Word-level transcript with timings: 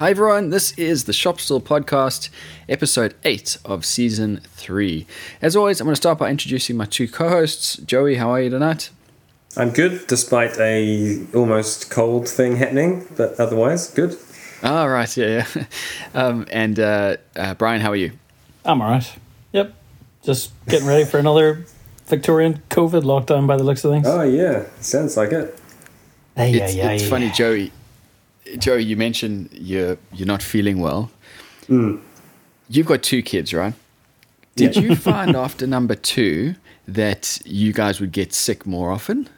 Hi 0.00 0.10
everyone, 0.10 0.50
this 0.50 0.72
is 0.72 1.04
the 1.04 1.12
Shop 1.12 1.40
Stool 1.40 1.60
Podcast, 1.60 2.28
episode 2.68 3.14
8 3.24 3.58
of 3.64 3.84
season 3.84 4.40
3. 4.42 5.06
As 5.40 5.54
always, 5.56 5.80
I'm 5.80 5.86
going 5.86 5.92
to 5.92 5.96
start 5.96 6.18
by 6.18 6.30
introducing 6.30 6.76
my 6.76 6.84
two 6.84 7.06
co-hosts. 7.08 7.76
Joey, 7.76 8.16
how 8.16 8.30
are 8.30 8.40
you 8.40 8.50
tonight? 8.50 8.90
I'm 9.56 9.70
good, 9.70 10.06
despite 10.08 10.58
a 10.58 11.24
almost 11.32 11.90
cold 11.90 12.28
thing 12.28 12.56
happening, 12.56 13.06
but 13.16 13.38
otherwise 13.38 13.88
good. 13.90 14.16
Ah, 14.62 14.84
right, 14.84 15.16
yeah, 15.16 15.46
yeah. 15.54 15.64
Um, 16.14 16.46
and 16.50 16.78
uh, 16.80 17.16
uh, 17.36 17.54
Bryan, 17.54 17.80
how 17.80 17.90
are 17.90 17.96
you? 17.96 18.12
I'm 18.64 18.80
alright. 18.80 19.10
Yep. 19.52 19.74
Just 20.24 20.52
getting 20.66 20.88
ready 20.88 21.04
for 21.04 21.18
another 21.18 21.66
Victorian 22.06 22.62
COVID 22.70 23.02
lockdown 23.02 23.46
by 23.46 23.56
the 23.56 23.62
looks 23.64 23.84
of 23.84 23.92
things. 23.92 24.06
Oh 24.08 24.22
yeah, 24.22 24.64
sounds 24.80 25.16
like 25.16 25.30
it. 25.32 25.58
Hey, 26.36 26.50
yeah, 26.50 26.64
It's, 26.64 26.74
yeah, 26.74 26.90
it's 26.90 27.04
yeah. 27.04 27.10
funny, 27.10 27.30
Joey. 27.30 27.72
Joey, 28.58 28.84
you 28.84 28.96
mentioned 28.96 29.48
you're 29.52 29.96
you're 30.12 30.26
not 30.26 30.42
feeling 30.42 30.80
well. 30.80 31.10
Hmm. 31.66 31.96
You've 32.68 32.86
got 32.86 33.02
two 33.02 33.22
kids, 33.22 33.52
right? 33.54 33.74
Did 34.56 34.76
Yeah. 34.76 34.82
you 34.82 34.96
find 35.10 35.36
after 35.36 35.66
number 35.66 35.94
two 35.94 36.54
that 36.86 37.38
you 37.44 37.72
guys 37.72 38.00
would 38.00 38.12
get 38.12 38.32
sick 38.32 38.66
more 38.66 38.90
often? 38.90 39.28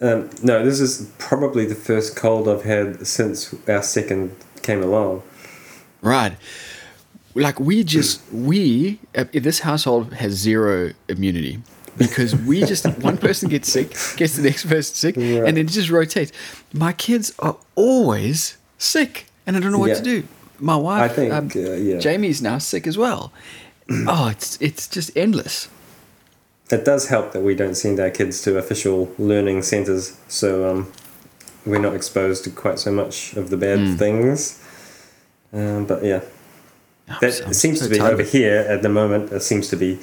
Um, 0.00 0.30
no, 0.42 0.64
this 0.64 0.80
is 0.80 1.10
probably 1.18 1.64
the 1.64 1.74
first 1.76 2.16
cold 2.16 2.48
I've 2.48 2.64
had 2.64 3.06
since 3.06 3.54
our 3.68 3.82
second 3.82 4.34
came 4.62 4.82
along. 4.82 5.22
Right. 6.00 6.32
Like 7.34 7.60
we 7.60 7.84
just 7.84 8.20
we 8.32 8.98
uh, 9.16 9.24
this 9.32 9.60
household 9.60 10.14
has 10.14 10.32
zero 10.32 10.92
immunity 11.08 11.62
because 11.96 12.34
we 12.36 12.60
just 12.64 12.86
one 13.02 13.16
person 13.18 13.48
gets 13.48 13.70
sick, 13.70 13.90
gets 14.16 14.36
the 14.36 14.42
next 14.42 14.66
person 14.66 14.94
sick, 14.94 15.16
Yeah. 15.16 15.44
and 15.46 15.56
then 15.56 15.66
it 15.66 15.68
just 15.68 15.90
rotates. 15.90 16.32
My 16.72 16.92
kids 16.92 17.32
are 17.38 17.56
always 17.74 18.56
sick, 18.78 19.26
and 19.46 19.56
I 19.56 19.60
don't 19.60 19.72
know 19.72 19.78
what 19.78 19.90
Yeah. 19.90 19.96
to 19.96 20.02
do. 20.02 20.24
My 20.58 20.76
wife, 20.76 21.10
I 21.10 21.14
think, 21.14 21.32
um, 21.32 21.50
uh, 21.56 21.58
yeah. 21.72 21.98
Jamie's 21.98 22.40
now 22.40 22.58
sick 22.58 22.86
as 22.86 22.96
well. 22.96 23.32
oh, 23.90 24.28
it's 24.28 24.56
it's 24.60 24.86
just 24.88 25.10
endless. 25.16 25.68
It 26.70 26.84
does 26.84 27.08
help 27.08 27.32
that 27.32 27.40
we 27.42 27.54
don't 27.54 27.74
send 27.74 28.00
our 28.00 28.10
kids 28.10 28.40
to 28.42 28.56
official 28.56 29.12
learning 29.18 29.62
centres, 29.62 30.16
so 30.28 30.70
um, 30.70 30.92
we're 31.66 31.80
not 31.80 31.94
exposed 31.94 32.44
to 32.44 32.50
quite 32.50 32.78
so 32.78 32.90
much 32.92 33.34
of 33.36 33.50
the 33.50 33.56
bad 33.56 33.78
Hmm. 33.78 33.96
things. 33.96 34.58
Um, 35.52 35.84
but 35.84 36.02
yeah, 36.04 36.20
I'm 37.08 37.18
that 37.20 37.34
so- 37.34 37.44
I'm 37.46 37.52
seems 37.54 37.78
so 37.80 37.84
to 37.86 37.90
be 37.90 37.98
tired 37.98 38.14
over 38.14 38.22
here 38.22 38.64
at 38.68 38.80
the 38.82 38.88
moment. 38.88 39.32
It 39.32 39.42
seems 39.42 39.68
to 39.68 39.76
be 39.76 39.98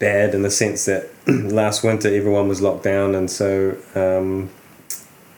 bad 0.00 0.34
in 0.34 0.42
the 0.42 0.50
sense 0.50 0.86
that 0.86 1.08
last 1.28 1.84
winter 1.84 2.08
everyone 2.08 2.48
was 2.48 2.60
locked 2.60 2.82
down, 2.82 3.14
and 3.14 3.30
so 3.30 3.76
um, 3.94 4.50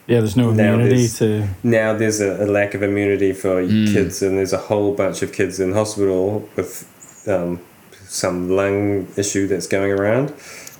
Yeah, 0.06 0.20
there's 0.20 0.36
no 0.36 0.50
Now 0.50 0.74
immunity 0.74 1.06
there's- 1.06 1.18
to. 1.18 1.48
now 1.62 1.92
there's 1.94 2.20
a, 2.20 2.44
a 2.44 2.46
lack 2.46 2.72
of 2.74 2.82
immunity 2.82 3.32
for 3.34 3.60
Mm. 3.62 3.92
kids, 3.92 4.22
and 4.22 4.38
there's 4.38 4.52
a 4.54 4.58
whole 4.70 4.94
bunch 4.94 5.22
of 5.22 5.32
kids 5.32 5.60
in 5.60 5.72
hospital 5.72 6.48
with 6.56 6.72
um, 7.28 7.60
some 8.06 8.48
lung 8.50 9.06
issue 9.16 9.46
that's 9.46 9.66
going 9.66 9.92
around, 9.92 10.32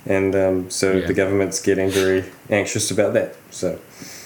and 0.05 0.35
um, 0.35 0.69
so 0.69 0.93
Yeah. 0.93 1.07
the 1.07 1.13
government's 1.13 1.61
getting 1.61 1.89
very 1.91 2.23
anxious 2.49 2.89
about 2.91 3.13
that. 3.13 3.35
So 3.51 3.79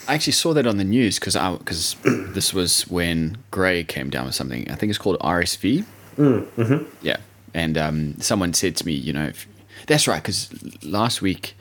I 0.08 0.14
actually 0.14 0.32
saw 0.34 0.54
that 0.54 0.66
on 0.66 0.76
the 0.78 0.84
news 0.84 1.18
because 1.18 1.36
I 1.36 1.56
because 1.56 1.96
this 2.34 2.54
was 2.54 2.82
when 2.88 3.36
Gray 3.50 3.84
came 3.84 4.08
down 4.10 4.26
with 4.26 4.34
something. 4.34 4.70
I 4.70 4.74
think 4.76 4.90
it's 4.90 4.98
called 4.98 5.18
RSV. 5.20 5.84
mm, 6.16 6.44
hmm 6.56 6.84
Yeah, 7.02 7.16
and 7.58 7.76
um, 7.76 8.20
someone 8.20 8.54
said 8.54 8.76
to 8.76 8.86
me, 8.86 8.92
you 8.92 9.12
know, 9.12 9.26
if, 9.26 9.48
that's 9.88 10.06
right, 10.06 10.22
because 10.22 10.48
last 10.84 11.20
week 11.20 11.56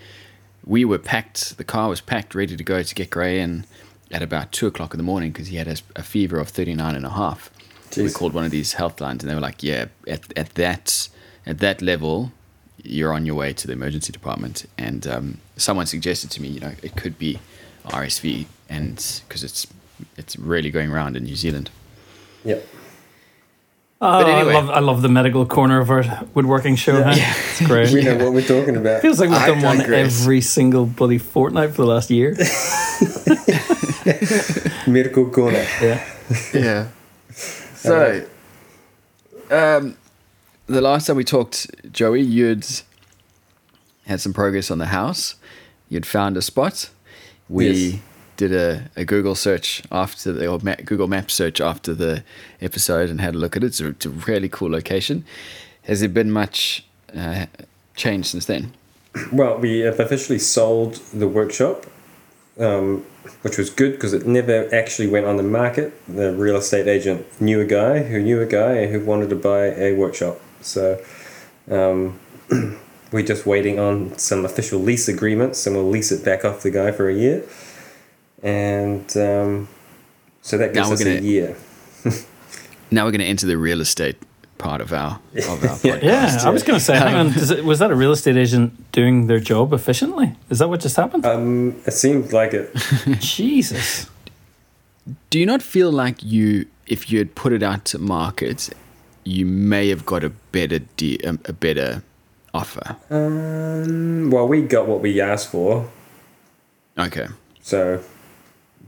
we 0.63 0.85
were 0.85 0.99
packed. 0.99 1.57
The 1.57 1.63
car 1.63 1.89
was 1.89 2.01
packed, 2.01 2.35
ready 2.35 2.55
to 2.55 2.63
go 2.63 2.83
to 2.83 2.95
get 2.95 3.09
Gray 3.09 3.39
in 3.39 3.65
at 4.11 4.21
about 4.21 4.51
two 4.51 4.67
o'clock 4.67 4.93
in 4.93 4.99
the 4.99 5.03
morning 5.03 5.31
because 5.31 5.47
he 5.47 5.55
had 5.55 5.67
a, 5.67 5.77
a 5.95 6.03
fever 6.03 6.37
of 6.37 6.49
39 6.49 6.95
and 6.95 7.05
a 7.05 7.09
half. 7.09 7.49
We 7.95 8.11
called 8.11 8.33
one 8.33 8.45
of 8.45 8.51
these 8.51 8.73
health 8.73 9.01
lines, 9.01 9.23
and 9.23 9.29
they 9.31 9.33
were 9.33 9.41
like, 9.41 9.63
"Yeah, 9.63 9.85
at 10.07 10.37
at 10.37 10.49
that 10.55 11.09
at 11.47 11.57
that 11.59 11.81
level, 11.81 12.31
you're 12.83 13.13
on 13.13 13.25
your 13.25 13.35
way 13.35 13.53
to 13.53 13.65
the 13.65 13.73
emergency 13.73 14.11
department." 14.11 14.67
And 14.77 15.07
um, 15.07 15.37
someone 15.55 15.87
suggested 15.87 16.29
to 16.31 16.41
me, 16.41 16.49
you 16.49 16.59
know, 16.59 16.73
it 16.83 16.95
could 16.95 17.17
be 17.17 17.39
RSV, 17.85 18.45
and 18.69 19.21
because 19.27 19.43
it's 19.43 19.65
it's 20.15 20.37
really 20.37 20.69
going 20.69 20.91
around 20.91 21.17
in 21.17 21.23
New 21.23 21.35
Zealand. 21.35 21.71
yep. 22.43 22.67
Oh, 23.99 24.19
anyway. 24.19 24.53
I 24.53 24.59
love 24.59 24.69
I 24.69 24.79
love 24.79 25.01
the 25.01 25.09
medical 25.09 25.45
corner 25.47 25.79
of 25.81 25.89
our 25.89 26.03
woodworking 26.35 26.75
show. 26.75 27.01
huh? 27.03 27.13
Yeah. 27.15 27.33
It's 27.59 27.67
great. 27.67 27.91
We 27.91 28.03
know 28.03 28.15
what 28.17 28.33
we're 28.33 28.45
talking 28.47 28.75
about. 28.77 29.01
Feels 29.01 29.19
like 29.19 29.29
we've 29.29 29.39
I 29.39 29.47
done 29.47 29.63
one 29.63 29.77
digress. 29.79 30.21
every 30.21 30.41
single 30.41 30.85
bloody 30.85 31.17
fortnight 31.17 31.71
for 31.71 31.77
the 31.81 31.87
last 31.87 32.11
year. 32.11 32.37
Medical 34.87 35.29
corner. 35.29 35.65
yeah. 35.81 36.05
Yeah. 36.53 36.87
So, 37.31 38.25
um, 39.49 39.97
the 40.67 40.81
last 40.81 41.07
time 41.07 41.15
we 41.15 41.23
talked, 41.23 41.67
Joey, 41.91 42.21
you'd 42.21 42.65
had 44.05 44.21
some 44.21 44.33
progress 44.33 44.69
on 44.71 44.77
the 44.77 44.87
house. 44.87 45.35
You'd 45.89 46.05
found 46.05 46.37
a 46.37 46.41
spot. 46.41 46.89
We 47.49 47.69
Yes. 47.71 48.01
Did 48.37 48.53
a, 48.53 48.89
a 48.95 49.03
Google 49.03 49.35
search 49.35 49.83
after 49.91 50.31
the 50.31 50.47
or 50.47 50.59
ma- 50.61 50.75
Google 50.85 51.07
Map 51.07 51.29
search 51.29 51.59
after 51.59 51.93
the 51.93 52.23
episode 52.61 53.09
and 53.09 53.19
had 53.19 53.35
a 53.35 53.37
look 53.37 53.57
at 53.57 53.63
it. 53.63 53.67
It's 53.67 53.81
a, 53.81 53.89
it's 53.89 54.05
a 54.05 54.09
really 54.09 54.47
cool 54.47 54.71
location. 54.71 55.25
Has 55.83 55.99
there 55.99 56.09
been 56.09 56.31
much 56.31 56.85
uh, 57.15 57.47
change 57.95 58.27
since 58.27 58.45
then? 58.45 58.73
Well, 59.31 59.57
we 59.57 59.79
have 59.79 59.99
officially 59.99 60.39
sold 60.39 60.95
the 61.13 61.27
workshop, 61.27 61.85
um, 62.59 63.03
which 63.41 63.57
was 63.57 63.69
good 63.69 63.93
because 63.93 64.13
it 64.13 64.27
never 64.27 64.73
actually 64.73 65.07
went 65.07 65.25
on 65.25 65.37
the 65.37 65.43
market. 65.43 65.93
The 66.07 66.33
real 66.33 66.57
estate 66.57 66.87
agent 66.87 67.25
knew 67.41 67.59
a 67.59 67.65
guy 67.65 68.03
who 68.03 68.21
knew 68.21 68.41
a 68.41 68.45
guy 68.45 68.87
who 68.87 69.03
wanted 69.03 69.29
to 69.31 69.35
buy 69.35 69.67
a 69.75 69.93
workshop. 69.93 70.39
So 70.61 71.01
um, 71.69 72.19
we're 73.11 73.25
just 73.25 73.45
waiting 73.45 73.79
on 73.79 74.17
some 74.17 74.45
official 74.45 74.79
lease 74.79 75.07
agreements 75.07 75.65
and 75.65 75.75
we'll 75.75 75.89
lease 75.89 76.11
it 76.11 76.23
back 76.23 76.45
off 76.45 76.61
the 76.61 76.71
guy 76.71 76.91
for 76.91 77.09
a 77.09 77.13
year. 77.13 77.43
And 78.43 79.05
um, 79.17 79.67
so 80.41 80.57
that 80.57 80.73
gives 80.73 80.75
Now 80.75 80.87
we're 80.89 80.93
us 80.93 81.01
a 81.01 81.03
gonna- 81.05 81.21
year. 81.21 81.55
Now 82.89 83.03
we're 83.03 83.11
going 83.11 83.19
to 83.19 83.27
enter 83.27 83.45
the 83.45 83.57
real 83.57 83.81
estate 83.81 84.15
part 84.57 84.79
of 84.79 84.93
our 84.93 85.19
of 85.35 85.49
our 85.49 85.77
Yeah. 85.83 85.97
podcast. 85.99 86.03
Yeah, 86.03 86.41
I 86.45 86.49
was 86.51 86.63
going 86.63 86.79
to 86.79 86.83
say, 86.85 86.95
hang 86.97 87.15
on, 87.15 87.33
it, 87.35 87.65
was 87.65 87.79
that 87.79 87.91
a 87.91 87.95
real 87.95 88.13
estate 88.13 88.37
agent 88.37 88.91
doing 88.93 89.27
their 89.27 89.39
job 89.41 89.73
efficiently? 89.73 90.37
Is 90.49 90.59
that 90.59 90.69
what 90.69 90.79
just 90.79 90.95
happened? 90.95 91.25
Um, 91.25 91.75
it 91.85 91.91
seemed 91.91 92.31
like 92.31 92.53
it. 92.53 92.73
Jesus. 93.19 94.09
Do 95.29 95.37
you 95.37 95.45
not 95.45 95.61
feel 95.61 95.91
like 95.91 96.23
you, 96.23 96.65
if 96.85 97.11
you 97.11 97.17
had 97.19 97.35
put 97.35 97.51
it 97.51 97.61
out 97.61 97.83
to 97.85 97.99
market, 97.99 98.69
you 99.25 99.45
may 99.45 99.89
have 99.89 100.05
got 100.05 100.23
a 100.23 100.29
better 100.29 100.79
de- 100.79 101.19
um, 101.25 101.39
a 101.43 101.51
better 101.51 102.03
offer? 102.53 102.95
Um, 103.09 104.29
well, 104.31 104.47
we 104.47 104.61
got 104.61 104.87
what 104.87 105.01
we 105.01 105.19
asked 105.19 105.49
for. 105.51 105.89
Okay. 106.97 107.27
so 107.61 108.01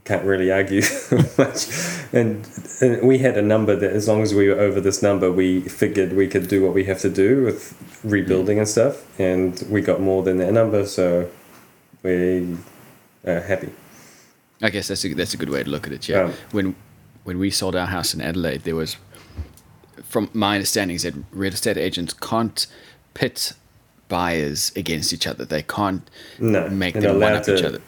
can't 0.09 0.25
really 0.25 0.51
argue 0.51 0.81
much. 1.37 1.67
And, 2.11 2.49
and 2.81 3.07
we 3.07 3.19
had 3.19 3.37
a 3.37 3.43
number 3.43 3.75
that, 3.75 3.91
as 3.93 4.07
long 4.07 4.23
as 4.23 4.33
we 4.33 4.49
were 4.49 4.59
over 4.59 4.81
this 4.81 5.03
number, 5.03 5.31
we 5.31 5.61
figured 5.61 6.13
we 6.13 6.27
could 6.27 6.47
do 6.47 6.63
what 6.65 6.73
we 6.73 6.85
have 6.85 6.99
to 7.01 7.11
do 7.11 7.43
with 7.45 7.77
rebuilding 8.03 8.57
and 8.57 8.67
stuff. 8.67 9.05
And 9.19 9.63
we 9.69 9.81
got 9.81 10.01
more 10.01 10.23
than 10.23 10.37
that 10.37 10.51
number, 10.51 10.87
so 10.87 11.29
we 12.01 12.57
are 13.23 13.41
happy. 13.41 13.69
I 14.63 14.71
guess 14.71 14.87
that's 14.87 15.05
a, 15.05 15.13
that's 15.13 15.35
a 15.35 15.37
good 15.37 15.49
way 15.51 15.61
to 15.61 15.69
look 15.69 15.85
at 15.85 15.93
it. 15.93 16.09
Yeah. 16.09 16.23
Um, 16.23 16.33
when 16.51 16.75
when 17.25 17.37
we 17.37 17.51
sold 17.51 17.75
our 17.75 17.85
house 17.85 18.15
in 18.15 18.21
Adelaide, 18.21 18.63
there 18.63 18.75
was, 18.75 18.97
from 20.03 20.31
my 20.33 20.55
understanding, 20.55 20.95
is 20.95 21.03
that 21.03 21.13
real 21.31 21.53
estate 21.53 21.77
agents 21.77 22.13
can't 22.13 22.65
pit 23.13 23.53
buyers 24.07 24.71
against 24.75 25.13
each 25.13 25.27
other. 25.27 25.45
They 25.45 25.61
can't 25.61 26.09
No, 26.39 26.67
make 26.69 26.95
them 26.95 27.19
one 27.19 27.33
up 27.33 27.47
each 27.47 27.61
other. 27.61 27.79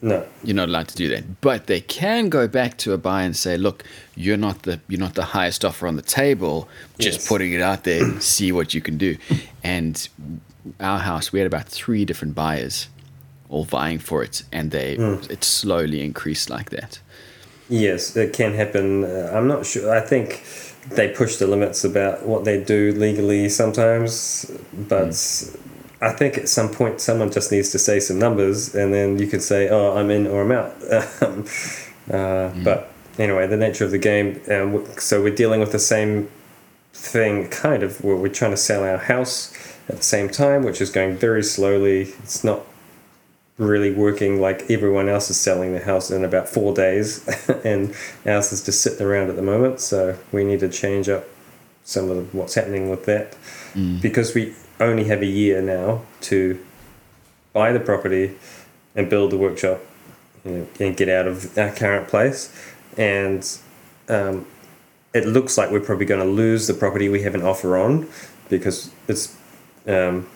No, 0.00 0.24
You're 0.44 0.54
not 0.54 0.68
allowed 0.68 0.88
to 0.88 0.96
do 0.96 1.08
that, 1.08 1.40
but 1.40 1.66
they 1.66 1.80
can 1.80 2.28
go 2.28 2.46
back 2.46 2.76
to 2.78 2.92
a 2.92 2.98
buyer 2.98 3.26
and 3.26 3.36
say, 3.36 3.56
"Look, 3.56 3.82
you're 4.14 4.36
not 4.36 4.62
the 4.62 4.78
you're 4.88 5.00
not 5.00 5.14
the 5.14 5.24
highest 5.24 5.64
offer 5.64 5.88
on 5.88 5.96
the 5.96 6.02
table. 6.02 6.68
Just 7.00 7.18
Yes. 7.20 7.28
putting 7.28 7.52
it 7.52 7.60
out 7.60 7.82
there, 7.82 8.20
see 8.20 8.52
what 8.52 8.74
you 8.74 8.80
can 8.80 8.96
do." 8.96 9.16
And 9.64 10.08
our 10.78 11.00
house, 11.00 11.32
we 11.32 11.40
had 11.40 11.46
about 11.46 11.66
three 11.68 12.04
different 12.04 12.34
buyers, 12.36 12.86
all 13.48 13.64
vying 13.64 13.98
for 13.98 14.22
it, 14.22 14.44
and 14.52 14.70
they 14.70 14.92
it 15.28 15.42
slowly 15.42 16.00
increased 16.04 16.48
like 16.48 16.70
that. 16.70 17.00
yes, 17.68 18.16
it 18.16 18.32
can 18.32 18.54
happen. 18.54 19.04
Uh, 19.04 19.32
I'm 19.34 19.48
not 19.48 19.66
sure. 19.66 19.90
I 19.90 20.00
think 20.00 20.42
they 20.94 21.08
push 21.08 21.36
the 21.36 21.46
limits 21.46 21.84
about 21.84 22.24
what 22.24 22.44
they 22.44 22.62
do 22.62 22.92
legally 22.92 23.48
sometimes, 23.48 24.50
but 24.88 25.12
I 26.00 26.12
think 26.12 26.38
at 26.38 26.48
some 26.48 26.68
point 26.68 27.00
someone 27.00 27.30
just 27.32 27.50
needs 27.50 27.70
to 27.70 27.78
say 27.78 27.98
some 28.00 28.18
numbers, 28.18 28.74
and 28.74 28.94
then 28.94 29.18
you 29.18 29.26
can 29.26 29.40
say, 29.40 29.68
"Oh, 29.68 29.96
I'm 29.96 30.10
in 30.10 30.26
or 30.26 30.42
I'm 30.42 30.52
out." 30.52 30.74
Uh, 32.10 32.52
But 32.64 32.90
anyway, 33.18 33.46
the 33.46 33.56
nature 33.56 33.84
of 33.84 33.90
the 33.90 33.98
game. 33.98 34.40
Um, 34.50 34.86
so 34.98 35.22
we're 35.22 35.34
dealing 35.34 35.60
with 35.60 35.72
the 35.72 35.78
same 35.78 36.28
thing, 36.92 37.48
kind 37.48 37.82
of. 37.82 38.02
Where 38.02 38.16
we're 38.16 38.32
trying 38.32 38.52
to 38.52 38.56
sell 38.56 38.84
our 38.84 38.98
house 38.98 39.52
at 39.88 39.96
the 39.98 40.02
same 40.02 40.28
time, 40.28 40.62
which 40.62 40.80
is 40.80 40.90
going 40.90 41.16
very 41.16 41.42
slowly. 41.42 42.14
It's 42.22 42.44
not 42.44 42.60
really 43.58 43.92
working 43.92 44.40
like 44.40 44.70
everyone 44.70 45.08
else 45.08 45.28
is 45.30 45.36
selling 45.36 45.72
the 45.72 45.80
house 45.80 46.12
in 46.12 46.24
about 46.24 46.48
four 46.48 46.72
days, 46.72 47.26
and 47.64 47.92
ours 48.24 48.52
is 48.52 48.64
just 48.64 48.82
sitting 48.82 49.04
around 49.04 49.30
at 49.30 49.36
the 49.36 49.42
moment. 49.42 49.80
So 49.80 50.16
we 50.30 50.44
need 50.44 50.60
to 50.60 50.68
change 50.68 51.08
up 51.08 51.24
some 51.82 52.08
of 52.10 52.32
what's 52.34 52.54
happening 52.54 52.88
with 52.88 53.04
that 53.06 53.34
because 54.00 54.34
we 54.34 54.54
only 54.80 55.04
have 55.04 55.22
a 55.22 55.26
year 55.26 55.60
now 55.60 56.02
to 56.22 56.64
buy 57.52 57.72
the 57.72 57.80
property 57.80 58.36
and 58.94 59.08
build 59.08 59.32
the 59.32 59.38
workshop 59.38 59.80
you 60.44 60.50
know, 60.50 60.66
and 60.80 60.96
get 60.96 61.08
out 61.08 61.26
of 61.26 61.56
our 61.58 61.70
current 61.70 62.08
place. 62.08 62.52
And 62.96 63.48
um, 64.08 64.46
it 65.14 65.26
looks 65.26 65.58
like 65.58 65.70
we're 65.70 65.80
probably 65.80 66.06
going 66.06 66.24
to 66.24 66.30
lose 66.30 66.66
the 66.66 66.74
property 66.74 67.08
we 67.08 67.22
have 67.22 67.34
an 67.34 67.42
offer 67.42 67.76
on 67.76 68.08
because 68.48 68.90
it's 69.06 69.36
um, 69.86 70.28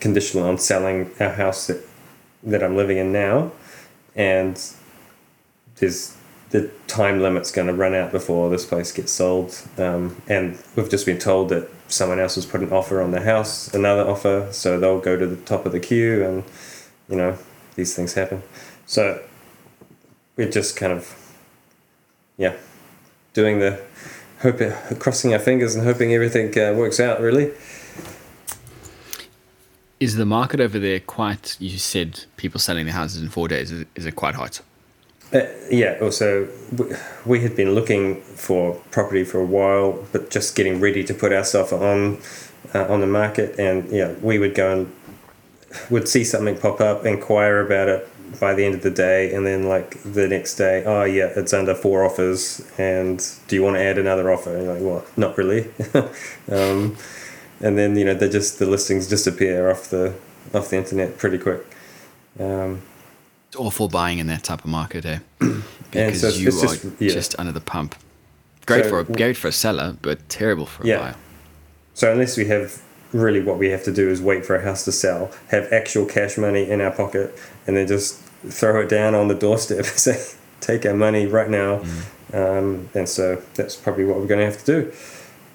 conditional 0.00 0.44
on 0.44 0.58
selling 0.58 1.10
our 1.20 1.30
house 1.30 1.66
that, 1.66 1.84
that 2.42 2.62
I'm 2.62 2.76
living 2.76 2.98
in 2.98 3.12
now. 3.12 3.52
And 4.14 4.60
there's 5.76 6.16
the 6.50 6.68
time 6.88 7.20
limit's 7.20 7.52
going 7.52 7.68
to 7.68 7.74
run 7.74 7.94
out 7.94 8.10
before 8.10 8.50
this 8.50 8.66
place 8.66 8.92
gets 8.92 9.12
sold. 9.12 9.62
Um, 9.78 10.20
and 10.28 10.58
we've 10.74 10.90
just 10.90 11.06
been 11.06 11.18
told 11.18 11.48
that 11.50 11.68
someone 11.88 12.18
else 12.18 12.34
has 12.34 12.46
put 12.46 12.60
an 12.60 12.72
offer 12.72 13.00
on 13.00 13.12
the 13.12 13.20
house, 13.20 13.72
another 13.72 14.08
offer, 14.08 14.48
so 14.50 14.78
they'll 14.78 15.00
go 15.00 15.16
to 15.16 15.26
the 15.26 15.36
top 15.36 15.64
of 15.66 15.72
the 15.72 15.80
queue, 15.80 16.24
and 16.24 16.44
you 17.08 17.16
know 17.16 17.38
these 17.76 17.94
things 17.94 18.14
happen. 18.14 18.42
So 18.86 19.22
we're 20.36 20.50
just 20.50 20.76
kind 20.76 20.92
of, 20.92 21.14
yeah, 22.36 22.56
doing 23.32 23.60
the 23.60 23.80
hoping, 24.40 24.72
crossing 24.98 25.32
our 25.32 25.38
fingers 25.38 25.76
and 25.76 25.84
hoping 25.84 26.12
everything 26.12 26.56
uh, 26.58 26.74
works 26.74 26.98
out. 26.98 27.20
Really. 27.20 27.52
Is 30.00 30.16
the 30.16 30.24
market 30.24 30.60
over 30.60 30.78
there 30.78 30.98
quite? 30.98 31.56
You 31.60 31.78
said 31.78 32.24
people 32.36 32.58
selling 32.58 32.86
their 32.86 32.94
houses 32.94 33.22
in 33.22 33.28
four 33.28 33.48
days. 33.48 33.70
Is, 33.70 33.84
is 33.94 34.06
it 34.06 34.16
quite 34.16 34.34
hot? 34.34 34.62
Uh, 35.32 35.46
yeah, 35.70 35.96
also, 36.00 36.48
we 37.24 37.40
had 37.40 37.54
been 37.54 37.72
looking 37.72 38.20
for 38.22 38.74
property 38.90 39.22
for 39.22 39.38
a 39.38 39.44
while, 39.44 40.04
but 40.12 40.28
just 40.30 40.56
getting 40.56 40.80
ready 40.80 41.04
to 41.04 41.14
put 41.14 41.32
ourselves 41.32 41.72
on 41.72 42.18
uh, 42.74 42.92
on 42.92 43.00
the 43.00 43.06
market. 43.06 43.58
And 43.58 43.88
yeah, 43.90 44.12
we 44.20 44.38
would 44.38 44.54
go 44.54 44.72
and 44.72 44.92
would 45.88 46.08
see 46.08 46.24
something 46.24 46.58
pop 46.58 46.80
up, 46.80 47.06
inquire 47.06 47.64
about 47.64 47.88
it 47.88 48.08
by 48.40 48.54
the 48.54 48.64
end 48.64 48.74
of 48.74 48.82
the 48.82 48.90
day, 48.90 49.32
and 49.32 49.46
then 49.46 49.68
like 49.68 50.02
the 50.02 50.26
next 50.26 50.56
day, 50.56 50.84
oh 50.84 51.04
yeah, 51.04 51.32
it's 51.36 51.52
under 51.52 51.74
four 51.74 52.04
offers, 52.04 52.68
and 52.76 53.24
do 53.46 53.56
you 53.56 53.62
want 53.62 53.76
to 53.76 53.82
add 53.82 53.98
another 53.98 54.32
offer? 54.32 54.56
And 54.56 54.64
you're 54.64 54.74
like, 54.74 54.82
well, 54.82 55.04
not 55.16 55.38
really. 55.38 55.68
um, 56.50 56.96
and 57.60 57.76
then 57.78 57.96
you 57.96 58.04
know 58.04 58.14
they 58.14 58.28
just 58.28 58.58
the 58.58 58.66
listings 58.66 59.06
disappear 59.06 59.70
off 59.70 59.90
the 59.90 60.14
off 60.54 60.70
the 60.70 60.76
internet 60.76 61.18
pretty 61.18 61.38
quick. 61.38 61.64
Um, 62.38 62.82
awful 63.56 63.88
buying 63.88 64.18
in 64.18 64.26
that 64.28 64.44
type 64.44 64.60
of 64.60 64.66
market, 64.70 65.04
eh? 65.04 65.18
Because 65.90 66.20
so 66.20 66.28
it's- 66.28 66.40
you 66.40 66.48
it's 66.48 66.62
are 66.62 66.66
just- 66.68 66.84
yeah. 67.00 67.10
just 67.12 67.34
under 67.40 67.50
the 67.52 67.60
pump. 67.60 67.96
Great 68.66 68.84
So- 68.84 68.90
for 68.90 69.00
a 69.00 69.04
great 69.04 69.36
for 69.36 69.48
a 69.48 69.52
seller, 69.52 69.96
but 70.02 70.28
terrible 70.28 70.66
for 70.66 70.84
a 70.84 70.86
Yeah. 70.86 70.98
buyer. 70.98 71.14
So 71.94 72.12
unless 72.12 72.36
we 72.36 72.44
have 72.46 72.80
really 73.12 73.40
what 73.40 73.58
we 73.58 73.70
have 73.70 73.82
to 73.84 73.90
do 73.92 74.08
is 74.08 74.20
wait 74.22 74.46
for 74.46 74.54
a 74.54 74.62
house 74.62 74.84
to 74.84 74.92
sell, 74.92 75.32
have 75.48 75.72
actual 75.72 76.06
cash 76.06 76.38
money 76.38 76.70
in 76.70 76.80
our 76.80 76.92
pocket, 76.92 77.36
and 77.66 77.76
then 77.76 77.88
just 77.88 78.20
throw 78.48 78.80
it 78.82 78.88
down 78.88 79.14
on 79.16 79.26
the 79.26 79.34
doorstep 79.34 79.78
and 79.78 79.86
say, 79.86 80.24
take 80.60 80.86
our 80.86 80.94
money 80.94 81.26
right 81.26 81.50
now. 81.50 81.82
Um, 82.32 82.88
and 82.94 83.08
so 83.08 83.42
that's 83.54 83.74
probably 83.74 84.04
what 84.04 84.18
we're 84.18 84.28
going 84.28 84.38
to 84.38 84.46
have 84.46 84.64
to 84.64 84.82
do. 84.82 84.92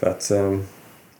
But 0.01 0.29
um, 0.31 0.67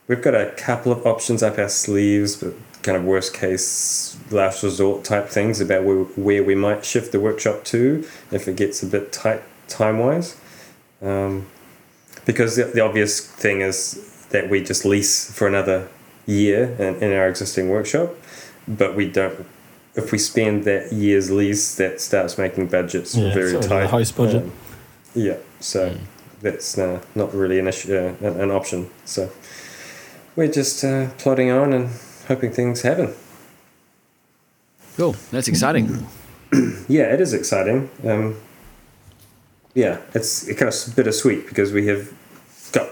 we've 0.09 0.21
got 0.21 0.35
a 0.35 0.51
couple 0.57 0.91
of 0.91 1.05
options 1.05 1.41
up 1.41 1.57
our 1.57 1.69
sleeves, 1.69 2.35
but 2.35 2.53
kind 2.85 2.95
of 2.95 3.03
worst 3.03 3.33
case, 3.33 4.15
last 4.29 4.61
resort 4.63 5.03
type 5.03 5.27
things 5.27 5.59
about 5.59 5.83
where, 5.83 6.03
where 6.15 6.43
we 6.43 6.53
might 6.53 6.85
shift 6.85 7.11
the 7.11 7.19
workshop 7.19 7.63
to 7.65 8.07
if 8.31 8.47
it 8.47 8.55
gets 8.55 8.83
a 8.83 8.85
bit 8.85 9.11
tight 9.11 9.41
time 9.67 9.97
wise. 9.99 10.37
Um, 11.01 11.47
because 12.25 12.55
the, 12.55 12.65
the 12.65 12.81
obvious 12.81 13.19
thing 13.19 13.61
is 13.61 14.25
that 14.29 14.49
we 14.49 14.63
just 14.63 14.85
lease 14.85 15.31
for 15.37 15.47
another 15.47 15.87
year 16.27 16.75
in, 16.79 16.95
in 17.03 17.11
our 17.13 17.27
existing 17.27 17.69
workshop, 17.69 18.13
but 18.67 18.95
we 18.95 19.09
don't. 19.09 19.45
If 19.95 20.11
we 20.11 20.17
spend 20.17 20.65
that 20.65 20.91
year's 20.91 21.31
lease, 21.31 21.75
that 21.75 22.01
starts 22.01 22.37
making 22.37 22.67
budgets 22.67 23.15
Yeah, 23.15 23.33
very 23.33 23.53
tight. 23.53 23.83
the 23.83 23.87
house 23.87 24.11
budget. 24.11 24.43
Um, 24.43 24.51
yeah, 25.13 25.37
so 25.59 25.97
that's 26.41 26.77
uh, 26.77 27.01
not 27.15 27.33
really 27.33 27.59
an 27.59 27.67
issue, 27.67 27.95
uh, 27.95 28.27
an, 28.27 28.41
an 28.41 28.51
option. 28.51 28.89
So 29.05 29.31
we're 30.35 30.51
just 30.51 30.83
uh, 30.83 31.09
plodding 31.17 31.49
on 31.49 31.71
and 31.73 31.89
hoping 32.27 32.51
things 32.51 32.81
happen. 32.81 33.13
Cool. 34.97 35.15
That's 35.31 35.47
exciting. 35.47 36.07
Yeah, 36.87 37.11
it 37.13 37.19
is 37.19 37.33
exciting. 37.33 37.89
Um, 38.05 38.37
yeah, 39.73 39.97
it's 40.13 40.45
kind 40.53 40.71
of 40.71 40.95
bittersweet 40.95 41.47
because 41.47 41.73
we 41.73 41.87
have 41.87 42.13
got 42.71 42.91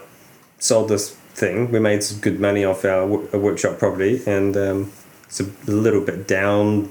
sold 0.59 0.89
this 0.89 1.11
thing. 1.35 1.71
We 1.71 1.79
made 1.79 2.03
some 2.03 2.19
good 2.19 2.39
money 2.41 2.65
off 2.65 2.83
our 2.83 3.05
wo- 3.05 3.29
uh, 3.33 3.37
workshop 3.37 3.77
property, 3.77 4.21
and 4.25 4.57
um, 4.57 4.91
it's 5.25 5.39
a 5.39 5.45
little 5.67 6.01
bit 6.01 6.27
down, 6.27 6.87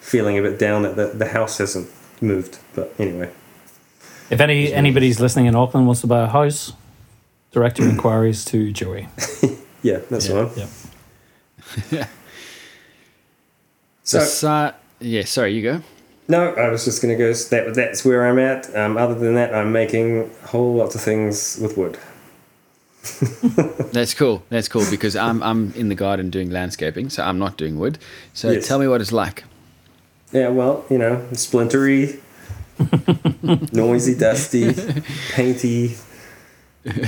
feeling 0.00 0.38
a 0.38 0.42
bit 0.42 0.58
down 0.58 0.84
that 0.84 0.94
the, 0.96 1.08
the 1.08 1.26
house 1.26 1.58
hasn't 1.58 1.90
moved. 2.22 2.56
But 2.74 2.94
anyway, 2.98 3.30
If 4.30 4.40
any 4.40 4.72
anybody's 4.72 5.20
listening 5.20 5.46
in 5.46 5.56
Auckland 5.56 5.86
wants 5.86 6.00
to 6.02 6.06
buy 6.06 6.22
a 6.22 6.28
house, 6.28 6.72
direct 7.50 7.78
your 7.80 7.88
inquiries 7.94 8.44
to 8.46 8.72
Joey. 8.72 9.08
yeah, 9.82 9.98
that's 10.08 10.28
the 10.28 10.34
Yeah. 10.34 10.44
one. 10.44 10.52
Yeah. 10.56 10.66
So 14.06 14.18
So, 14.20 14.72
yeah, 15.00 15.24
sorry, 15.24 15.54
you 15.54 15.62
go. 15.62 15.80
no, 16.28 16.52
I 16.54 16.68
was 16.68 16.84
just 16.84 17.00
gonna 17.00 17.16
go. 17.16 17.32
That 17.32 17.74
that's 17.74 18.04
where 18.04 18.26
I'm 18.28 18.38
at. 18.38 18.74
Um, 18.76 18.96
other 18.98 19.14
than 19.14 19.34
that, 19.34 19.54
I'm 19.54 19.72
making 19.72 20.30
whole 20.44 20.74
lots 20.74 20.94
of 20.94 21.00
things 21.00 21.58
with 21.60 21.76
wood. 21.78 21.96
That's 23.92 24.14
cool. 24.14 24.42
That's 24.50 24.68
cool 24.68 24.84
because 24.90 25.16
I'm 25.16 25.42
I'm 25.42 25.72
in 25.74 25.88
the 25.88 25.94
garden 25.94 26.30
doing 26.30 26.50
landscaping, 26.50 27.08
so 27.10 27.22
I'm 27.22 27.38
not 27.38 27.56
doing 27.56 27.78
wood. 27.78 27.98
So 28.34 28.50
Yes. 28.50 28.66
tell 28.66 28.78
me 28.78 28.88
what 28.88 29.00
it's 29.00 29.12
like. 29.12 29.44
Yeah, 30.32 30.48
well, 30.48 30.84
you 30.90 30.98
know, 30.98 31.22
splintery, 31.32 32.18
noisy, 33.72 34.14
dusty, 34.16 34.74
painty. 35.32 35.96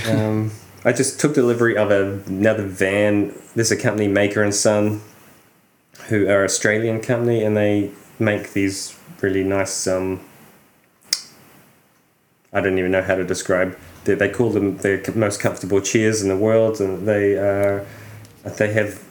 Um, 0.09 0.51
I 0.87 0.93
just 0.93 1.19
took 1.19 1.35
delivery 1.35 1.77
of 1.77 1.91
another 1.91 2.65
van. 2.65 3.37
There's 3.57 3.73
a 3.73 3.77
company, 3.77 4.07
Maker 4.07 4.41
and 4.41 4.55
Son, 4.55 5.03
who 6.07 6.29
are 6.29 6.45
Australian 6.45 7.01
company, 7.01 7.43
and 7.43 7.57
they 7.57 7.91
make 8.21 8.53
these 8.53 8.97
really 9.21 9.43
nice. 9.43 9.89
Um, 9.89 10.21
I 12.53 12.61
don't 12.61 12.79
even 12.79 12.93
know 12.93 13.03
how 13.03 13.17
to 13.17 13.25
describe. 13.25 13.77
They, 14.05 14.15
they 14.15 14.29
call 14.29 14.51
them 14.51 14.77
the 14.77 15.13
most 15.17 15.41
comfortable 15.41 15.81
chairs 15.81 16.23
in 16.23 16.29
the 16.29 16.37
world, 16.37 16.81
and 16.81 17.05
they 17.05 17.37
are. 17.37 17.85
They 18.45 18.73
have 18.73 19.03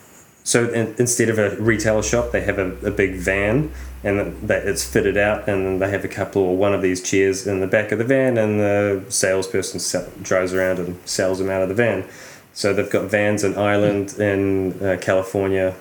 so 0.45 0.69
in, 0.69 0.93
instead 0.99 1.27
of 1.27 1.39
a 1.39 1.57
retail 1.57 2.03
shop, 2.03 2.31
they 2.31 2.41
have 2.41 2.59
a, 2.59 2.71
a 2.85 2.91
big 2.91 3.15
van, 3.15 3.71
and 4.03 4.47
that 4.47 4.67
it's 4.67 4.85
fitted 4.85 5.17
out, 5.17 5.49
and 5.49 5.65
then 5.65 5.79
they 5.79 5.89
have 5.89 6.05
a 6.05 6.07
couple 6.07 6.43
or 6.43 6.55
one 6.55 6.71
of 6.71 6.83
these 6.83 7.01
chairs 7.01 7.47
in 7.47 7.61
the 7.61 7.67
back 7.67 7.91
of 7.91 7.97
the 7.97 8.03
van, 8.05 8.37
and 8.37 8.59
the 8.59 9.03
salesperson 9.09 9.79
sell, 9.79 10.07
drives 10.21 10.53
around 10.53 10.77
and 10.77 10.99
sells 11.03 11.39
them 11.39 11.49
out 11.49 11.63
of 11.63 11.69
the 11.69 11.73
van. 11.73 12.07
So 12.53 12.73
they've 12.73 12.89
got 12.89 13.09
vans 13.09 13.43
in 13.43 13.57
Ireland, 13.57 14.19
in 14.19 14.81
uh, 14.83 14.97
California, 15.01 15.73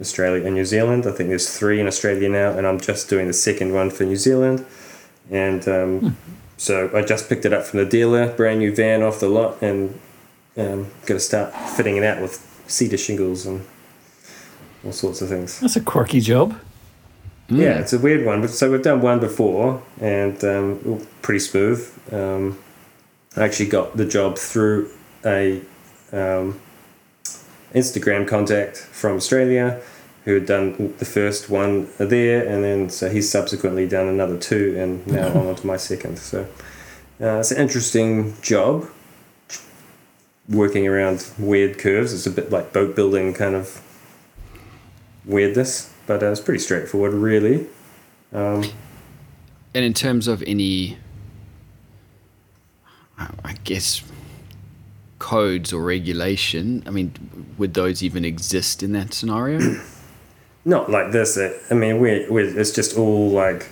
Australia, 0.00 0.46
and 0.46 0.54
New 0.54 0.64
Zealand. 0.64 1.06
I 1.06 1.12
think 1.12 1.28
there's 1.28 1.54
three 1.54 1.78
in 1.78 1.86
Australia 1.86 2.30
now, 2.30 2.56
and 2.56 2.66
I'm 2.66 2.80
just 2.80 3.10
doing 3.10 3.26
the 3.26 3.34
second 3.34 3.74
one 3.74 3.90
for 3.90 4.04
New 4.04 4.16
Zealand. 4.16 4.64
And 5.30 5.68
um, 5.68 6.16
so 6.56 6.90
I 6.96 7.02
just 7.02 7.28
picked 7.28 7.44
it 7.44 7.52
up 7.52 7.66
from 7.66 7.80
the 7.80 7.84
dealer, 7.86 8.34
brand 8.34 8.60
new 8.60 8.74
van 8.74 9.02
off 9.02 9.20
the 9.20 9.28
lot, 9.28 9.60
and 9.60 10.00
um, 10.56 10.86
got 11.04 11.14
to 11.14 11.20
start 11.20 11.54
fitting 11.76 11.98
it 11.98 12.02
out 12.02 12.22
with 12.22 12.42
cedar 12.66 12.96
shingles 12.96 13.44
and 13.44 13.60
all 14.86 14.92
sorts 14.92 15.20
of 15.20 15.28
things. 15.28 15.60
That's 15.60 15.76
a 15.76 15.80
quirky 15.80 16.20
job. 16.20 16.58
Yeah, 17.48 17.78
it's 17.78 17.92
a 17.92 17.98
weird 17.98 18.24
one. 18.24 18.40
But 18.40 18.50
so 18.50 18.70
we've 18.70 18.82
done 18.82 19.00
one 19.00 19.20
before, 19.20 19.82
and 20.00 20.42
um, 20.44 21.06
pretty 21.22 21.40
smooth. 21.40 21.92
Um, 22.12 22.58
I 23.36 23.44
actually 23.44 23.68
got 23.68 23.96
the 23.96 24.06
job 24.06 24.38
through 24.38 24.90
a 25.24 25.60
um, 26.12 26.60
Instagram 27.74 28.26
contact 28.26 28.78
from 28.78 29.16
Australia 29.16 29.80
who 30.24 30.34
had 30.34 30.46
done 30.46 30.94
the 30.98 31.04
first 31.04 31.48
one 31.48 31.88
there, 31.98 32.46
and 32.46 32.64
then 32.64 32.90
so 32.90 33.08
he's 33.10 33.30
subsequently 33.30 33.86
done 33.88 34.08
another 34.08 34.38
two, 34.38 34.76
and 34.78 35.06
now 35.06 35.28
I'm 35.28 35.46
on 35.48 35.54
to 35.56 35.66
my 35.66 35.76
second. 35.76 36.18
So 36.18 36.48
uh, 37.20 37.38
it's 37.38 37.52
an 37.52 37.58
interesting 37.58 38.34
job. 38.42 38.88
Working 40.48 40.86
around 40.86 41.28
weird 41.38 41.78
curves, 41.78 42.12
it's 42.12 42.26
a 42.26 42.30
bit 42.30 42.50
like 42.50 42.72
boat 42.72 42.94
building 42.94 43.34
kind 43.34 43.56
of 43.56 43.82
weirdness, 45.26 45.92
but 46.06 46.22
uh, 46.22 46.26
it's 46.30 46.40
pretty 46.40 46.60
straightforward, 46.60 47.12
really. 47.12 47.66
Um, 48.32 48.64
And 49.74 49.84
in 49.84 49.92
terms 49.92 50.26
of 50.28 50.42
any, 50.46 50.96
I 53.18 53.54
guess, 53.64 54.02
codes 55.18 55.72
or 55.72 55.82
regulation, 55.82 56.82
I 56.86 56.90
mean, 56.90 57.12
would 57.58 57.74
those 57.74 58.02
even 58.02 58.24
exist 58.24 58.82
in 58.82 58.92
that 58.92 59.12
scenario? 59.12 59.80
Not 60.64 60.90
like 60.90 61.12
this. 61.12 61.38
I 61.70 61.74
mean, 61.74 62.00
we're, 62.00 62.30
we're, 62.30 62.58
it's 62.58 62.72
just 62.72 62.96
all 62.96 63.28
like 63.30 63.68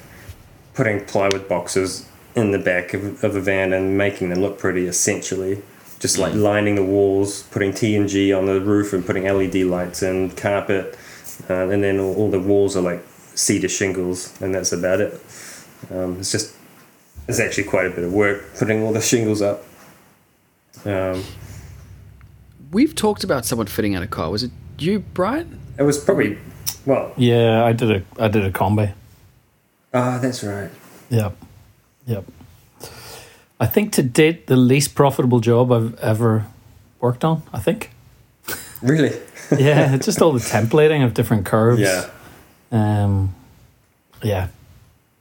putting 0.75 1.04
plywood 1.06 1.49
boxes 1.49 2.06
in 2.37 2.50
the 2.50 2.58
back 2.58 2.94
of, 2.94 3.23
of 3.25 3.32
the 3.34 3.40
van 3.40 3.73
and 3.73 3.96
making 3.96 4.28
them 4.28 4.40
look 4.40 4.58
pretty, 4.58 4.87
essentially. 4.87 5.62
Just 6.00 6.18
like 6.18 6.34
lining 6.34 6.75
the 6.75 6.84
walls, 6.84 7.44
putting 7.44 7.73
TNG 7.73 8.37
on 8.37 8.44
the 8.44 8.61
roof 8.61 8.92
and 8.92 9.06
putting 9.06 9.25
LED 9.25 9.54
lights 9.54 10.02
and 10.02 10.37
carpet. 10.37 10.99
Uh, 11.49 11.69
and 11.69 11.83
then 11.83 11.99
all, 12.00 12.14
all 12.17 12.31
the 12.31 12.41
walls 12.41 12.76
are 12.76 12.83
like 12.83 13.05
cedar 13.35 13.69
shingles, 13.69 14.41
and 14.41 14.55
that's 14.55 14.73
about 14.73 15.00
it. 15.00 15.12
Um, 15.91 16.19
it's 16.19 16.33
just, 16.33 16.55
it's 17.29 17.41
actually 17.41 17.64
quite 17.64 17.87
a 17.87 17.91
bit 17.91 18.05
of 18.05 18.12
work 18.12 18.55
putting 18.59 18.83
all 18.83 18.93
the 18.93 19.00
shingles 19.00 19.43
up. 19.43 19.62
Um, 20.85 21.23
We've 22.73 22.95
talked 22.95 23.23
about 23.25 23.45
someone 23.45 23.67
fitting 23.69 23.95
out 23.95 24.03
a 24.03 24.07
car. 24.07 24.31
Was 24.31 24.43
it 24.43 24.50
you, 24.79 25.00
Bryan? 25.00 25.61
it 25.79 25.83
was 25.83 25.99
probably, 26.03 26.38
well, 26.87 27.12
Yeah, 27.17 27.64
I 27.64 27.73
did 27.73 27.91
a 27.91 28.03
I 28.19 28.29
did 28.29 28.45
a 28.45 28.50
Kombi. 28.50 28.93
ah, 29.93 30.19
that's 30.21 30.43
right. 30.43 30.71
Yep. 31.11 31.37
Yep. 32.07 32.25
I 33.61 33.67
think 33.67 33.93
to 33.93 34.03
date 34.03 34.47
the 34.49 34.57
least 34.57 34.95
profitable 34.95 35.38
job 35.41 35.71
I've 35.73 35.95
ever 36.00 36.47
worked 37.00 37.25
on, 37.25 37.43
I 37.53 37.61
think. 37.61 37.91
Really? 38.85 39.12
Yeah, 39.59 39.99
just 39.99 40.23
all 40.23 40.33
the 40.33 40.38
templating 40.41 41.05
of 41.05 41.12
different 41.12 41.45
curves. 41.45 41.81
Yeah. 41.81 42.09
Um 42.73 43.35
yeah. 44.23 44.49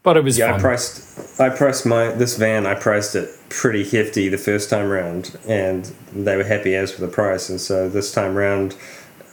But 0.02 0.16
it 0.18 0.24
was 0.24 0.38
Yeah, 0.38 0.52
fun. 0.52 0.60
I 0.60 0.62
priced 0.62 1.40
I 1.42 1.50
priced 1.50 1.86
my 1.86 2.08
this 2.12 2.38
van. 2.38 2.66
I 2.66 2.76
priced 2.76 3.16
it 3.16 3.30
pretty 3.50 3.84
hefty 3.84 4.30
the 4.30 4.38
first 4.38 4.70
time 4.70 4.90
round, 4.90 5.38
and 5.48 5.86
they 6.14 6.36
were 6.38 6.44
happy 6.46 6.74
as 6.76 6.92
for 6.92 7.02
the 7.02 7.08
price. 7.10 7.50
And 7.50 7.60
so 7.60 7.90
this 7.90 8.12
time 8.14 8.36
round, 8.36 8.76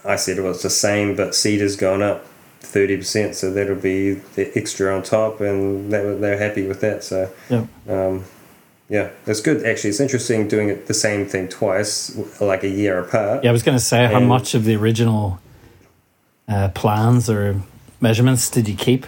I 0.05 0.17
said 0.17 0.39
it 0.39 0.43
was 0.43 0.63
the 0.63 0.71
same, 0.71 1.15
but 1.17 1.35
cedar's 1.35 1.77
gone 1.77 2.03
up 2.03 2.27
thirty 2.61 2.97
percent, 2.97 3.37
so 3.37 3.53
that'll 3.53 3.77
be 3.77 4.15
the 4.35 4.51
extra 4.59 4.95
on 4.95 5.03
top, 5.05 5.41
and 5.41 5.93
they 5.93 6.05
were 6.05 6.17
they 6.17 6.31
were 6.31 6.37
happy 6.37 6.67
with 6.67 6.81
that. 6.81 7.05
So 7.05 7.31
Yep. 7.49 7.67
um, 7.89 8.25
yeah, 8.90 9.09
it's 9.26 9.40
good 9.40 9.64
actually. 9.64 9.90
It's 9.90 10.00
interesting 10.00 10.49
doing 10.49 10.68
it 10.68 10.87
the 10.87 10.94
same 10.94 11.25
thing 11.26 11.49
twice, 11.49 12.14
like 12.40 12.62
a 12.64 12.68
year 12.68 12.99
apart. 12.99 13.42
Yeah, 13.44 13.50
I 13.50 13.52
was 13.52 13.62
going 13.62 13.78
to 13.78 13.85
say 13.85 14.06
how 14.06 14.20
much 14.20 14.54
of 14.54 14.64
the 14.64 14.75
original 14.76 15.38
uh, 16.49 16.68
plans 16.75 17.30
or 17.30 17.62
measurements 18.00 18.50
did 18.50 18.68
you 18.68 18.75
keep? 18.76 19.06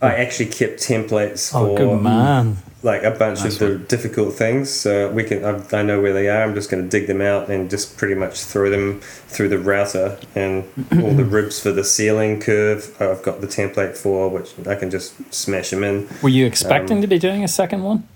I 0.00 0.14
actually 0.14 0.46
kept 0.46 0.80
templates 0.80 1.50
Oh, 1.54 1.76
for 1.76 1.76
good 1.76 2.02
man. 2.02 2.56
like 2.82 3.02
a 3.02 3.10
bunch 3.10 3.40
Nice 3.40 3.54
of 3.54 3.58
the 3.58 3.66
one. 3.74 3.84
difficult 3.88 4.32
things. 4.32 4.70
So 4.70 5.10
we 5.10 5.24
can, 5.24 5.44
I, 5.44 5.62
I 5.78 5.82
know 5.82 6.00
where 6.00 6.14
they 6.14 6.28
are. 6.28 6.42
I'm 6.42 6.54
just 6.54 6.70
going 6.70 6.82
to 6.82 6.88
dig 6.88 7.06
them 7.06 7.20
out 7.20 7.50
and 7.50 7.68
just 7.68 7.98
pretty 7.98 8.14
much 8.14 8.40
throw 8.42 8.70
them 8.70 9.00
through 9.00 9.50
the 9.50 9.58
router 9.58 10.18
and 10.34 10.64
all 11.02 11.12
the 11.12 11.24
ribs 11.26 11.60
for 11.60 11.70
the 11.72 11.84
ceiling 11.84 12.40
curve. 12.40 12.96
I've 12.98 13.22
got 13.22 13.42
the 13.42 13.46
template 13.46 13.94
for, 13.96 14.30
which 14.30 14.54
I 14.66 14.74
can 14.76 14.90
just 14.90 15.12
smash 15.34 15.68
them 15.68 15.84
in. 15.84 16.08
Were 16.22 16.30
you 16.30 16.46
expecting 16.46 16.98
Um, 16.98 17.02
to 17.02 17.06
be 17.08 17.18
doing 17.18 17.44
a 17.44 17.48
second 17.48 17.82
one? 17.82 18.08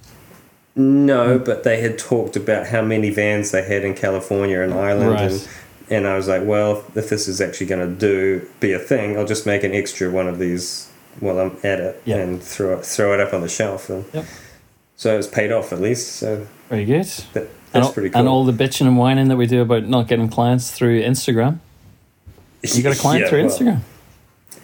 No, 0.76 1.38
but 1.38 1.62
they 1.62 1.80
had 1.80 1.98
talked 1.98 2.34
about 2.36 2.66
how 2.66 2.82
many 2.82 3.10
vans 3.10 3.52
they 3.52 3.62
had 3.62 3.84
in 3.84 3.94
California 3.94 4.60
and 4.60 4.74
Ireland, 4.74 5.10
Right. 5.10 5.30
and 5.30 5.48
and 5.90 6.06
I 6.06 6.16
was 6.16 6.26
like, 6.28 6.42
well, 6.44 6.82
if 6.94 7.10
this 7.10 7.28
is 7.28 7.42
actually 7.42 7.66
going 7.66 7.86
to 7.86 7.94
do 7.94 8.46
be 8.58 8.72
a 8.72 8.78
thing, 8.78 9.18
I'll 9.18 9.26
just 9.26 9.44
make 9.44 9.62
an 9.64 9.72
extra 9.74 10.10
one 10.10 10.26
of 10.26 10.38
these 10.38 10.88
while 11.20 11.38
I'm 11.38 11.56
at 11.62 11.78
it 11.78 12.02
Yeah. 12.06 12.16
and 12.16 12.42
throw 12.42 12.78
it 12.78 12.84
throw 12.86 13.12
it 13.12 13.20
up 13.20 13.34
on 13.34 13.42
the 13.42 13.48
shelf. 13.48 13.90
And 13.90 14.04
Yep. 14.14 14.24
so 14.96 15.16
it's 15.18 15.26
paid 15.28 15.52
off 15.52 15.72
at 15.72 15.80
least. 15.80 16.12
So 16.16 16.46
Very 16.70 16.86
good. 16.86 17.04
that, 17.34 17.42
And, 17.42 17.48
that's 17.72 17.86
all- 17.86 17.92
pretty 17.92 18.08
cool. 18.10 18.18
and 18.20 18.28
all 18.28 18.44
the 18.46 18.52
bitching 18.52 18.86
and 18.86 18.96
whining 18.96 19.28
that 19.28 19.36
we 19.36 19.46
do 19.46 19.60
about 19.60 19.86
not 19.86 20.08
getting 20.08 20.28
clients 20.28 20.70
through 20.70 21.02
Instagram. 21.02 21.58
You 22.62 22.82
got 22.82 22.96
a 22.96 22.98
client 22.98 23.24
Yeah, 23.24 23.28
through 23.28 23.44
well, 23.44 23.50
Instagram. 23.58 23.80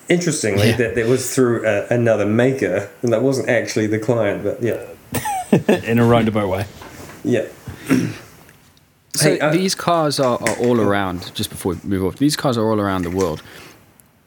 Interestingly, 0.09 0.71
Yeah. 0.71 0.77
that 0.77 0.95
that 0.97 1.07
was 1.07 1.33
through 1.35 1.67
uh, 1.67 1.87
another 1.91 2.25
maker, 2.27 2.89
and 3.03 3.13
that 3.13 3.23
wasn't 3.23 3.49
actually 3.51 3.87
the 3.89 3.99
client. 3.99 4.43
But 4.43 4.63
yeah, 4.63 4.79
in 5.53 5.99
a 5.99 6.05
roundabout 6.05 6.49
way. 6.49 6.67
yeah. 7.25 7.47
So 9.15 9.31
Hey, 9.31 9.41
uh, 9.41 9.51
these 9.51 9.75
cars 9.75 10.21
are, 10.21 10.41
are 10.41 10.57
all 10.59 10.81
around. 10.81 11.35
Just 11.35 11.51
before 11.51 11.75
we 11.75 11.81
move 11.89 12.05
off, 12.05 12.17
these 12.17 12.37
cars 12.37 12.57
are 12.57 12.71
all 12.71 12.81
around 12.81 13.03
the 13.03 13.11
world. 13.11 13.43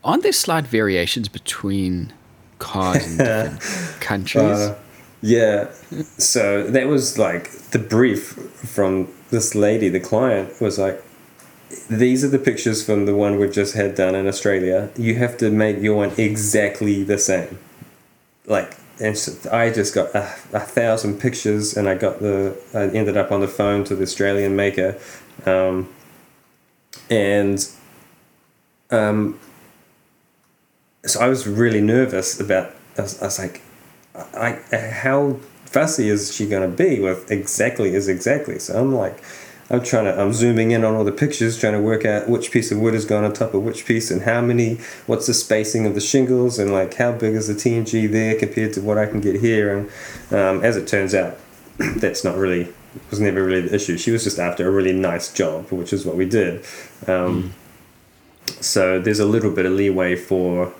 Aren't 0.03 0.23
there 0.23 0.33
slight 0.33 0.67
variations 0.67 1.29
between 1.29 2.11
cars 2.59 3.09
in 3.09 3.17
different 3.17 3.61
countries? 4.01 4.43
Uh, 4.43 4.77
yeah. 5.21 5.71
So 6.17 6.63
that 6.69 6.87
was 6.87 7.17
like 7.17 7.49
the 7.71 7.79
brief 7.79 8.33
from 8.75 9.07
this 9.29 9.55
lady, 9.55 9.89
the 9.89 10.01
client 10.01 10.59
was 10.61 10.77
like, 10.77 11.01
these 11.89 12.23
are 12.23 12.27
the 12.27 12.37
pictures 12.37 12.85
from 12.85 13.05
the 13.05 13.15
one 13.15 13.39
we've 13.39 13.51
just 13.51 13.73
had 13.73 13.95
done 13.95 14.13
in 14.15 14.27
Australia. 14.27 14.89
You 14.95 15.15
have 15.15 15.37
to 15.37 15.49
make 15.49 15.79
your 15.81 15.95
one 15.95 16.11
exactly 16.17 17.03
the 17.03 17.17
same. 17.17 17.57
Like, 18.45 18.77
and 18.99 19.17
I 19.51 19.71
just 19.71 19.95
got 19.95 20.13
a, 20.13 20.23
a 20.53 20.59
thousand 20.59 21.19
pictures, 21.19 21.75
and 21.75 21.89
I 21.89 21.95
got 21.95 22.19
the. 22.19 22.55
I 22.73 22.83
ended 22.95 23.17
up 23.17 23.31
on 23.31 23.41
the 23.41 23.47
phone 23.47 23.83
to 23.85 23.95
the 23.95 24.03
Australian 24.03 24.55
maker, 24.55 24.99
um, 25.45 25.89
and 27.09 27.67
um, 28.91 29.39
so 31.05 31.19
I 31.19 31.27
was 31.27 31.47
really 31.47 31.81
nervous 31.81 32.39
about. 32.39 32.71
I 32.97 33.01
was, 33.01 33.21
I 33.21 33.25
was 33.25 33.39
like, 33.39 33.61
I, 34.15 34.59
I 34.71 34.77
how 34.77 35.39
fussy 35.65 36.07
is 36.07 36.33
she 36.33 36.47
going 36.47 36.69
to 36.69 36.75
be 36.75 36.99
with 36.99 37.31
exactly 37.31 37.95
is 37.95 38.07
exactly? 38.07 38.59
So 38.59 38.79
I'm 38.79 38.93
like, 38.93 39.23
I'm 39.73 39.83
trying 39.83 40.05
to, 40.05 40.21
I'm 40.21 40.33
zooming 40.33 40.69
in 40.69 40.83
on 40.83 40.93
all 40.93 41.03
the 41.03 41.11
pictures, 41.11 41.59
trying 41.59 41.73
to 41.73 41.81
work 41.81 42.05
out 42.05 42.29
which 42.29 42.51
piece 42.51 42.71
of 42.71 42.77
wood 42.77 42.93
has 42.93 43.05
gone 43.05 43.23
on 43.23 43.33
top 43.33 43.55
of 43.55 43.63
which 43.63 43.87
piece 43.87 44.11
and 44.11 44.21
how 44.21 44.39
many, 44.39 44.75
what's 45.07 45.25
the 45.25 45.33
spacing 45.33 45.87
of 45.87 45.95
the 45.95 45.99
shingles 45.99 46.59
and 46.59 46.71
like 46.71 46.93
how 46.93 47.11
big 47.11 47.33
is 47.33 47.47
the 47.47 47.55
TNG 47.55 48.09
there 48.11 48.37
compared 48.37 48.73
to 48.73 48.81
what 48.81 48.99
I 48.99 49.07
can 49.07 49.19
get 49.19 49.41
here. 49.41 49.75
And 49.75 49.89
um, 50.31 50.63
as 50.63 50.77
it 50.77 50.87
turns 50.87 51.15
out, 51.15 51.39
that's 51.77 52.23
not 52.23 52.37
really 52.37 52.71
was 53.09 53.19
never 53.19 53.43
really 53.43 53.61
the 53.61 53.73
issue. 53.73 53.97
She 53.97 54.11
was 54.11 54.23
just 54.23 54.37
after 54.37 54.67
a 54.67 54.71
really 54.71 54.93
nice 54.93 55.33
job, 55.33 55.71
which 55.71 55.91
is 55.91 56.05
what 56.05 56.15
we 56.15 56.25
did. 56.25 56.63
Um, 57.07 57.55
So 58.59 58.99
there's 58.99 59.19
a 59.19 59.25
little 59.25 59.51
bit 59.51 59.65
of 59.65 59.71
leeway 59.71 60.15
for 60.15 60.71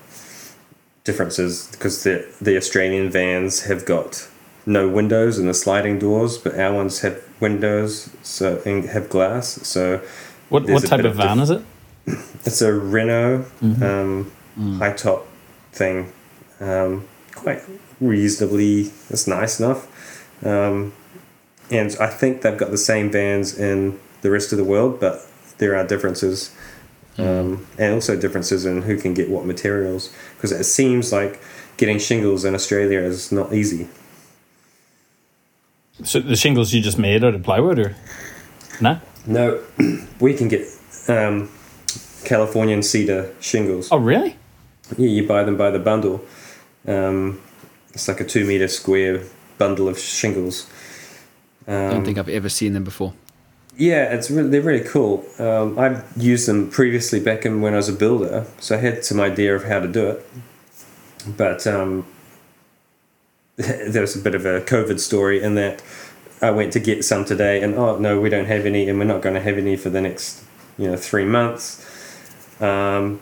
differences 1.02 1.68
because 1.72 2.04
the 2.04 2.26
the 2.40 2.56
Australian 2.56 3.10
vans 3.10 3.62
have 3.64 3.84
got 3.84 4.28
no 4.66 4.88
windows 4.88 5.38
and 5.38 5.48
the 5.48 5.54
sliding 5.54 5.98
doors, 5.98 6.38
but 6.38 6.58
our 6.58 6.72
ones 6.72 7.00
have 7.00 7.20
windows 7.46 7.92
so 8.22 8.46
and 8.68 8.78
have 8.94 9.04
glass. 9.16 9.46
So 9.74 9.82
What 10.52 10.62
what 10.74 10.84
type 10.92 11.00
of 11.00 11.12
of 11.12 11.16
van 11.24 11.38
is 11.44 11.50
it? 11.56 11.62
it's 12.46 12.62
a 12.70 12.72
Renault 12.94 13.44
Mm-hmm. 13.62 13.82
um, 13.90 14.10
Mm. 14.58 14.78
high 14.82 14.92
top 15.06 15.20
thing, 15.72 15.96
um, 16.60 16.90
quite 17.42 17.60
reasonably. 18.12 18.74
It's 19.12 19.26
nice 19.38 19.54
enough, 19.60 19.80
um, 20.52 20.92
and 21.78 21.88
I 21.98 22.06
think 22.20 22.42
they've 22.42 22.60
got 22.64 22.70
the 22.70 22.84
same 22.92 23.06
vans 23.10 23.48
in 23.68 23.98
the 24.22 24.30
rest 24.36 24.52
of 24.52 24.58
the 24.62 24.68
world, 24.72 24.92
but 25.00 25.14
there 25.58 25.72
are 25.78 25.84
differences, 25.94 26.36
um, 27.18 27.66
and 27.82 27.88
also 27.98 28.12
differences 28.26 28.64
in 28.64 28.82
who 28.88 28.96
can 29.04 29.12
get 29.20 29.26
what 29.34 29.44
materials. 29.54 30.02
Because 30.36 30.52
it 30.60 30.64
seems 30.78 31.10
like 31.18 31.40
getting 31.80 31.98
shingles 31.98 32.44
in 32.44 32.54
Australia 32.54 33.00
is 33.12 33.32
not 33.32 33.48
easy. 33.60 33.88
So 36.02 36.20
the 36.20 36.36
shingles 36.36 36.72
you 36.72 36.82
just 36.82 36.98
made 36.98 37.22
out 37.24 37.34
of 37.34 37.42
plywood 37.42 37.78
or 37.78 37.94
nah? 38.80 38.98
No, 39.26 39.62
we 40.20 40.34
can 40.34 40.48
get 40.48 40.66
um, 41.08 41.48
Californian 42.24 42.82
cedar 42.82 43.32
shingles. 43.40 43.88
Oh 43.92 43.98
really? 43.98 44.36
Yeah, 44.98 45.08
you 45.08 45.26
buy 45.26 45.44
them 45.44 45.56
by 45.56 45.70
the 45.70 45.78
bundle. 45.78 46.20
Um, 46.86 47.40
it's 47.92 48.08
like 48.08 48.20
a 48.20 48.24
two 48.24 48.44
meter 48.44 48.68
square 48.68 49.22
bundle 49.56 49.88
of 49.88 49.98
shingles. 49.98 50.68
I 51.66 51.72
Um, 51.72 51.90
don't 51.90 52.04
think 52.04 52.18
I've 52.18 52.28
ever 52.28 52.48
seen 52.48 52.72
them 52.74 52.84
before. 52.84 53.14
yeah, 53.76 54.12
it's 54.14 54.30
really, 54.30 54.50
they're 54.50 54.60
really 54.60 54.84
cool. 54.86 55.24
Um, 55.38 55.78
I've 55.78 56.04
used 56.16 56.46
them 56.48 56.70
previously 56.70 57.20
back 57.20 57.46
in 57.46 57.62
when 57.62 57.72
I 57.72 57.76
was 57.76 57.88
a 57.88 57.92
builder, 57.94 58.44
so 58.60 58.76
I 58.76 58.80
had 58.80 59.04
some 59.04 59.20
idea 59.20 59.54
of 59.54 59.64
how 59.64 59.80
to 59.80 59.88
do 59.88 60.08
it. 60.08 60.26
But 61.36 61.66
um, 61.66 62.04
there 63.88 64.00
was 64.00 64.16
a 64.16 64.18
bit 64.18 64.34
of 64.34 64.44
a 64.46 64.60
COVID 64.60 64.98
story 64.98 65.42
in 65.42 65.54
that 65.54 65.82
I 66.42 66.50
went 66.50 66.72
to 66.72 66.80
get 66.80 67.04
some 67.04 67.24
today, 67.24 67.62
and 67.62 67.74
oh 67.74 67.98
no, 67.98 68.20
we 68.20 68.28
don't 68.28 68.46
have 68.46 68.66
any, 68.66 68.88
and 68.88 68.98
we're 68.98 69.04
not 69.04 69.22
going 69.22 69.34
to 69.34 69.40
have 69.40 69.56
any 69.58 69.76
for 69.76 69.90
the 69.90 70.00
next 70.00 70.42
you 70.76 70.90
know 70.90 70.96
three 70.96 71.24
months. 71.24 71.80
Um, 72.60 73.20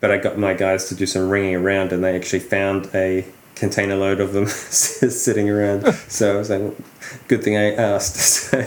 but 0.00 0.10
I 0.10 0.18
got 0.18 0.38
my 0.38 0.54
guys 0.54 0.88
to 0.88 0.94
do 0.94 1.06
some 1.06 1.28
ringing 1.28 1.54
around, 1.56 1.92
and 1.92 2.02
they 2.02 2.16
actually 2.16 2.40
found 2.40 2.88
a 2.94 3.24
container 3.54 3.96
load 3.96 4.20
of 4.20 4.32
them 4.32 4.46
sitting 4.48 5.48
around. 5.50 5.92
so 6.08 6.34
I 6.34 6.38
was 6.38 6.50
like, 6.50 6.74
good 7.28 7.42
thing 7.42 7.56
I 7.56 7.72
asked. 7.74 8.16
so, 8.16 8.58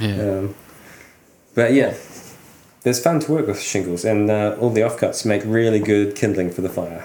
Yeah. 0.00 0.38
um, 0.38 0.54
but 1.54 1.72
yeah, 1.72 1.94
there's 2.82 3.02
fun 3.02 3.20
to 3.20 3.32
work 3.32 3.46
with 3.46 3.60
shingles, 3.60 4.04
and 4.04 4.30
uh, 4.30 4.56
all 4.60 4.70
the 4.70 4.80
offcuts 4.82 5.24
make 5.24 5.42
really 5.44 5.80
good 5.80 6.14
kindling 6.16 6.50
for 6.50 6.62
the 6.62 6.68
fire. 6.68 7.04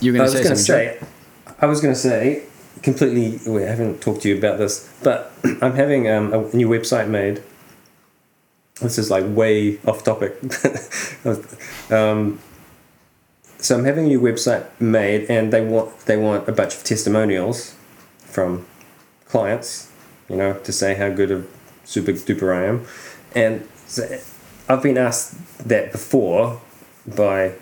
You're 0.00 0.14
I 0.14 0.18
going 0.18 0.30
to 0.30 0.32
was 0.32 0.32
say 0.32 0.42
going 0.42 0.56
to 0.56 0.62
something. 0.62 1.08
Say, 1.46 1.54
I 1.60 1.66
was 1.66 1.80
going 1.80 1.94
to 1.94 2.00
say, 2.00 2.44
completely. 2.82 3.40
We 3.50 3.62
haven't 3.62 4.00
talked 4.00 4.22
to 4.22 4.28
you 4.28 4.38
about 4.38 4.58
this, 4.58 4.92
but 5.02 5.32
I'm 5.62 5.74
having 5.74 6.08
um, 6.08 6.32
a 6.32 6.56
new 6.56 6.68
website 6.68 7.08
made, 7.08 7.42
this 8.80 8.98
is 8.98 9.10
like 9.10 9.24
way 9.26 9.78
off 9.86 10.02
topic. 10.04 10.36
um, 11.90 12.40
so 13.58 13.78
I'm 13.78 13.84
having 13.84 14.06
a 14.06 14.08
new 14.08 14.20
website 14.20 14.66
made, 14.80 15.30
and 15.30 15.52
they 15.52 15.64
want 15.64 15.98
they 16.06 16.16
want 16.16 16.48
a 16.48 16.52
bunch 16.52 16.74
of 16.74 16.84
testimonials 16.84 17.74
from 18.18 18.66
clients, 19.26 19.90
you 20.28 20.36
know, 20.36 20.54
to 20.54 20.72
say 20.72 20.94
how 20.94 21.08
good 21.10 21.30
of 21.30 21.48
super 21.84 22.12
duper 22.12 22.54
I 22.54 22.66
am, 22.66 22.86
and 23.34 23.66
so 23.86 24.18
I've 24.68 24.82
been 24.82 24.98
asked 24.98 25.68
that 25.68 25.92
before 25.92 26.60
by 27.06 27.54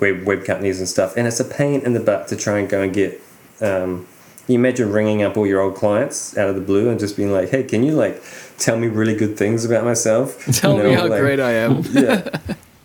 web 0.00 0.24
web 0.24 0.44
companies 0.44 0.78
and 0.78 0.88
stuff, 0.88 1.16
and 1.16 1.26
it's 1.26 1.40
a 1.40 1.44
pain 1.44 1.80
in 1.80 1.92
the 1.92 2.00
butt 2.00 2.28
to 2.28 2.36
try 2.36 2.58
and 2.58 2.68
go 2.68 2.82
and 2.82 2.92
get. 2.92 3.20
Um, 3.60 4.06
you 4.48 4.54
imagine 4.54 4.92
ringing 4.92 5.22
up 5.22 5.36
all 5.36 5.46
your 5.46 5.60
old 5.60 5.74
clients 5.74 6.38
out 6.38 6.48
of 6.48 6.54
the 6.54 6.60
blue 6.60 6.88
and 6.88 7.00
just 7.00 7.16
being 7.16 7.32
like, 7.32 7.50
"Hey, 7.50 7.64
can 7.64 7.82
you 7.82 7.92
like 7.92 8.22
tell 8.58 8.76
me 8.78 8.86
really 8.86 9.14
good 9.14 9.36
things 9.36 9.64
about 9.64 9.84
myself? 9.84 10.44
Tell 10.52 10.76
me 10.78 10.92
how 10.92 11.08
like, 11.08 11.20
great 11.20 11.40
I 11.40 11.52
am." 11.52 11.82
yeah, 11.90 12.28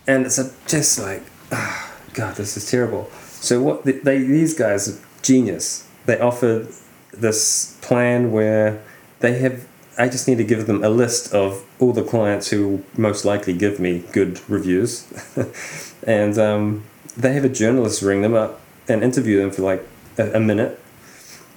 and 0.06 0.26
it's 0.26 0.38
a, 0.38 0.52
just 0.66 0.98
like, 0.98 1.22
oh, 1.52 1.92
God, 2.14 2.36
this 2.36 2.56
is 2.56 2.68
terrible. 2.70 3.10
So 3.22 3.62
what 3.62 3.84
they, 3.84 3.92
they 3.92 4.18
these 4.18 4.54
guys 4.54 4.88
are 4.88 5.00
genius. 5.22 5.88
They 6.06 6.18
offer 6.18 6.66
this 7.12 7.78
plan 7.82 8.32
where 8.32 8.82
they 9.20 9.38
have. 9.38 9.68
I 9.98 10.08
just 10.08 10.26
need 10.26 10.38
to 10.38 10.44
give 10.44 10.66
them 10.66 10.82
a 10.82 10.88
list 10.88 11.34
of 11.34 11.64
all 11.78 11.92
the 11.92 12.02
clients 12.02 12.48
who 12.48 12.68
will 12.68 12.84
most 12.96 13.24
likely 13.26 13.52
give 13.52 13.78
me 13.78 14.04
good 14.12 14.40
reviews, 14.48 15.06
and 16.06 16.38
um, 16.38 16.84
they 17.16 17.32
have 17.32 17.44
a 17.44 17.48
journalist 17.48 18.02
ring 18.02 18.22
them 18.22 18.34
up 18.34 18.60
and 18.88 19.02
interview 19.02 19.40
them 19.40 19.50
for 19.50 19.62
like 19.62 19.86
a, 20.18 20.32
a 20.32 20.40
minute 20.40 20.78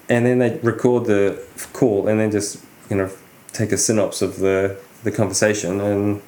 and 0.09 0.25
then 0.25 0.39
they 0.39 0.57
record 0.59 1.05
the 1.05 1.41
call 1.73 2.07
and 2.07 2.19
then 2.19 2.31
just 2.31 2.63
you 2.89 2.95
know 2.95 3.09
take 3.53 3.71
a 3.71 3.77
synopsis 3.77 4.21
of 4.21 4.39
the 4.39 4.77
the 5.03 5.11
conversation 5.11 5.79
and 5.79 6.21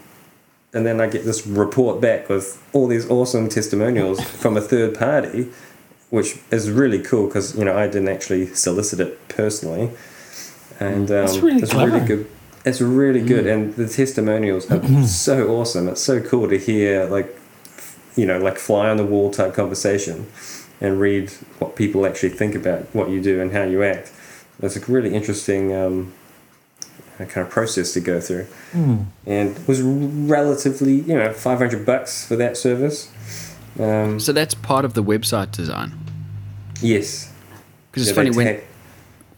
and 0.73 0.85
then 0.85 0.99
I 0.99 1.07
get 1.07 1.25
this 1.25 1.47
report 1.47 2.01
back 2.01 2.29
with 2.29 2.61
all 2.73 2.87
these 2.87 3.09
awesome 3.09 3.49
testimonials 3.49 4.21
from 4.41 4.57
a 4.57 4.61
third 4.61 4.97
party, 4.97 5.49
which 6.09 6.37
is 6.51 6.69
really 6.69 7.01
cool 7.01 7.27
because 7.27 7.57
you 7.57 7.65
know 7.65 7.77
I 7.77 7.87
didn't 7.87 8.09
actually 8.09 8.47
solicit 8.53 8.99
it 8.99 9.27
personally, 9.29 9.91
and 10.79 11.09
um, 11.09 11.41
really 11.41 11.61
it's 11.61 11.71
clever. 11.71 11.91
really 11.93 12.05
good. 12.05 12.29
It's 12.65 12.81
really 12.81 13.21
good, 13.21 13.47
and 13.47 13.73
the 13.75 13.87
testimonials 13.87 14.69
are 14.69 15.03
so 15.07 15.47
awesome. 15.47 15.87
It's 15.87 16.01
so 16.01 16.21
cool 16.21 16.49
to 16.49 16.57
hear 16.57 17.05
like, 17.05 17.36
you 18.17 18.25
know, 18.25 18.37
like 18.39 18.57
fly 18.57 18.89
on 18.89 18.97
the 18.97 19.05
wall 19.05 19.31
type 19.31 19.53
conversation 19.53 20.27
and 20.81 20.99
read 20.99 21.29
what 21.59 21.75
people 21.75 22.05
actually 22.05 22.29
think 22.29 22.55
about 22.55 22.81
what 22.93 23.09
you 23.09 23.21
do 23.21 23.39
and 23.41 23.51
how 23.53 23.63
you 23.63 23.83
act. 23.83 24.11
It's 24.61 24.75
a 24.75 24.91
really 24.91 25.13
interesting 25.15 25.73
um, 25.73 26.13
kind 27.17 27.45
of 27.45 27.49
process 27.49 27.93
to 27.93 27.99
go 28.01 28.19
through, 28.19 28.47
Mm. 28.73 29.05
and 29.25 29.67
was 29.67 29.81
relatively 29.81 30.95
you 30.95 31.15
know 31.15 31.31
five 31.31 31.59
hundred 31.59 31.85
bucks 31.85 32.25
for 32.27 32.35
that 32.35 32.57
service. 32.57 33.09
Um, 33.79 34.19
So 34.19 34.33
that's 34.33 34.55
part 34.55 34.83
of 34.85 34.93
the 34.95 35.03
website 35.03 35.51
design. 35.51 35.93
yes, 36.81 37.31
Because 37.91 38.07
it's 38.07 38.11
Yeah, 38.17 38.23
funny 38.23 38.35
when 38.35 38.45
take- 38.47 38.63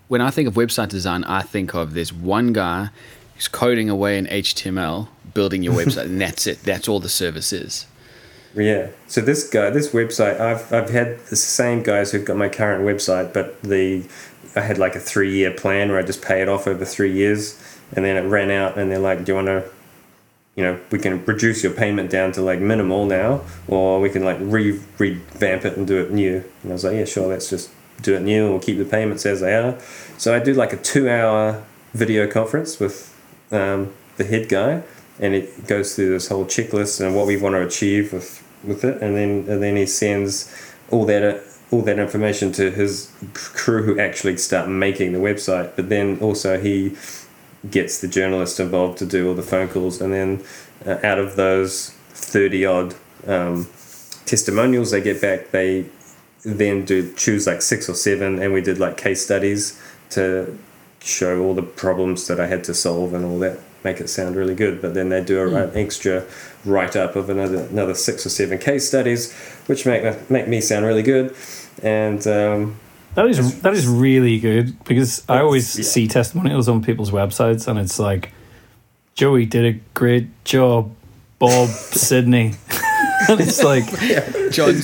when 0.08 0.22
I 0.22 0.32
think 0.32 0.48
of 0.48 0.56
website 0.56 0.90
design, 0.90 1.24
I 1.26 1.42
think 1.42 1.76
of 1.76 1.94
there's 1.94 2.12
one 2.14 2.52
guy 2.54 2.90
who's 3.36 3.48
coding 3.48 3.90
away 3.90 4.18
in 4.18 4.26
HTML, 4.28 5.10
building 5.34 5.62
your 5.64 5.74
website, 5.82 6.06
and 6.06 6.20
that's 6.20 6.48
it. 6.48 6.64
That's 6.64 6.88
all 6.88 7.00
the 7.00 7.10
service 7.10 7.52
is. 7.54 7.86
Yeah. 8.56 8.88
So 9.08 9.22
this 9.22 9.48
guy, 9.48 9.70
this 9.70 9.90
website, 9.90 10.40
I've 10.40 10.72
I've 10.74 10.90
had 10.90 11.20
the 11.28 11.36
same 11.36 11.84
guys 11.84 12.12
who've 12.12 12.26
got 12.26 12.38
my 12.38 12.50
current 12.50 12.84
website, 12.84 13.34
but 13.34 13.62
the 13.62 14.04
I 14.56 14.62
had 14.62 14.78
like 14.78 14.96
a 14.96 15.00
three 15.00 15.32
year 15.32 15.52
plan 15.52 15.90
where 15.90 16.00
I 16.00 16.04
just 16.04 16.22
pay 16.22 16.42
it 16.42 16.50
off 16.50 16.68
over 16.68 16.84
three 16.86 17.12
years, 17.12 17.62
and 17.96 18.04
then 18.04 18.18
it 18.18 18.28
ran 18.28 18.50
out, 18.50 18.78
and 18.78 18.92
they're 18.92 19.00
like, 19.00 19.24
"Do 19.24 19.32
you 19.32 19.36
want 19.36 19.48
to?" 19.48 19.70
You 20.56 20.64
know, 20.64 20.80
we 20.92 21.00
can 21.00 21.24
reduce 21.26 21.64
your 21.64 21.72
payment 21.72 22.10
down 22.10 22.34
to 22.34 22.42
like 22.42 22.60
minimal 22.60 23.06
now, 23.06 23.42
or 23.68 24.02
we 24.02 24.10
can 24.10 24.26
like 24.26 24.38
re 24.42 24.80
revamp 24.98 25.64
it 25.66 25.78
and 25.78 25.88
do 25.88 26.02
it 26.02 26.12
new. 26.12 26.44
And 26.64 26.72
I 26.72 26.74
was 26.74 26.84
like, 26.84 26.96
yeah, 26.96 27.06
sure, 27.06 27.28
let's 27.28 27.50
just 27.50 27.70
do 28.02 28.16
it 28.16 28.22
new. 28.22 28.44
and 28.44 28.52
We'll 28.52 28.62
keep 28.62 28.78
the 28.78 28.84
payments 28.84 29.26
as 29.26 29.40
they 29.40 29.56
are. 29.56 29.78
So 30.18 30.36
I 30.36 30.40
do 30.40 30.54
like 30.54 30.74
a 30.74 30.78
two 30.78 31.10
hour 31.10 31.64
video 31.94 32.28
conference 32.30 32.80
with 32.80 33.16
um, 33.52 33.94
the 34.18 34.26
head 34.26 34.50
guy, 34.50 34.84
and 35.20 35.34
it 35.34 35.68
goes 35.68 35.96
through 35.96 36.10
this 36.10 36.28
whole 36.28 36.46
checklist 36.46 37.06
and 37.06 37.16
what 37.16 37.28
we 37.28 37.38
want 37.38 37.56
to 37.56 37.62
achieve 37.62 38.14
with 38.14 38.44
with 38.64 38.84
it, 38.84 39.02
and 39.02 39.16
then 39.16 39.46
and 39.48 39.62
then 39.62 39.76
he 39.76 39.86
sends 39.86 40.54
all 40.92 41.06
that 41.06 41.44
all 41.72 41.82
that 41.82 42.00
information 42.00 42.52
to 42.52 42.72
his 42.72 43.12
crew 43.34 43.84
who 43.84 44.00
actually 44.00 44.38
start 44.38 44.68
making 44.68 45.14
the 45.14 45.20
website. 45.20 45.76
But 45.76 45.90
then 45.90 46.18
also 46.20 46.60
he 46.60 46.96
gets 47.70 48.00
the 48.00 48.08
journalist 48.08 48.60
involved 48.60 48.98
to 49.00 49.06
do 49.06 49.28
all 49.28 49.36
the 49.36 49.44
phone 49.44 49.68
calls, 49.68 50.02
and 50.02 50.14
then 50.14 50.44
uh, 50.86 50.98
out 51.04 51.20
of 51.20 51.36
those 51.36 51.92
thirty 52.10 52.66
odd 52.66 52.96
um, 53.28 53.68
testimonials 54.26 54.92
they 54.92 55.02
get 55.02 55.22
back, 55.22 55.52
they 55.52 55.86
then 56.44 56.86
do 56.86 57.14
choose 57.16 57.46
like 57.46 57.62
six 57.62 57.90
or 57.90 57.94
seven, 57.94 58.40
and 58.40 58.54
we 58.54 58.62
did 58.62 58.80
like 58.80 58.96
case 58.98 59.24
studies 59.24 59.82
to 60.10 60.58
show 61.02 61.42
all 61.42 61.54
the 61.54 61.64
problems 61.64 62.28
that 62.28 62.40
I 62.40 62.48
had 62.48 62.64
to 62.66 62.74
solve 62.74 63.14
and 63.14 63.26
all 63.26 63.40
that, 63.40 63.60
make 63.84 64.00
it 64.00 64.10
sound 64.10 64.36
really 64.36 64.56
good. 64.56 64.82
But 64.82 64.94
then 64.94 65.10
they 65.10 65.24
do 65.24 65.40
a, 65.40 65.64
an 65.68 65.72
extra 65.76 66.24
write 66.66 66.96
up 66.96 67.16
of 67.16 67.30
another 67.30 67.64
another 67.72 67.94
six 67.94 68.26
or 68.26 68.30
seven 68.30 68.58
case 68.58 68.88
studies, 68.88 69.34
which 69.68 69.86
make 69.86 70.30
make 70.30 70.48
me 70.48 70.62
sound 70.62 70.86
really 70.86 71.04
good, 71.04 71.36
and. 71.84 72.26
Um, 72.28 72.80
That 73.16 73.28
is 73.28 73.62
that 73.62 73.74
is 73.74 73.88
really 73.88 74.40
good 74.40 74.82
because 74.86 75.24
I 75.28 75.40
always 75.40 75.76
yeah. 75.78 75.84
see 75.84 76.08
testimonials 76.08 76.70
on 76.70 76.82
people's 76.84 77.10
websites 77.12 77.68
and 77.68 77.80
it's 77.80 77.98
like 78.00 78.32
Joey 79.16 79.46
did 79.46 79.66
a 79.66 79.80
great 79.94 80.28
job, 80.46 80.92
Bob 81.40 81.68
Sydney. 82.08 82.54
and 83.28 83.42
it's 83.42 83.64
like 83.64 83.84
John 84.52 84.76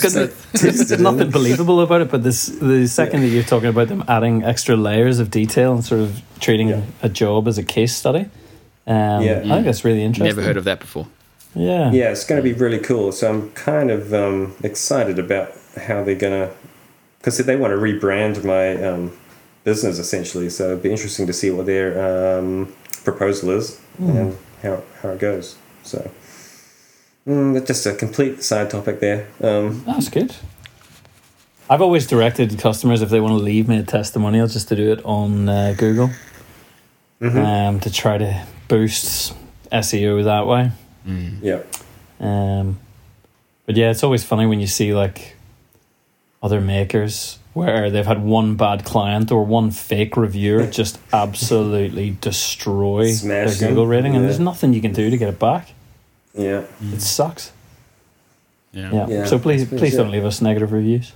there's 0.53 0.99
nothing 0.99 1.29
believable 1.29 1.79
about 1.81 2.01
it, 2.01 2.09
but 2.11 2.23
this 2.23 2.47
the 2.47 2.87
second 2.87 3.21
that 3.21 3.27
you're 3.29 3.43
talking 3.43 3.69
about 3.69 3.87
them 3.89 4.03
adding 4.07 4.43
extra 4.43 4.75
layers 4.75 5.19
of 5.19 5.29
detail 5.29 5.73
and 5.75 5.85
sort 5.85 6.01
of 6.01 6.21
treating 6.39 6.69
Yeah. 6.69 6.81
a 7.03 7.09
job 7.09 7.47
as 7.47 7.57
a 7.57 7.63
case 7.63 7.95
study. 7.95 8.25
Um, 8.87 9.23
Yeah. 9.23 9.41
I 9.45 9.47
think 9.49 9.65
that's 9.65 9.83
really 9.85 10.03
interesting. 10.03 10.27
Never 10.27 10.41
heard 10.41 10.57
of 10.57 10.63
that 10.65 10.79
before. 10.79 11.07
Yeah. 11.53 11.91
yeah, 11.91 12.11
it's 12.11 12.25
going 12.25 12.41
to 12.41 12.43
be 12.43 12.53
really 12.53 12.79
cool. 12.79 13.13
So 13.13 13.29
I'm 13.29 13.49
kind 13.51 13.89
of 13.89 14.13
um, 14.13 14.55
excited 14.61 15.17
about 15.19 15.53
how 15.77 16.03
they're 16.03 16.15
going 16.15 16.47
to, 16.49 16.53
because 17.19 17.37
they 17.37 17.55
want 17.55 17.71
to 17.71 17.77
rebrand 17.77 18.43
my 18.43 18.75
um, 18.83 19.17
business 19.63 19.97
essentially. 19.97 20.49
So 20.49 20.71
it'd 20.71 20.83
be 20.83 20.91
interesting 20.91 21.27
to 21.27 21.33
see 21.33 21.51
what 21.51 21.65
their 21.65 22.37
um, 22.39 22.73
proposal 23.05 23.51
is 23.51 23.79
and 23.99 24.37
how, 24.61 24.83
how 25.01 25.09
it 25.11 25.19
goes. 25.19 25.57
So 25.83 26.11
mm, 27.25 27.65
just 27.65 27.85
a 27.85 27.93
complete 27.93 28.43
side 28.43 28.69
topic 28.69 28.99
there. 28.99 29.27
Um, 29.41 29.83
That's 29.85 30.09
good. 30.09 30.35
I've 31.69 31.81
always 31.81 32.05
directed 32.05 32.59
customers 32.59 33.01
if 33.01 33.09
they 33.09 33.19
want 33.19 33.31
to 33.37 33.43
leave 33.43 33.67
me 33.67 33.77
a 33.77 33.83
testimonial 33.83 34.47
just 34.47 34.67
to 34.67 34.75
do 34.75 34.91
it 34.91 35.03
on 35.05 35.49
uh, 35.49 35.73
Google 35.77 36.11
um, 37.21 37.79
to 37.79 37.91
try 37.91 38.17
to 38.17 38.45
boost 38.67 39.33
SEO 39.71 40.23
that 40.23 40.47
way. 40.47 40.71
yeah, 41.41 41.61
Um, 42.19 42.79
but 43.65 43.75
yeah, 43.75 43.91
it's 43.91 44.03
always 44.03 44.23
funny 44.23 44.45
when 44.45 44.59
you 44.59 44.67
see 44.67 44.93
like 44.93 45.35
other 46.41 46.61
makers 46.61 47.39
where 47.53 47.89
they've 47.89 48.05
had 48.05 48.21
one 48.23 48.55
bad 48.55 48.83
client 48.83 49.31
or 49.31 49.43
one 49.45 49.71
fake 49.71 50.17
reviewer 50.17 50.65
just 50.81 50.99
absolutely 51.13 52.17
destroy 52.21 53.11
Smash 53.11 53.47
their 53.51 53.55
them, 53.57 53.69
Google 53.69 53.87
rating, 53.87 54.15
and 54.15 54.25
there's 54.25 54.39
nothing 54.39 54.73
you 54.73 54.81
can 54.81 54.93
do 54.93 55.09
to 55.09 55.17
get 55.17 55.29
it 55.29 55.39
back. 55.39 55.69
yeah, 56.33 56.63
It 56.81 57.01
sucks. 57.01 57.51
Yeah. 58.73 58.91
Yeah. 58.93 59.07
Yeah, 59.07 59.25
so 59.25 59.39
please, 59.39 59.65
please 59.65 59.93
it. 59.93 59.97
don't 59.97 60.11
leave 60.11 60.25
us 60.25 60.41
negative 60.41 60.73
reviews. 60.73 61.13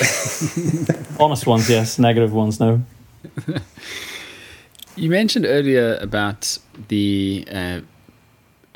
Honest 1.20 1.46
ones, 1.46 1.70
yes. 1.70 1.98
Negative 2.00 2.32
ones, 2.32 2.58
no. 2.58 2.82
You 5.00 5.08
mentioned 5.08 5.46
earlier 5.46 5.96
about 6.02 6.58
the 6.88 7.46
uh, 7.50 7.80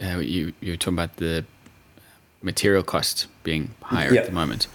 uh, 0.02 0.18
you 0.20 0.54
you 0.62 0.72
were 0.72 0.76
talking 0.78 0.94
about 0.94 1.16
the 1.18 1.44
material 2.40 2.82
cost 2.82 3.26
being 3.42 3.74
higher 3.82 4.10
Yeah. 4.14 4.20
at 4.20 4.26
the 4.26 4.32
moment. 4.32 4.66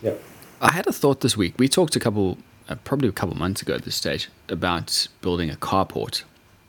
yeah, 0.00 0.14
I 0.60 0.70
had 0.70 0.86
a 0.86 0.92
thought 0.92 1.20
this 1.20 1.36
week. 1.36 1.54
We 1.58 1.66
talked 1.68 1.96
a 1.96 2.00
couple, 2.00 2.38
uh, 2.68 2.76
probably 2.84 3.08
a 3.08 3.12
couple 3.12 3.34
months 3.36 3.62
ago 3.62 3.74
at 3.74 3.82
this 3.82 3.96
stage, 3.96 4.28
about 4.48 5.08
building 5.22 5.50
a 5.50 5.56
carport 5.56 6.22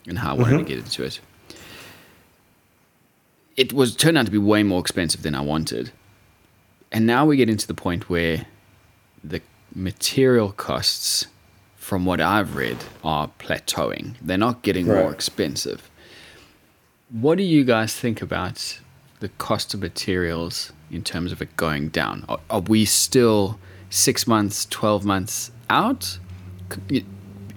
and 0.08 0.18
how 0.18 0.30
I 0.34 0.38
wanted 0.40 0.58
to 0.58 0.64
get 0.64 0.78
into 0.78 1.04
it. 1.04 1.20
It 3.56 3.72
was 3.72 3.94
turned 3.94 4.18
out 4.18 4.26
to 4.26 4.32
be 4.32 4.38
way 4.38 4.64
more 4.64 4.80
expensive 4.80 5.22
than 5.22 5.36
I 5.36 5.42
wanted, 5.42 5.92
and 6.90 7.06
now 7.06 7.24
we 7.24 7.36
get 7.36 7.48
into 7.48 7.68
the 7.68 7.74
point 7.74 8.10
where 8.10 8.46
the 9.22 9.40
material 9.76 10.50
costs, 10.50 11.26
from 11.84 12.06
what 12.06 12.18
I've 12.18 12.56
read, 12.56 12.78
are 13.04 13.30
plateauing. 13.38 14.14
They're 14.22 14.38
not 14.38 14.62
getting 14.62 14.86
more 14.86 15.12
expensive. 15.12 15.90
What 17.10 17.36
do 17.36 17.44
you 17.44 17.62
guys 17.62 17.94
think 17.94 18.22
about 18.22 18.80
the 19.20 19.28
cost 19.28 19.74
of 19.74 19.80
materials 19.80 20.72
in 20.90 21.02
terms 21.04 21.30
of 21.30 21.42
it 21.42 21.54
going 21.58 21.90
down? 21.90 22.24
Are, 22.26 22.40
are 22.48 22.60
we 22.60 22.86
still 22.86 23.58
six 23.90 24.26
months, 24.26 24.64
12 24.70 25.04
months 25.04 25.50
out? 25.68 26.18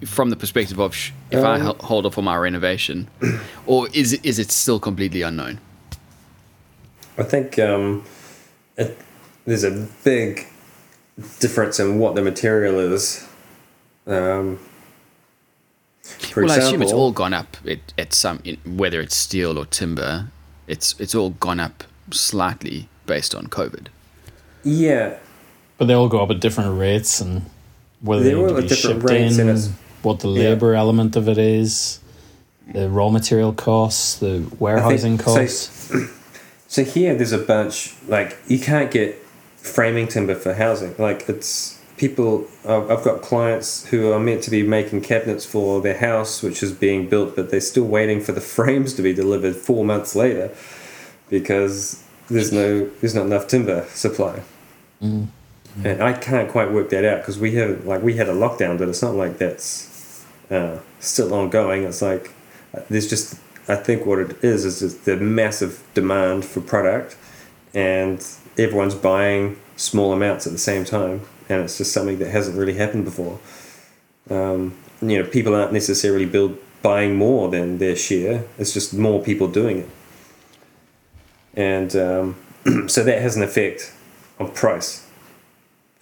From 0.04 0.28
the 0.28 0.36
perspective 0.36 0.78
of 0.78 0.94
sh- 0.94 1.12
if 1.30 1.42
I 1.42 1.54
Um, 1.54 1.60
hel- 1.62 1.76
hold 1.80 2.04
off 2.04 2.18
on 2.18 2.24
my 2.24 2.36
renovation, 2.36 3.08
or 3.66 3.88
is 3.94 4.12
it, 4.12 4.20
is 4.26 4.38
it 4.38 4.50
still 4.50 4.78
completely 4.78 5.22
unknown? 5.22 5.58
I 7.16 7.22
think 7.22 7.58
um, 7.58 8.04
it, 8.76 8.98
there's 9.46 9.64
a 9.64 9.88
big 10.04 10.46
difference 11.40 11.80
in 11.80 11.98
what 11.98 12.14
the 12.14 12.20
material 12.22 12.78
is. 12.78 13.24
Um, 14.08 14.58
for 16.02 16.42
well, 16.44 16.52
I 16.52 16.56
assume 16.56 16.82
it's 16.82 16.92
all 16.92 17.12
gone 17.12 17.34
up 17.34 17.56
at, 17.66 17.80
at 17.98 18.12
some, 18.14 18.40
in, 18.44 18.56
whether 18.64 19.00
it's 19.00 19.14
steel 19.14 19.58
or 19.58 19.66
timber. 19.66 20.28
It's 20.66 20.94
it's 20.98 21.14
all 21.14 21.30
gone 21.30 21.60
up 21.60 21.84
slightly 22.10 22.88
based 23.06 23.34
on 23.34 23.46
COVID. 23.48 23.88
yeah, 24.64 25.16
But 25.76 25.86
they 25.86 25.94
all 25.94 26.08
go 26.08 26.22
up 26.22 26.30
at 26.30 26.40
different 26.40 26.78
rates, 26.78 27.20
and 27.20 27.42
whether 28.00 28.22
They 28.22 28.30
they 28.30 28.36
all 28.36 28.46
need 28.46 28.50
to 28.52 28.56
at 28.56 28.62
be 28.62 28.68
different 28.68 29.00
shipped 29.02 29.10
rates, 29.10 29.38
in, 29.38 29.48
and 29.48 29.58
what 30.02 30.20
the 30.20 30.28
Yeah. 30.28 30.50
labor 30.50 30.74
element 30.74 31.16
of 31.16 31.28
it 31.28 31.38
is, 31.38 32.00
the 32.72 32.88
raw 32.88 33.08
material 33.10 33.52
costs, 33.52 34.14
the 34.18 34.44
warehousing 34.58 35.18
so- 35.18 35.24
costs. 35.24 35.92
So 36.70 36.84
here, 36.84 37.14
there's 37.14 37.32
a 37.32 37.38
bunch 37.38 37.94
like 38.08 38.36
you 38.46 38.58
can't 38.58 38.90
get 38.90 39.14
framing 39.56 40.06
timber 40.06 40.34
for 40.34 40.52
housing. 40.52 40.94
Like 40.98 41.26
it's 41.26 41.77
people. 41.98 42.46
I've 42.64 42.90
I've 42.90 43.04
got 43.04 43.22
clients 43.22 43.86
who 43.86 44.12
are 44.12 44.20
meant 44.20 44.42
to 44.44 44.50
be 44.50 44.62
making 44.62 45.02
cabinets 45.02 45.44
for 45.44 45.80
their 45.80 45.98
house, 45.98 46.42
which 46.42 46.62
is 46.62 46.72
being 46.72 47.08
built, 47.08 47.36
but 47.36 47.50
they're 47.50 47.60
still 47.60 47.84
waiting 47.84 48.20
for 48.20 48.32
the 48.32 48.40
frames 48.56 48.94
to 48.94 49.02
be 49.02 49.12
delivered 49.12 49.56
four 49.56 49.84
months 49.84 50.14
later 50.14 50.54
because 51.28 52.02
there's 52.30 52.52
no 52.52 52.86
there's 53.00 53.14
not 53.14 53.26
enough 53.26 53.46
timber 53.48 53.86
supply. 53.90 54.42
Mm. 55.02 55.28
And 55.84 56.02
I 56.02 56.12
can't 56.12 56.50
quite 56.50 56.72
work 56.72 56.90
that 56.90 57.04
out 57.04 57.18
because 57.18 57.38
we 57.38 57.54
have 57.54 57.84
like 57.84 58.02
we 58.02 58.14
had 58.14 58.28
a 58.28 58.34
lockdown, 58.34 58.78
but 58.78 58.88
it's 58.88 59.02
not 59.02 59.14
like 59.14 59.38
that's 59.38 60.24
uh, 60.50 60.78
still 60.98 61.32
ongoing. 61.32 61.84
It's 61.84 62.02
like 62.02 62.32
uh, 62.74 62.80
there's 62.90 63.08
just 63.08 63.38
I 63.68 63.76
think 63.76 64.06
what 64.06 64.18
it 64.18 64.42
is 64.42 64.64
is 64.64 64.98
the 65.00 65.16
massive 65.16 65.86
demand 65.94 66.44
for 66.44 66.60
product, 66.60 67.16
and 67.74 68.26
everyone's 68.56 68.94
buying 68.94 69.58
small 69.76 70.12
amounts 70.12 70.46
at 70.46 70.52
the 70.52 70.58
same 70.58 70.84
time, 70.84 71.22
and 71.48 71.62
it's 71.62 71.78
just 71.78 71.92
something 71.92 72.18
that 72.18 72.28
hasn't 72.30 72.56
really 72.56 72.74
happened 72.74 73.04
before. 73.04 73.38
Um, 74.30 74.76
you 75.00 75.22
know, 75.22 75.28
people 75.28 75.54
aren't 75.54 75.72
necessarily 75.72 76.26
build 76.26 76.58
buying 76.82 77.16
more 77.16 77.48
than 77.48 77.78
their 77.78 77.96
share. 77.96 78.44
It's 78.58 78.72
just 78.72 78.94
more 78.94 79.22
people 79.22 79.48
doing 79.48 79.78
it, 79.78 79.88
and 81.54 81.94
um, 81.96 82.36
so 82.88 83.02
that 83.04 83.20
has 83.22 83.36
an 83.36 83.42
effect 83.42 83.92
on 84.38 84.50
price 84.52 85.04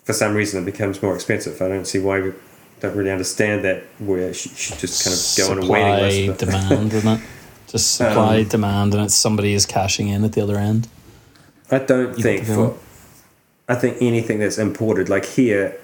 for 0.05 0.13
some 0.13 0.35
reason 0.35 0.63
it 0.63 0.65
becomes 0.67 1.03
more 1.03 1.15
expensive. 1.15 1.61
I 1.61 1.69
don't 1.69 1.85
see 1.87 1.99
why 1.99 2.21
we 2.21 2.33
don't 2.81 2.95
really 2.97 3.11
understand 3.11 3.65
that 3.65 3.83
where 3.99 4.29
it 4.31 4.35
should, 4.37 4.79
just 4.79 5.05
kind 5.05 5.17
of 5.17 5.21
go 5.37 5.53
on 5.53 5.59
a 5.59 5.63
supply 5.63 6.01
list. 6.01 6.27
but- 6.29 6.39
demand, 6.39 6.93
isn't 6.93 7.13
it? 7.19 7.21
Just 7.69 7.97
supply 7.97 8.39
Um, 8.43 8.45
demand, 8.49 8.95
and 8.95 9.03
it's 9.07 9.15
somebody 9.17 9.53
is 9.53 9.67
cashing 9.67 10.07
in 10.07 10.23
at 10.23 10.35
the 10.35 10.41
other 10.41 10.57
end. 10.57 10.87
I 11.69 11.81
don't 11.81 12.17
You 12.17 12.23
think 12.23 12.45
for 12.45 12.77
I 13.68 13.74
think 13.74 13.98
anything 14.00 14.38
that's 14.38 14.59
imported 14.59 15.09
like 15.09 15.24
here 15.24 15.79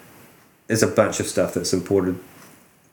is 0.68 0.82
a 0.82 0.86
bunch 0.86 1.20
of 1.20 1.26
stuff 1.26 1.54
that's 1.54 1.72
imported 1.72 2.18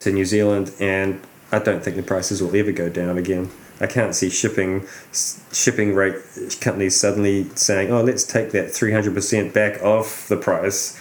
to 0.00 0.12
New 0.12 0.24
Zealand 0.24 0.72
and 0.80 1.20
I 1.52 1.58
don't 1.58 1.82
think 1.82 1.96
the 1.96 2.02
prices 2.02 2.42
will 2.42 2.54
ever 2.54 2.72
go 2.72 2.88
down 2.88 3.18
again. 3.18 3.50
I 3.80 3.86
can't 3.86 4.14
see 4.14 4.30
shipping 4.30 4.86
shipping 5.12 5.94
rate 5.94 6.16
companies 6.60 7.00
suddenly 7.00 7.44
saying, 7.54 7.90
"Oh, 7.90 8.02
let's 8.02 8.24
take 8.24 8.52
that 8.52 8.68
300% 8.68 9.52
back 9.52 9.82
off 9.82 10.28
the 10.28 10.36
price 10.36 10.98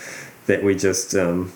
that 0.47 0.63
we 0.63 0.75
just 0.75 1.13
um, 1.13 1.52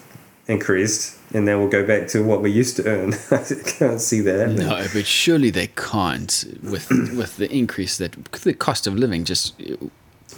increased 0.48 1.18
and 1.34 1.48
then 1.48 1.58
we'll 1.58 1.70
go 1.70 1.86
back 1.88 2.08
to 2.10 2.24
what 2.24 2.42
we 2.42 2.52
used 2.52 2.76
to 2.76 2.86
earn." 2.86 3.14
I 3.32 3.44
can't 3.66 4.02
see 4.02 4.20
that 4.22 4.40
happening. 4.40 4.68
No, 4.68 4.86
but 4.94 5.06
surely 5.06 5.50
they 5.50 5.68
can't 5.68 6.44
with 6.62 6.90
with 6.90 7.38
the 7.38 7.52
increase 7.52 7.98
that 7.98 8.12
the 8.44 8.54
cost 8.54 8.86
of 8.86 8.96
living 8.96 9.24
just 9.24 9.60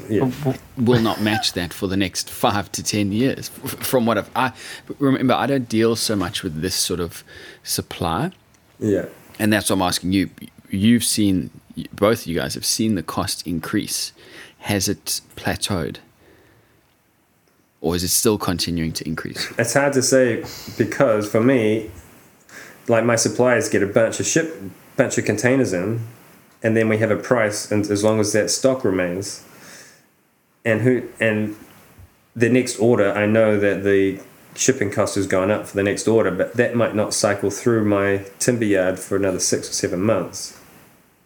Yeah. 0.10 0.31
will 0.77 1.01
not 1.01 1.21
match 1.21 1.53
that 1.53 1.73
for 1.73 1.88
the 1.88 1.97
next 1.97 2.29
five 2.29 2.71
to 2.73 2.84
ten 2.84 3.12
years. 3.12 3.49
From 3.49 4.05
what 4.05 4.17
I've, 4.17 4.29
I 4.36 4.51
remember, 4.99 5.34
I 5.34 5.45
don't 5.47 5.67
deal 5.69 5.95
so 5.95 6.15
much 6.15 6.43
with 6.43 6.62
this 6.62 6.75
sort 6.75 6.99
of 6.99 7.23
supply, 7.63 8.31
Yeah. 8.79 9.05
and 9.39 9.51
that's 9.53 9.69
what 9.69 9.77
I'm 9.77 9.81
asking 9.81 10.12
you. 10.13 10.29
You've 10.69 11.03
seen 11.03 11.49
both 11.93 12.21
of 12.21 12.27
you 12.27 12.39
guys 12.39 12.53
have 12.55 12.65
seen 12.65 12.95
the 12.95 13.03
cost 13.03 13.45
increase. 13.47 14.12
Has 14.60 14.88
it 14.89 15.21
plateaued, 15.36 15.97
or 17.81 17.95
is 17.95 18.03
it 18.03 18.08
still 18.10 18.38
continuing 18.38 18.91
to 18.93 19.08
increase? 19.08 19.51
It's 19.58 19.73
hard 19.73 19.93
to 19.93 20.01
say 20.01 20.43
because 20.77 21.29
for 21.29 21.41
me, 21.41 21.91
like 22.88 23.03
my 23.05 23.15
suppliers 23.15 23.69
get 23.69 23.84
a 23.84 23.88
bunch 23.88 24.19
of 24.19 24.25
ship, 24.25 24.60
bunch 24.97 25.17
of 25.17 25.25
containers 25.25 25.73
in, 25.73 26.01
and 26.63 26.75
then 26.75 26.89
we 26.89 26.97
have 26.97 27.12
a 27.12 27.15
price, 27.17 27.71
and 27.71 27.86
as 27.91 28.03
long 28.03 28.19
as 28.19 28.34
that 28.34 28.49
stock 28.49 28.84
remains, 28.84 29.43
and 30.65 30.82
who 30.82 31.08
and 31.19 31.56
the 32.36 32.49
next 32.49 32.80
order, 32.80 33.13
I 33.13 33.25
know 33.25 33.58
that 33.60 33.84
the 33.84 34.19
shipping 34.56 34.89
cost 34.91 35.15
has 35.15 35.28
gone 35.28 35.51
up 35.51 35.67
for 35.67 35.75
the 35.75 35.84
next 35.84 36.08
order, 36.08 36.32
but 36.32 36.56
that 36.56 36.75
might 36.75 36.95
not 36.95 37.13
cycle 37.13 37.49
through 37.49 37.86
my 37.86 38.25
timber 38.39 38.65
yard 38.65 38.99
for 38.99 39.15
another 39.15 39.39
six 39.39 39.69
or 39.69 39.73
seven 39.73 40.01
months 40.01 40.60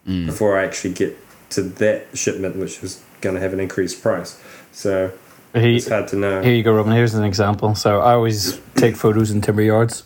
before 0.04 0.58
I 0.58 0.64
actually 0.64 0.94
get 0.94 1.16
to 1.50 1.62
that 1.62 2.06
shipment, 2.16 2.56
which 2.56 2.82
is 2.82 3.02
going 3.20 3.34
to 3.34 3.40
have 3.40 3.52
an 3.52 3.60
increased 3.60 4.02
price. 4.02 4.40
So 4.72 5.12
He, 5.54 5.76
it's 5.76 5.88
hard 5.88 6.08
to 6.08 6.16
know. 6.16 6.42
Here 6.42 6.54
you 6.54 6.62
go, 6.62 6.72
Robin. 6.72 6.92
Here's 6.92 7.14
an 7.14 7.24
example. 7.24 7.74
So 7.74 8.00
I 8.00 8.14
always 8.14 8.60
take 8.74 8.96
photos 8.96 9.30
in 9.30 9.40
timber 9.40 9.62
yards 9.62 10.04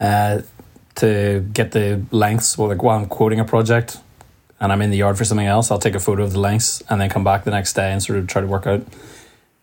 uh, 0.00 0.42
to 0.96 1.46
get 1.52 1.72
the 1.72 2.04
lengths. 2.10 2.58
Well, 2.58 2.68
like 2.68 2.82
while 2.82 2.98
I'm 2.98 3.06
quoting 3.06 3.40
a 3.40 3.44
project 3.44 3.98
and 4.64 4.72
I'm 4.72 4.80
in 4.80 4.90
the 4.90 4.96
yard 4.96 5.18
for 5.18 5.26
something 5.26 5.46
else, 5.46 5.70
I'll 5.70 5.78
take 5.78 5.94
a 5.94 6.00
photo 6.00 6.22
of 6.22 6.32
the 6.32 6.40
lengths 6.40 6.82
and 6.88 6.98
then 6.98 7.10
come 7.10 7.22
back 7.22 7.44
the 7.44 7.50
next 7.50 7.74
day 7.74 7.92
and 7.92 8.02
sort 8.02 8.18
of 8.18 8.26
try 8.26 8.40
to 8.40 8.46
work 8.46 8.66
out. 8.66 8.82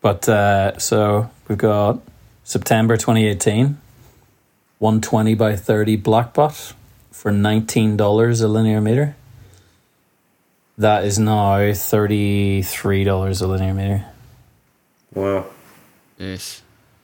But 0.00 0.28
uh, 0.28 0.78
so 0.78 1.28
we've 1.48 1.58
got 1.58 2.00
September 2.44 2.96
2018, 2.96 3.78
120 4.78 5.34
by 5.34 5.56
30 5.56 5.98
blackbutt 5.98 6.74
for 7.10 7.32
$19 7.32 8.42
a 8.42 8.46
linear 8.46 8.80
meter. 8.80 9.16
That 10.78 11.04
is 11.04 11.18
now 11.18 11.56
$33 11.58 13.42
a 13.42 13.46
linear 13.46 13.74
meter. 13.74 14.06
Wow. 15.14 15.46
Yes. 16.16 16.62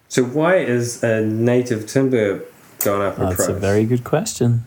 So 0.09 0.23
why 0.23 0.59
is 0.59 1.03
a 1.03 1.21
native 1.23 1.89
timber 1.89 2.45
gone 2.79 3.03
up 3.03 3.15
in 3.15 3.25
price? 3.25 3.37
That's 3.39 3.47
price? 3.49 3.57
a 3.57 3.61
very 3.61 3.85
good 3.85 4.05
question. 4.05 4.63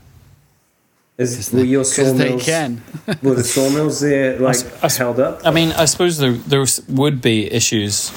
Is 1.22 1.52
were 1.54 1.64
your 1.64 1.84
Because 1.84 2.14
they 2.18 2.30
sawmills 2.40 2.46
can. 2.46 2.82
were 3.22 3.36
the 3.36 3.44
sawmills 3.44 4.00
there 4.02 4.40
like 4.40 4.56
s- 4.56 4.84
I 4.84 4.86
s- 4.86 4.98
held 4.98 5.20
up? 5.20 5.42
I 5.46 5.52
mean, 5.52 5.72
I 5.72 5.86
suppose 5.86 6.18
there 6.18 6.34
there 6.34 6.62
s- 6.62 6.82
would 6.88 7.22
be 7.22 7.52
issues 7.52 8.12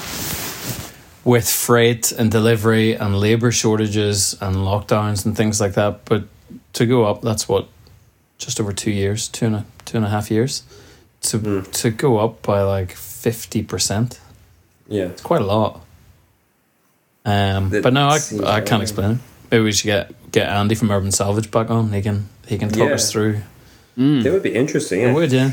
with 1.23 1.49
freight 1.49 2.11
and 2.11 2.31
delivery 2.31 2.93
and 2.93 3.19
labor 3.19 3.51
shortages 3.51 4.35
and 4.41 4.55
lockdowns 4.57 5.25
and 5.25 5.35
things 5.35 5.59
like 5.59 5.73
that. 5.73 6.05
But 6.05 6.23
to 6.73 6.85
go 6.85 7.05
up, 7.05 7.21
that's 7.21 7.47
what 7.49 7.67
just 8.37 8.59
over 8.59 8.73
two 8.73 8.91
years, 8.91 9.27
two 9.27 9.45
and 9.47 9.55
a 9.55 9.65
two 9.85 9.97
and 9.97 10.05
a 10.05 10.09
half 10.09 10.29
years, 10.31 10.63
to 11.21 11.37
Hmm. 11.39 11.61
to 11.71 11.89
go 11.91 12.17
up 12.19 12.41
by 12.41 12.61
like 12.61 12.91
fifty 12.95 13.63
percent. 13.63 14.19
Yeah. 14.87 15.05
It's 15.05 15.21
quite 15.21 15.41
a 15.41 15.45
lot. 15.45 15.81
Um, 17.25 17.69
That 17.71 17.81
but 17.83 17.93
no, 17.93 18.07
I 18.07 18.19
I 18.57 18.61
can't 18.61 18.83
explain 18.83 19.11
it. 19.11 19.17
Maybe 19.51 19.63
we 19.63 19.71
should 19.71 19.87
get 19.87 20.31
get 20.31 20.47
Andy 20.47 20.75
from 20.75 20.91
Urban 20.91 21.11
Salvage 21.11 21.49
back 21.49 21.69
on. 21.71 21.91
He 21.91 22.01
can 22.01 22.27
he 22.47 22.57
can 22.57 22.69
talk 22.69 22.89
Yeah. 22.89 22.95
us 22.95 23.11
through. 23.11 23.41
That 23.97 24.31
would 24.31 24.43
be 24.43 24.53
interesting. 24.53 25.01
I 25.01 25.05
Yeah. 25.07 25.13
would, 25.13 25.31
yeah. 25.31 25.51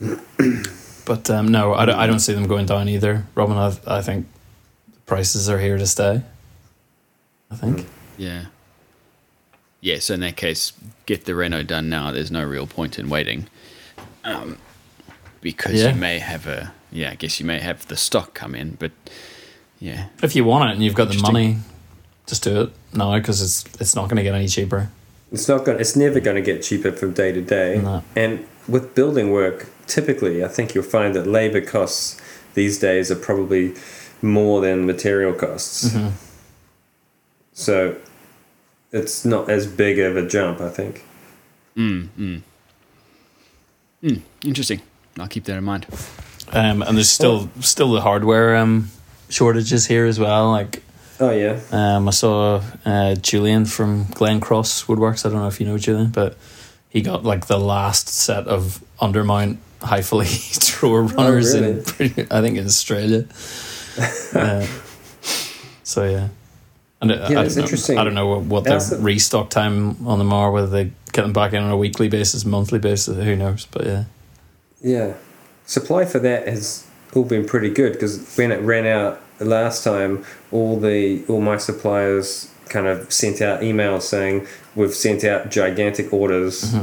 but 1.06 1.30
um, 1.30 1.48
no, 1.48 1.74
I 1.74 1.84
don't, 1.84 1.98
I 1.98 2.06
don't 2.06 2.18
see 2.20 2.32
them 2.34 2.46
going 2.46 2.66
down 2.66 2.88
either. 2.88 3.24
Robin, 3.34 3.56
I, 3.56 3.76
I 3.86 4.02
think 4.02 4.26
the 4.92 4.98
prices 5.00 5.48
are 5.48 5.58
here 5.58 5.78
to 5.78 5.86
stay. 5.86 6.22
I 7.50 7.56
think. 7.56 7.86
Yeah. 8.16 8.46
Yeah, 9.80 10.00
so 10.00 10.14
in 10.14 10.20
that 10.20 10.36
case, 10.36 10.72
get 11.06 11.24
the 11.24 11.34
reno 11.34 11.62
done 11.62 11.88
now. 11.88 12.10
There's 12.10 12.30
no 12.32 12.42
real 12.44 12.66
point 12.66 12.98
in 12.98 13.08
waiting. 13.08 13.46
Um, 14.24 14.58
because 15.40 15.74
Yeah. 15.80 15.90
you 15.90 15.94
may 16.00 16.18
have 16.18 16.46
a, 16.48 16.72
yeah, 16.90 17.10
I 17.10 17.14
guess 17.14 17.38
you 17.38 17.46
may 17.46 17.60
have 17.60 17.86
the 17.86 17.96
stock 17.96 18.34
come 18.34 18.54
in, 18.56 18.72
but 18.78 18.90
yeah. 19.78 20.08
If 20.22 20.34
you 20.34 20.44
want 20.44 20.70
it 20.70 20.74
and 20.74 20.82
you've 20.82 20.94
got 20.96 21.08
the 21.10 21.18
money, 21.18 21.58
just 22.26 22.42
do 22.42 22.62
it 22.62 22.70
now 22.92 23.16
because 23.16 23.40
it's 23.40 23.64
it's 23.80 23.94
not 23.94 24.08
going 24.08 24.16
to 24.16 24.24
get 24.24 24.34
any 24.34 24.48
cheaper. 24.48 24.90
It's 25.30 25.48
not 25.48 25.64
going. 25.64 25.80
It's 25.80 25.96
never 25.96 26.20
going 26.20 26.36
to 26.36 26.42
get 26.42 26.62
cheaper 26.62 26.92
from 26.92 27.12
day 27.12 27.32
to 27.32 27.40
day. 27.42 27.80
No. 27.82 28.02
And 28.16 28.46
with 28.66 28.94
building 28.94 29.30
work, 29.30 29.66
typically, 29.86 30.44
I 30.44 30.48
think 30.48 30.74
you'll 30.74 30.84
find 30.84 31.14
that 31.14 31.26
labor 31.26 31.60
costs 31.60 32.20
these 32.54 32.78
days 32.78 33.10
are 33.10 33.16
probably 33.16 33.74
more 34.22 34.60
than 34.60 34.86
material 34.86 35.32
costs. 35.32 35.90
Mm-hmm. 35.90 36.08
So 37.52 37.96
it's 38.92 39.24
not 39.24 39.50
as 39.50 39.66
big 39.66 39.98
of 39.98 40.16
a 40.16 40.26
jump, 40.26 40.60
I 40.60 40.70
think. 40.70 41.04
Mm, 41.76 42.08
mm. 42.18 42.42
Mm, 44.02 44.22
interesting. 44.44 44.80
I'll 45.18 45.28
keep 45.28 45.44
that 45.44 45.56
in 45.56 45.64
mind. 45.64 45.86
Um, 46.52 46.82
and 46.82 46.96
there's 46.96 47.10
still 47.10 47.50
still 47.60 47.92
the 47.92 48.00
hardware 48.00 48.56
um, 48.56 48.90
shortages 49.28 49.86
here 49.86 50.06
as 50.06 50.18
well. 50.18 50.50
Like 50.50 50.82
Oh 51.20 51.30
yeah. 51.30 51.58
Um, 51.72 52.08
I 52.08 52.12
saw 52.12 52.62
uh, 52.84 53.14
Julian 53.16 53.64
from 53.66 54.04
Glen 54.12 54.40
Cross 54.40 54.84
Woodworks. 54.84 55.26
I 55.26 55.30
don't 55.30 55.40
know 55.40 55.48
if 55.48 55.60
you 55.60 55.66
know 55.66 55.78
Julian, 55.78 56.10
but 56.10 56.36
he 56.88 57.00
got 57.02 57.24
like 57.24 57.46
the 57.46 57.58
last 57.58 58.08
set 58.08 58.46
of 58.46 58.82
undermount 59.00 59.58
high 59.82 60.02
fillet 60.08 60.26
thrower 60.26 61.02
runners 61.02 61.54
really? 61.58 62.14
in, 62.16 62.26
I 62.30 62.40
think, 62.40 62.56
in 62.58 62.66
Australia. 62.66 63.26
uh, 64.34 64.66
so 65.82 66.04
yeah. 66.08 66.28
And 67.00 67.12
I- 67.12 67.30
Yeah, 67.30 67.40
I, 67.40 67.46
know, 67.46 67.62
interesting. 67.62 67.98
I 67.98 68.04
don't 68.04 68.14
know 68.14 68.26
what, 68.26 68.40
what 68.42 68.64
the 68.64 68.70
That's 68.70 68.90
the- 68.90 68.98
restock 68.98 69.50
time 69.50 70.06
on 70.06 70.18
them 70.18 70.32
are, 70.32 70.50
whether 70.50 70.66
they 70.68 70.92
get 71.12 71.22
them 71.22 71.32
back 71.32 71.52
in 71.52 71.62
on 71.62 71.70
a 71.70 71.76
weekly 71.76 72.08
basis, 72.08 72.44
monthly 72.44 72.78
basis, 72.78 73.16
who 73.16 73.36
knows? 73.36 73.66
But 73.70 73.86
yeah. 73.86 74.04
Yeah, 74.80 75.14
supply 75.66 76.04
for 76.04 76.18
that 76.20 76.46
has 76.46 76.86
all 77.14 77.24
been 77.24 77.44
pretty 77.46 77.70
good 77.70 77.92
because 77.94 78.36
when 78.36 78.52
it 78.52 78.60
ran 78.60 78.86
out 78.86 79.20
the 79.38 79.44
last 79.44 79.84
time, 79.84 80.24
all 80.52 80.78
the 80.78 81.24
all 81.28 81.40
my 81.40 81.56
suppliers 81.58 82.50
kind 82.68 82.86
of 82.86 83.10
sent 83.12 83.40
out 83.40 83.60
emails 83.62 84.02
saying 84.02 84.46
we've 84.74 84.94
sent 84.94 85.24
out 85.24 85.50
gigantic 85.50 86.12
orders 86.12 86.74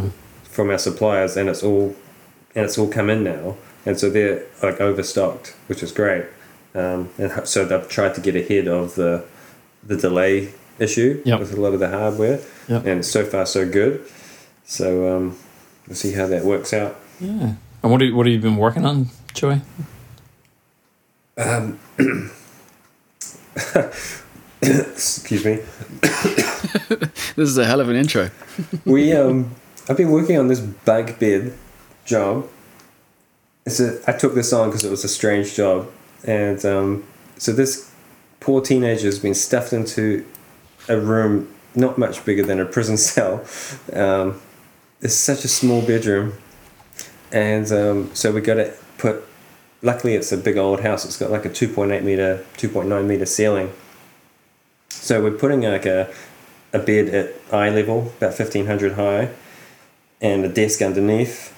from 0.44 0.70
our 0.72 0.78
suppliers 0.80 1.38
and 1.38 1.48
it's 1.50 1.62
all 1.64 1.96
and 2.56 2.66
it's 2.66 2.78
all 2.78 2.88
come 2.88 3.10
in 3.10 3.24
now, 3.24 3.56
and 3.86 4.00
so 4.00 4.10
they're 4.10 4.44
like 4.64 4.80
overstocked, 4.82 5.56
which 5.68 5.84
is 5.84 5.92
great. 5.92 6.26
Um, 6.74 7.10
and 7.18 7.48
so 7.48 7.64
they've 7.66 7.88
tried 7.90 8.16
to 8.16 8.22
get 8.22 8.36
ahead 8.36 8.68
of 8.68 8.96
the 8.96 9.24
the 9.84 9.96
delay 9.98 10.54
issue 10.80 11.22
Yep. 11.26 11.40
with 11.40 11.54
a 11.54 11.62
lot 11.62 11.74
of 11.74 11.80
the 11.80 11.90
hardware, 11.90 12.40
Yep. 12.68 12.86
and 12.86 13.06
so 13.06 13.24
far 13.26 13.46
so 13.46 13.70
good. 13.70 14.02
So 14.66 15.16
um, 15.16 15.38
we'll 15.88 15.96
see 15.96 16.14
how 16.14 16.28
that 16.28 16.44
works 16.44 16.74
out. 16.74 16.96
Yeah. 17.20 17.54
And 17.84 17.92
what, 17.92 18.00
do, 18.00 18.16
what 18.16 18.26
have 18.26 18.34
you 18.34 18.40
been 18.42 18.58
working 18.58 18.84
on, 18.86 19.10
Joey? 19.34 19.62
Excuse 24.62 25.46
me. 25.46 25.60
This 27.36 27.50
is 27.50 27.58
a 27.58 27.66
hell 27.66 27.82
of 27.82 27.90
an 27.90 27.98
intro. 27.98 28.30
We 28.86 29.12
um, 29.12 29.52
I've 29.90 29.98
been 29.98 30.12
working 30.12 30.38
on 30.40 30.48
this 30.48 30.62
bug 30.62 31.20
bed 31.20 31.54
job. 32.06 32.48
It's 33.66 33.80
a, 33.82 34.00
I 34.08 34.14
took 34.14 34.36
this 34.36 34.54
on 34.54 34.70
because 34.70 34.86
it 34.86 34.90
was 34.90 35.04
a 35.04 35.10
strange 35.10 35.56
job, 35.56 35.92
and 36.24 36.64
um, 36.64 37.04
so 37.38 37.52
this 37.52 37.92
poor 38.40 38.62
teenager 38.62 39.06
has 39.08 39.20
been 39.20 39.34
stuffed 39.34 39.74
into 39.74 40.26
a 40.88 40.98
room 40.98 41.54
not 41.76 41.98
much 41.98 42.24
bigger 42.24 42.44
than 42.44 42.60
a 42.60 42.66
prison 42.66 42.96
cell. 43.12 43.44
Um, 43.92 44.42
it's 45.02 45.16
such 45.16 45.44
a 45.44 45.50
small 45.50 45.82
bedroom, 45.82 46.34
and 47.32 47.70
um, 47.72 48.16
so 48.16 48.32
we 48.32 48.42
got 48.42 48.56
to 48.56 48.74
put. 48.98 49.24
Luckily, 49.86 50.16
it's 50.16 50.32
a 50.32 50.38
big 50.38 50.58
old 50.58 50.80
house. 50.82 51.06
It's 51.06 51.16
got 51.16 51.30
like 51.30 51.46
a 51.46 51.50
two 51.50 51.68
point 51.68 51.92
eight 51.92 52.04
meter, 52.04 52.44
two 52.58 52.70
point 52.70 52.90
nine 52.90 53.08
meter 53.08 53.28
ceiling. 53.28 53.72
So 54.90 55.22
we're 55.22 55.38
putting 55.38 55.62
like 55.62 55.86
a 55.86 56.12
a 56.74 56.80
bed 56.80 57.10
at 57.10 57.36
eye 57.54 57.70
level, 57.70 58.12
about 58.18 58.34
fifteen 58.34 58.66
hundred 58.66 58.94
high, 58.94 59.30
and 60.20 60.44
a 60.44 60.50
desk 60.50 60.82
underneath, 60.82 61.56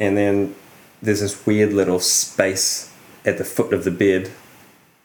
and 0.00 0.16
then 0.16 0.56
there's 1.00 1.20
this 1.20 1.46
weird 1.46 1.72
little 1.72 2.00
space 2.00 2.92
at 3.24 3.38
the 3.38 3.44
foot 3.44 3.72
of 3.72 3.84
the 3.84 3.92
bed, 3.92 4.32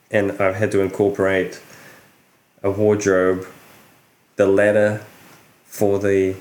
and 0.10 0.32
I've 0.42 0.56
had 0.56 0.72
to 0.72 0.82
incorporate 0.82 1.62
a 2.64 2.72
wardrobe, 2.72 3.46
the 4.38 4.48
ladder 4.48 5.06
for 5.66 6.00
the 6.00 6.36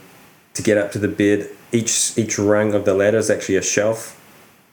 to 0.55 0.63
get 0.63 0.79
up 0.79 0.91
to 0.93 0.99
the 0.99 1.09
bed. 1.09 1.51
Each 1.71 2.17
each 2.17 2.39
rung 2.39 2.73
of 2.73 2.87
the 2.87 2.95
ladder 2.95 3.19
is 3.19 3.29
actually 3.29 3.57
a 3.57 3.63
shelf, 3.63 4.19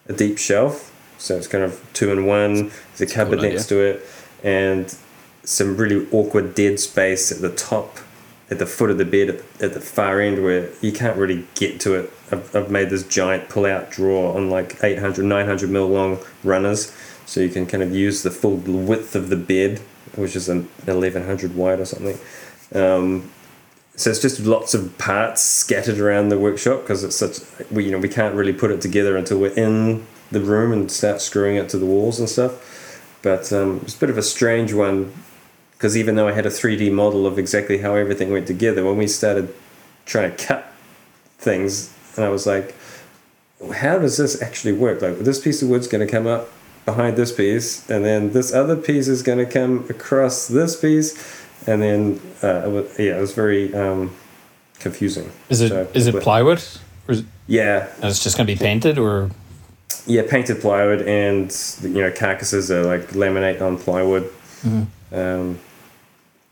a 0.08 0.14
deep 0.14 0.38
shelf. 0.38 0.89
So 1.20 1.38
it's 1.38 1.48
kind 1.48 1.64
of 1.64 1.86
two 1.94 2.12
in 2.12 2.26
one. 2.26 2.72
There's 2.98 3.12
a 3.12 3.14
cupboard 3.14 3.40
idea. 3.40 3.52
next 3.52 3.68
to 3.68 3.80
it, 3.80 4.06
and 4.44 4.96
some 5.44 5.78
really 5.78 6.08
awkward 6.12 6.56
dead 6.56 6.80
space 6.80 7.32
at 7.32 7.42
the 7.42 7.54
top, 7.54 7.98
at 8.50 8.60
the 8.60 8.66
foot 8.66 8.90
of 8.90 8.98
the 8.98 9.06
bed 9.06 9.30
at, 9.30 9.62
at 9.62 9.74
the 9.74 9.82
far 9.82 10.22
end 10.22 10.44
where 10.44 10.70
you 10.82 10.92
can't 10.92 11.18
really 11.18 11.46
get 11.56 11.80
to 11.82 11.96
it. 11.96 12.14
I've, 12.32 12.56
I've 12.56 12.72
made 12.72 12.90
this 12.90 13.04
giant 13.04 13.50
pull 13.50 13.66
out 13.66 13.92
drawer 13.92 14.36
on 14.36 14.50
like 14.50 14.84
800, 14.84 15.24
900 15.26 15.70
mil 15.70 15.88
long 15.88 16.20
runners 16.44 16.96
so 17.26 17.42
you 17.42 17.50
can 17.50 17.68
kind 17.68 17.84
of 17.84 17.94
use 17.94 18.24
the 18.24 18.32
full 18.32 18.56
width 18.56 19.16
of 19.16 19.30
the 19.30 19.36
bed, 19.36 19.80
which 20.16 20.36
is 20.36 20.50
an 20.50 20.70
1100 20.86 21.56
wide 21.56 21.80
or 21.80 21.86
something. 21.86 22.18
Um, 22.74 23.32
so 23.96 24.10
it's 24.10 24.22
just 24.22 24.40
lots 24.40 24.74
of 24.74 24.98
parts 24.98 25.42
scattered 25.42 26.00
around 26.00 26.30
the 26.30 26.40
workshop 26.40 26.82
because 26.82 27.04
it's 27.04 27.18
such 27.18 27.40
we 27.70 27.84
you 27.84 27.92
know 27.92 27.98
we 27.98 28.08
can't 28.08 28.34
really 28.34 28.54
put 28.54 28.72
it 28.72 28.80
together 28.80 29.18
until 29.18 29.40
we're 29.40 29.54
in 29.56 30.08
the 30.32 30.42
room 30.42 30.72
and 30.72 30.92
start 30.92 31.22
screwing 31.22 31.56
it 31.56 31.70
to 31.70 31.78
the 31.78 31.86
walls 31.86 32.20
and 32.20 32.30
stuff. 32.30 32.66
But 33.22 33.52
um, 33.52 33.82
it's 33.84 33.96
a 33.96 34.00
bit 34.00 34.10
of 34.10 34.18
a 34.18 34.24
strange 34.24 34.74
one 34.74 35.12
because 35.80 35.96
even 35.96 36.16
though 36.16 36.28
I 36.28 36.34
had 36.34 36.46
a 36.46 36.50
3D 36.50 36.92
model 36.92 37.26
of 37.26 37.40
exactly 37.40 37.78
how 37.78 37.96
everything 37.96 38.34
went 38.34 38.48
together, 38.48 38.84
when 38.84 38.98
we 38.98 39.08
started 39.08 39.54
trying 40.06 40.36
to 40.36 40.46
cut 40.46 40.74
things, 41.38 41.94
and 42.18 42.26
I 42.26 42.30
was 42.30 42.46
like, 42.46 42.76
how 43.76 43.98
does 43.98 44.18
this 44.18 44.42
actually 44.42 44.74
work? 44.74 45.02
Like 45.02 45.20
this 45.20 45.40
piece 45.40 45.62
of 45.62 45.70
wood's 45.70 45.88
going 45.88 46.06
to 46.06 46.12
come 46.12 46.28
up 46.28 46.50
behind 46.84 47.16
this 47.16 47.32
piece, 47.32 47.90
and 47.90 48.04
then 48.04 48.34
this 48.34 48.54
other 48.54 48.76
piece 48.76 49.08
is 49.08 49.24
going 49.24 49.38
to 49.38 49.46
come 49.46 49.86
across 49.90 50.50
this 50.50 50.78
piece, 50.78 51.42
and 51.66 51.82
then 51.82 52.22
uh, 52.44 52.68
it 52.68 52.72
was, 52.72 53.00
yeah, 53.00 53.18
it 53.18 53.22
was 53.22 53.34
very 53.34 53.74
um, 53.74 54.14
confusing. 54.80 55.32
Is 55.48 55.62
it 55.62 55.70
So, 55.70 55.88
is 55.94 56.08
it 56.08 56.22
plywood? 56.22 56.62
Or 57.08 57.14
is 57.14 57.20
it, 57.20 57.26
Yeah, 57.48 57.88
and 57.96 58.06
it's 58.06 58.22
just 58.22 58.36
going 58.36 58.48
to 58.48 58.54
be 58.54 58.60
painted 58.60 58.98
or 58.98 59.32
yeah, 60.08 60.24
painted 60.28 60.62
plywood, 60.62 61.02
and 61.02 61.56
you 61.82 62.02
know 62.02 62.12
carcasses 62.12 62.72
are 62.72 62.84
like 62.84 63.10
laminate 63.10 63.62
on 63.62 63.78
plywood. 63.78 64.32
Um, 65.12 65.60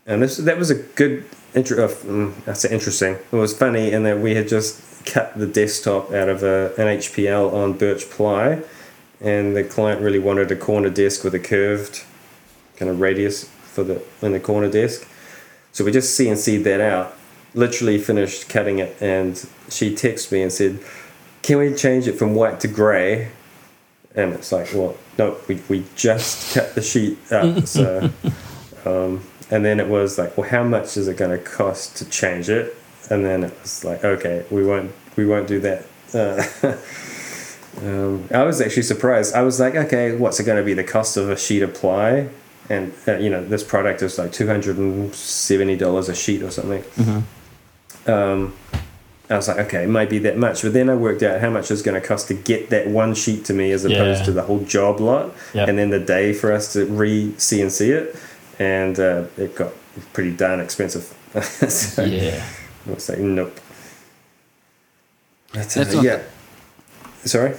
and 0.06 0.22
this 0.22 0.38
that 0.38 0.58
was 0.58 0.70
a 0.70 0.74
good 0.74 1.24
intro. 1.54 1.84
Uh, 1.84 1.88
mm, 1.88 2.56
say 2.56 2.70
interesting. 2.70 3.14
It 3.14 3.36
was 3.36 3.56
funny 3.56 3.92
in 3.92 4.02
that 4.04 4.18
we 4.18 4.34
had 4.34 4.48
just 4.48 4.82
cut 5.04 5.38
the 5.38 5.46
desktop 5.46 6.12
out 6.12 6.28
of 6.28 6.42
a, 6.42 6.72
an 6.76 6.98
HPL 6.98 7.52
on 7.52 7.74
birch 7.74 8.10
ply, 8.10 8.62
and 9.20 9.56
the 9.56 9.64
client 9.64 10.00
really 10.00 10.18
wanted 10.18 10.50
a 10.50 10.56
corner 10.56 10.90
desk 10.90 11.24
with 11.24 11.34
a 11.34 11.38
curved 11.38 12.04
kind 12.76 12.90
of 12.90 13.00
radius 13.00 13.44
for 13.44 13.82
the 13.84 14.02
in 14.22 14.32
the 14.32 14.40
corner 14.40 14.70
desk. 14.70 15.06
So 15.72 15.84
we 15.84 15.92
just 15.92 16.18
CNC'd 16.18 16.64
that 16.64 16.80
out. 16.80 17.14
Literally 17.54 17.98
finished 17.98 18.48
cutting 18.48 18.78
it, 18.78 18.96
and 19.00 19.36
she 19.68 19.94
texted 19.94 20.32
me 20.32 20.42
and 20.42 20.52
said, 20.52 20.78
"Can 21.42 21.58
we 21.58 21.74
change 21.74 22.06
it 22.06 22.18
from 22.18 22.34
white 22.34 22.60
to 22.60 22.68
grey?" 22.68 23.30
And 24.14 24.32
it's 24.32 24.50
like, 24.52 24.72
well, 24.74 24.96
no, 25.18 25.36
we, 25.46 25.60
we 25.68 25.84
just 25.94 26.54
cut 26.54 26.74
the 26.74 26.82
sheet 26.82 27.18
up. 27.30 27.64
So, 27.66 28.10
um, 28.84 29.24
and 29.50 29.64
then 29.64 29.80
it 29.80 29.88
was 29.88 30.18
like, 30.18 30.36
well, 30.36 30.48
how 30.48 30.64
much 30.64 30.96
is 30.96 31.08
it 31.08 31.16
going 31.16 31.30
to 31.30 31.42
cost 31.42 31.96
to 31.98 32.08
change 32.08 32.48
it? 32.48 32.76
And 33.10 33.24
then 33.24 33.44
it 33.44 33.52
was 33.62 33.84
like, 33.84 34.04
okay, 34.04 34.44
we 34.50 34.64
won't 34.64 34.92
we 35.16 35.26
won't 35.26 35.48
do 35.48 35.60
that. 35.60 35.86
Uh, 36.14 36.76
um, 37.86 38.28
I 38.32 38.44
was 38.44 38.60
actually 38.60 38.82
surprised. 38.82 39.34
I 39.34 39.42
was 39.42 39.58
like, 39.58 39.74
okay, 39.74 40.14
what's 40.14 40.38
it 40.40 40.44
going 40.44 40.58
to 40.58 40.64
be 40.64 40.74
the 40.74 40.84
cost 40.84 41.16
of 41.16 41.30
a 41.30 41.36
sheet 41.36 41.62
of 41.62 41.74
ply? 41.74 42.28
And 42.68 42.92
uh, 43.06 43.16
you 43.16 43.30
know, 43.30 43.44
this 43.44 43.64
product 43.64 44.02
is 44.02 44.18
like 44.18 44.32
two 44.32 44.46
hundred 44.46 44.76
and 44.76 45.14
seventy 45.14 45.76
dollars 45.76 46.08
a 46.08 46.14
sheet 46.14 46.42
or 46.42 46.50
something. 46.50 46.84
Um, 48.06 48.54
I 49.30 49.36
was 49.36 49.46
like, 49.48 49.58
okay, 49.58 49.84
it 49.84 49.88
might 49.88 50.08
be 50.08 50.18
that 50.20 50.38
much. 50.38 50.62
But 50.62 50.72
then 50.72 50.88
I 50.88 50.94
worked 50.94 51.22
out 51.22 51.40
how 51.40 51.50
much 51.50 51.70
it's 51.70 51.82
going 51.82 52.00
to 52.00 52.06
cost 52.06 52.28
to 52.28 52.34
get 52.34 52.70
that 52.70 52.86
one 52.88 53.14
sheet 53.14 53.44
to 53.46 53.52
me 53.52 53.72
as 53.72 53.84
opposed 53.84 54.20
Yeah. 54.20 54.24
to 54.26 54.32
the 54.32 54.42
whole 54.42 54.60
job 54.60 55.00
lot. 55.00 55.34
Yep. 55.52 55.68
And 55.68 55.78
then 55.78 55.90
the 55.90 55.98
day 55.98 56.32
for 56.32 56.50
us 56.52 56.72
to 56.72 56.86
re 56.86 57.32
CNC 57.36 57.88
it. 57.90 58.16
And 58.58 58.98
uh, 58.98 59.24
it 59.36 59.54
got 59.54 59.72
pretty 60.14 60.32
darn 60.32 60.60
expensive. 60.60 61.14
so 61.68 62.04
yeah. 62.04 62.42
I 62.86 62.90
was 62.94 63.08
like, 63.08 63.18
nope. 63.18 63.60
That's, 65.52 65.74
That's 65.74 65.90
uh, 65.90 65.96
not 65.96 66.04
yeah. 66.04 66.22
Sorry? 67.24 67.54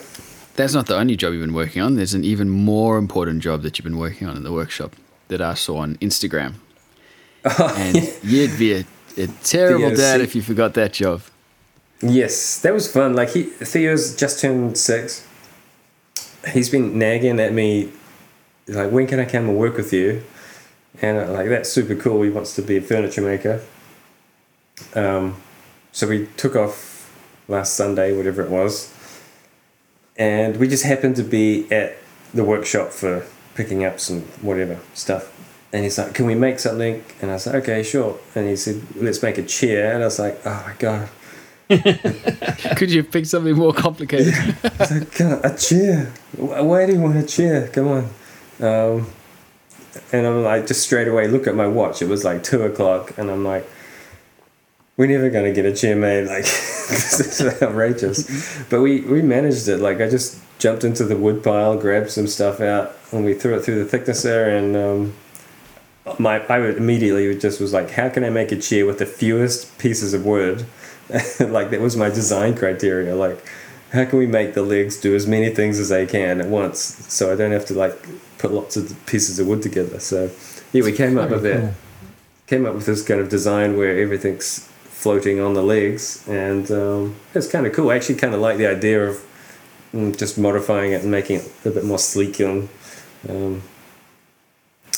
That's 0.55 0.73
not 0.73 0.87
the 0.87 0.95
only 0.97 1.15
job 1.15 1.33
you've 1.33 1.41
been 1.41 1.53
working 1.53 1.81
on. 1.81 1.95
There's 1.95 2.13
an 2.13 2.23
even 2.23 2.49
more 2.49 2.97
important 2.97 3.41
job 3.41 3.61
that 3.61 3.77
you've 3.77 3.85
been 3.85 3.97
working 3.97 4.27
on 4.27 4.35
in 4.35 4.43
the 4.43 4.51
workshop 4.51 4.95
that 5.29 5.41
I 5.41 5.53
saw 5.53 5.77
on 5.77 5.95
Instagram. 5.97 6.55
and 7.59 8.11
you'd 8.23 8.57
be 8.57 8.73
a, 8.73 8.85
a 9.17 9.27
terrible 9.43 9.89
The, 9.89 9.93
uh, 9.93 9.97
dad 9.97 10.21
if 10.21 10.35
you 10.35 10.41
forgot 10.41 10.73
that 10.73 10.93
job. 10.93 11.21
Yes, 12.01 12.59
that 12.61 12.73
was 12.73 12.91
fun. 12.91 13.13
Like 13.13 13.29
he 13.29 13.43
Theo's 13.43 14.15
just 14.15 14.39
turned 14.39 14.77
six. 14.77 15.27
He's 16.53 16.69
been 16.69 16.97
nagging 16.97 17.39
at 17.39 17.51
me, 17.51 17.91
like, 18.67 18.91
when 18.91 19.07
can 19.07 19.19
I 19.19 19.25
come 19.25 19.49
and 19.49 19.57
work 19.57 19.75
with 19.75 19.91
you? 19.91 20.23
And 21.01 21.17
uh, 21.17 21.31
like 21.31 21.49
that's 21.49 21.69
super 21.69 21.95
cool. 21.95 22.21
He 22.21 22.29
wants 22.29 22.55
to 22.55 22.61
be 22.61 22.77
a 22.77 22.81
furniture 22.81 23.21
maker. 23.21 23.61
Um, 24.95 25.35
so 25.91 26.07
we 26.07 26.27
took 26.37 26.55
off 26.55 27.13
last 27.49 27.73
Sunday, 27.73 28.15
whatever 28.15 28.41
it 28.43 28.49
was, 28.49 28.93
and 30.17 30.57
we 30.57 30.67
just 30.67 30.83
happened 30.85 31.17
to 31.17 31.23
be 31.23 31.69
at 31.71 31.97
the 32.33 32.43
workshop 32.43 32.91
for 32.91 33.25
picking 33.55 33.83
up 33.83 33.99
some 33.99 34.21
whatever 34.41 34.79
stuff. 34.93 35.35
And 35.73 35.83
he's 35.83 35.97
like, 35.97 36.13
"Can 36.13 36.25
we 36.25 36.35
make 36.35 36.59
something?" 36.59 37.03
And 37.21 37.29
I 37.31 37.35
was 37.35 37.45
like, 37.45 37.55
"Okay, 37.55 37.83
sure." 37.83 38.17
And 38.35 38.47
he 38.47 38.55
said, 38.55 38.81
"Let's 38.95 39.21
make 39.21 39.37
a 39.37 39.43
chair." 39.43 39.93
And 39.93 40.03
I 40.03 40.05
was 40.05 40.19
like, 40.19 40.39
"Oh 40.45 40.63
my 40.65 40.73
god." 40.79 41.09
Could 42.77 42.91
you 42.91 43.03
pick 43.03 43.27
something 43.27 43.55
more 43.55 43.73
complicated? 43.73 44.33
God, 45.17 45.45
a 45.45 45.55
chair. 45.55 46.11
Why 46.35 46.87
do 46.87 46.93
you 46.93 46.99
want 46.99 47.17
a 47.17 47.23
chair? 47.23 47.67
Come 47.67 47.87
on. 47.87 48.03
Um, 48.59 49.07
and 50.11 50.25
I'm 50.25 50.43
like, 50.43 50.65
just 50.65 50.81
straight 50.81 51.07
away 51.07 51.27
look 51.27 51.45
at 51.45 51.53
my 51.53 51.67
watch. 51.67 52.01
It 52.01 52.07
was 52.07 52.23
like 52.23 52.43
two 52.43 52.63
o'clock, 52.63 53.15
and 53.19 53.29
I'm 53.29 53.43
like, 53.43 53.69
we're 54.97 55.07
never 55.07 55.29
gonna 55.29 55.53
get 55.53 55.65
a 55.65 55.75
chair 55.75 55.95
made. 55.95 56.27
Like 56.27 56.43
this 56.43 57.39
is 57.39 57.61
outrageous. 57.61 58.63
But 58.69 58.81
we 58.81 59.01
we 59.01 59.21
managed 59.21 59.67
it. 59.67 59.77
Like 59.77 60.01
I 60.01 60.09
just 60.09 60.41
jumped 60.57 60.83
into 60.83 61.05
the 61.05 61.15
wood 61.15 61.43
pile, 61.43 61.77
grabbed 61.77 62.09
some 62.09 62.25
stuff 62.25 62.61
out, 62.61 62.95
and 63.11 63.23
we 63.23 63.35
threw 63.35 63.55
it 63.55 63.63
through 63.63 63.83
the 63.83 63.89
thicknesser, 63.89 64.49
and 64.49 64.75
um, 64.75 65.13
my 66.17 66.43
I 66.47 66.57
would 66.57 66.77
immediately 66.77 67.37
just 67.37 67.61
was 67.61 67.73
like, 67.73 67.91
how 67.91 68.09
can 68.09 68.23
I 68.23 68.31
make 68.31 68.51
a 68.51 68.59
chair 68.59 68.87
with 68.87 68.97
the 68.97 69.05
fewest 69.05 69.77
pieces 69.77 70.15
of 70.15 70.25
wood? 70.25 70.65
like 71.39 71.69
that 71.71 71.79
was 71.81 71.95
my 71.97 72.09
design 72.09 72.55
criteria. 72.55 73.15
Like, 73.15 73.43
how 73.91 74.05
can 74.05 74.19
we 74.19 74.27
make 74.27 74.53
the 74.53 74.61
legs 74.61 74.97
do 74.99 75.15
as 75.15 75.25
many 75.27 75.49
things 75.49 75.79
as 75.79 75.89
they 75.89 76.05
can 76.05 76.39
at 76.41 76.47
once, 76.47 76.79
so 77.13 77.31
I 77.31 77.35
don't 77.35 77.51
have 77.51 77.65
to 77.67 77.73
like 77.73 77.95
put 78.37 78.51
lots 78.51 78.77
of 78.77 78.93
pieces 79.05 79.39
of 79.39 79.47
wood 79.47 79.61
together. 79.61 79.99
So 79.99 80.29
yeah, 80.73 80.83
we 80.83 80.91
came 80.91 81.17
up 81.17 81.29
with 81.31 81.41
Very 81.43 81.63
it. 81.63 81.73
Came 82.47 82.65
up 82.65 82.73
with 82.75 82.85
this 82.85 83.03
kind 83.03 83.19
of 83.19 83.29
design 83.29 83.77
where 83.77 83.97
everything's 83.99 84.67
floating 84.85 85.39
on 85.39 85.53
the 85.53 85.61
legs, 85.63 86.27
and 86.27 86.69
um, 86.71 87.15
it's 87.33 87.47
kind 87.47 87.65
of 87.65 87.73
cool. 87.73 87.89
I 87.91 87.95
actually 87.95 88.15
kind 88.15 88.33
of 88.33 88.41
like 88.41 88.57
the 88.57 88.67
idea 88.67 89.07
of 89.09 89.17
mm, 89.93 90.17
just 90.17 90.37
modifying 90.37 90.91
it 90.93 91.01
and 91.03 91.11
making 91.11 91.37
it 91.37 91.51
a 91.65 91.69
bit 91.71 91.85
more 91.85 91.99
sleek 91.99 92.39
and. 92.39 92.67
Um, 93.27 93.61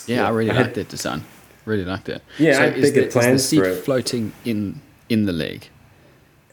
Yeah, 0.07 0.15
Yeah, 0.17 0.27
I 0.27 0.29
really 0.31 0.51
I 0.51 0.53
had- 0.55 0.63
liked 0.65 0.75
that 0.75 0.89
design. 0.89 1.21
Really 1.65 1.85
liked 1.85 2.09
it. 2.09 2.21
Yeah, 2.39 2.57
I 2.59 2.63
had 2.65 2.77
is 2.77 2.81
bigger 2.89 3.01
the, 3.01 3.07
is 3.07 3.13
plans 3.13 3.41
the 3.43 3.47
seat 3.47 3.59
for 3.59 3.65
it. 3.69 3.83
floating 3.85 4.31
in 4.45 4.81
in 5.09 5.25
the 5.25 5.33
leg. 5.33 5.69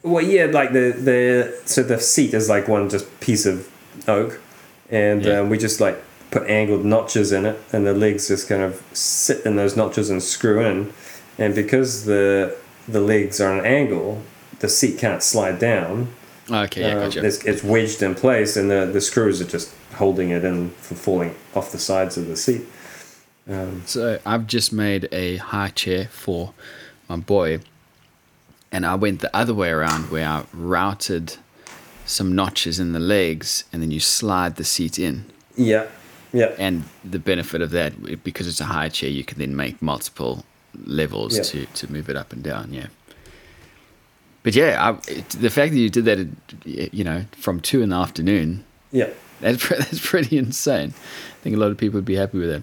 Well, 0.02 0.24
yeah, 0.24 0.46
like 0.46 0.72
the 0.72 0.92
the 0.92 1.60
so 1.64 1.82
the 1.82 2.00
seat 2.00 2.34
is 2.34 2.48
like 2.48 2.68
one 2.68 2.88
just 2.88 3.06
piece 3.20 3.46
of 3.46 3.68
oak, 4.06 4.40
and 4.90 5.24
Yeah. 5.24 5.40
um, 5.40 5.50
we 5.50 5.58
just 5.58 5.80
like 5.80 5.96
put 6.30 6.48
angled 6.48 6.84
notches 6.84 7.32
in 7.32 7.46
it, 7.46 7.58
and 7.72 7.86
the 7.86 7.94
legs 7.94 8.28
just 8.28 8.48
kind 8.48 8.62
of 8.62 8.82
sit 8.92 9.44
in 9.46 9.56
those 9.56 9.76
notches 9.76 10.10
and 10.10 10.22
screw 10.22 10.60
in, 10.60 10.92
and 11.38 11.54
because 11.54 12.04
the 12.04 12.54
the 12.86 13.00
legs 13.00 13.40
are 13.40 13.52
an 13.58 13.64
angle, 13.66 14.22
the 14.60 14.68
seat 14.68 14.98
can't 14.98 15.22
slide 15.22 15.58
down. 15.58 16.08
Okay, 16.50 16.80
yeah, 16.80 16.96
Uh, 16.96 17.00
gotcha. 17.04 17.24
it's, 17.26 17.44
it's 17.44 17.62
wedged 17.62 18.02
in 18.02 18.14
place, 18.14 18.56
and 18.56 18.70
the 18.70 18.88
the 18.90 19.00
screws 19.00 19.40
are 19.40 19.44
just 19.52 19.70
holding 19.94 20.30
it 20.30 20.44
in 20.44 20.70
from 20.80 20.96
falling 20.96 21.34
off 21.54 21.70
the 21.72 21.78
sides 21.78 22.16
of 22.16 22.26
the 22.28 22.36
seat. 22.36 22.62
Um, 23.50 23.82
So 23.86 24.18
I've 24.24 24.46
just 24.46 24.72
made 24.72 25.08
a 25.12 25.36
high 25.38 25.70
chair 25.70 26.08
for 26.10 26.52
my 27.08 27.16
boy, 27.16 27.60
and 28.72 28.84
I 28.86 28.94
went 28.94 29.20
the 29.20 29.34
other 29.36 29.54
way 29.54 29.70
around 29.70 30.10
where 30.10 30.26
I 30.26 30.44
routed 30.52 31.36
some 32.04 32.34
notches 32.34 32.78
in 32.78 32.92
the 32.92 33.00
legs, 33.00 33.64
and 33.72 33.82
then 33.82 33.90
you 33.90 34.00
slide 34.00 34.56
the 34.56 34.64
seat 34.64 34.98
in. 34.98 35.24
yeah, 35.56 35.86
yeah, 36.32 36.52
And 36.58 36.84
the 37.04 37.18
benefit 37.18 37.62
of 37.62 37.70
that, 37.70 38.22
because 38.24 38.46
it's 38.46 38.60
a 38.60 38.64
high 38.66 38.88
chair, 38.90 39.08
you 39.10 39.24
can 39.24 39.38
then 39.38 39.56
make 39.56 39.80
multiple 39.80 40.44
levels 40.84 41.36
Yeah. 41.36 41.42
to, 41.44 41.66
to 41.66 41.92
move 41.92 42.08
it 42.10 42.16
up 42.16 42.32
and 42.32 42.42
down. 42.42 42.72
Yeah. 42.72 42.86
But 44.42 44.54
yeah, 44.54 44.76
I, 44.90 45.10
it, 45.10 45.28
the 45.30 45.50
fact 45.50 45.72
that 45.72 45.78
you 45.78 45.90
did 45.90 46.04
that, 46.06 46.28
you 46.94 47.04
know, 47.04 47.24
from 47.36 47.60
two 47.60 47.82
in 47.82 47.88
the 47.90 47.96
afternoon, 47.96 48.64
yeah, 48.92 49.08
that's 49.40 49.64
pre- 49.64 49.76
that's 49.78 50.06
pretty 50.06 50.38
insane. 50.38 50.94
I 50.94 51.42
think 51.42 51.56
a 51.56 51.58
lot 51.58 51.70
of 51.70 51.76
people 51.78 51.98
would 51.98 52.04
be 52.04 52.16
happy 52.16 52.38
with 52.38 52.50
that. 52.50 52.62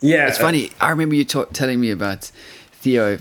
yeah. 0.00 0.28
It's 0.28 0.38
funny. 0.38 0.70
I 0.80 0.90
remember 0.90 1.14
you 1.14 1.24
ta- 1.24 1.44
telling 1.52 1.80
me 1.80 1.90
about 1.90 2.30
Theo 2.72 3.18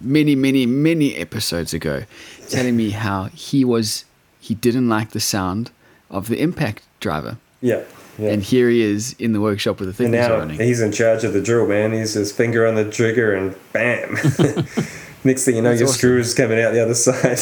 many, 0.00 0.34
many, 0.34 0.66
many 0.66 1.14
episodes 1.16 1.72
ago, 1.74 2.04
telling 2.48 2.76
me 2.76 2.90
how 2.90 3.24
he 3.34 3.64
was 3.64 4.04
he 4.40 4.54
didn't 4.54 4.88
like 4.88 5.10
the 5.10 5.20
sound 5.20 5.70
of 6.10 6.28
the 6.28 6.40
impact 6.40 6.82
driver, 7.00 7.38
Yeah, 7.62 7.80
yeah. 8.18 8.30
and 8.32 8.42
here 8.42 8.68
he 8.68 8.82
is 8.82 9.14
in 9.18 9.32
the 9.32 9.40
workshop 9.40 9.80
with 9.80 9.96
the 9.96 10.04
And 10.04 10.12
things 10.12 10.28
now 10.28 10.36
running. 10.38 10.60
he's 10.60 10.80
in 10.82 10.92
charge 10.92 11.24
of 11.24 11.32
the 11.32 11.40
drill, 11.40 11.66
man. 11.66 11.92
He's 11.92 12.12
his 12.14 12.30
finger 12.32 12.66
on 12.66 12.74
the 12.74 12.90
trigger, 12.90 13.32
and 13.34 13.54
bam. 13.72 14.14
Next 15.26 15.44
thing 15.46 15.56
you 15.56 15.62
know, 15.62 15.70
That's 15.70 15.80
your 15.80 15.88
awesome. 15.88 15.98
screw 15.98 16.18
is 16.20 16.34
coming 16.34 16.60
out 16.60 16.74
the 16.74 16.82
other 16.82 16.92
side. 16.92 17.38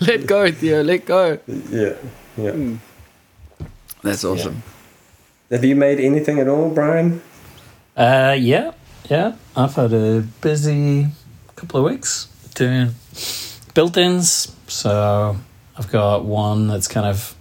let 0.00 0.26
go, 0.26 0.50
Theo. 0.50 0.82
Let 0.82 1.04
go. 1.04 1.38
yeah, 1.46 1.94
yeah. 2.38 2.50
Hmm. 2.52 2.76
That's 4.02 4.24
awesome. 4.24 4.62
Have 5.50 5.64
you 5.64 5.76
made 5.76 6.00
anything 6.00 6.38
at 6.40 6.48
all, 6.48 6.70
Bryan? 6.70 7.20
Uh, 7.96 8.34
yeah, 8.38 8.72
yeah. 9.10 9.36
I've 9.54 9.74
had 9.74 9.92
a 9.92 10.20
busy 10.40 11.08
couple 11.56 11.80
of 11.80 11.90
weeks 11.90 12.26
doing 12.54 12.94
built-ins. 13.74 14.54
So 14.66 15.36
I've 15.76 15.92
got 15.92 16.24
one 16.24 16.68
that's 16.68 16.88
kind 16.88 17.06
of 17.06 17.34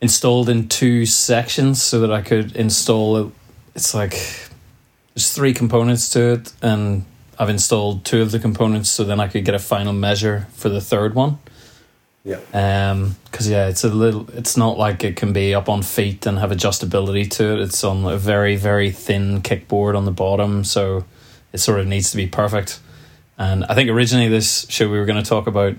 installed 0.00 0.48
in 0.50 0.68
two 0.68 1.06
sections 1.06 1.82
so 1.82 2.00
that 2.00 2.12
I 2.12 2.20
could 2.20 2.54
install 2.54 3.16
it. 3.16 3.32
It's 3.74 3.94
like 3.94 4.12
there's 5.14 5.32
three 5.32 5.54
components 5.54 6.10
to 6.10 6.32
it, 6.34 6.52
and 6.60 7.04
I've 7.38 7.48
installed 7.48 8.04
two 8.04 8.20
of 8.20 8.30
the 8.30 8.38
components 8.38 8.90
so 8.90 9.04
then 9.04 9.18
I 9.18 9.28
could 9.28 9.44
get 9.44 9.54
a 9.54 9.58
final 9.58 9.94
measure 9.94 10.48
for 10.52 10.68
the 10.68 10.80
third 10.80 11.14
one. 11.14 11.38
Yeah. 12.26 12.90
Um, 12.90 13.14
because 13.24 13.48
yeah, 13.48 13.68
it's 13.68 13.84
a 13.84 13.88
little. 13.88 14.28
It's 14.34 14.56
not 14.56 14.76
like 14.78 15.04
it 15.04 15.14
can 15.16 15.32
be 15.32 15.54
up 15.54 15.68
on 15.68 15.82
feet 15.82 16.26
and 16.26 16.38
have 16.38 16.50
adjustability 16.50 17.30
to 17.32 17.52
it. 17.54 17.60
It's 17.60 17.84
on 17.84 18.04
a 18.04 18.16
very 18.18 18.56
very 18.56 18.90
thin 18.90 19.42
kickboard 19.42 19.96
on 19.96 20.04
the 20.06 20.10
bottom, 20.10 20.64
so 20.64 21.04
it 21.52 21.58
sort 21.58 21.78
of 21.78 21.86
needs 21.86 22.10
to 22.10 22.16
be 22.16 22.26
perfect. 22.26 22.80
And 23.38 23.64
I 23.66 23.74
think 23.74 23.90
originally 23.90 24.28
this 24.28 24.66
show 24.68 24.90
we 24.90 24.98
were 24.98 25.04
going 25.06 25.22
to 25.22 25.28
talk 25.28 25.46
about 25.46 25.76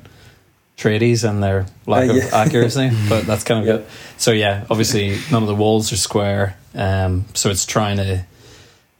tradies 0.78 1.28
and 1.28 1.42
their 1.44 1.66
lack 1.86 2.10
Uh, 2.10 2.14
of 2.18 2.34
accuracy, 2.34 2.92
but 3.10 3.26
that's 3.26 3.44
kind 3.44 3.60
of 3.62 3.66
Yeah. 3.68 3.74
it. 3.82 3.90
So 4.18 4.32
yeah, 4.32 4.64
obviously 4.70 5.18
none 5.32 5.42
of 5.44 5.48
the 5.50 5.56
walls 5.56 5.92
are 5.92 5.98
square, 5.98 6.56
um, 6.76 7.26
so 7.34 7.50
it's 7.50 7.66
trying 7.66 7.98
to 7.98 8.24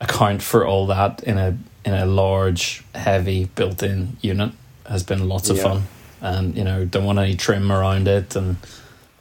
account 0.00 0.42
for 0.42 0.66
all 0.66 0.86
that 0.88 1.22
in 1.22 1.38
a 1.38 1.56
in 1.84 1.94
a 1.94 2.04
large, 2.04 2.82
heavy 2.94 3.46
built-in 3.54 4.16
unit 4.20 4.50
has 4.86 5.02
been 5.02 5.28
lots 5.28 5.48
of 5.48 5.56
Yeah. 5.56 5.62
fun, 5.62 5.82
and 6.20 6.56
you 6.56 6.64
know 6.64 6.84
don't 6.84 7.04
want 7.04 7.18
any 7.18 7.36
trim 7.36 7.70
around 7.72 8.08
it, 8.08 8.36
and 8.36 8.56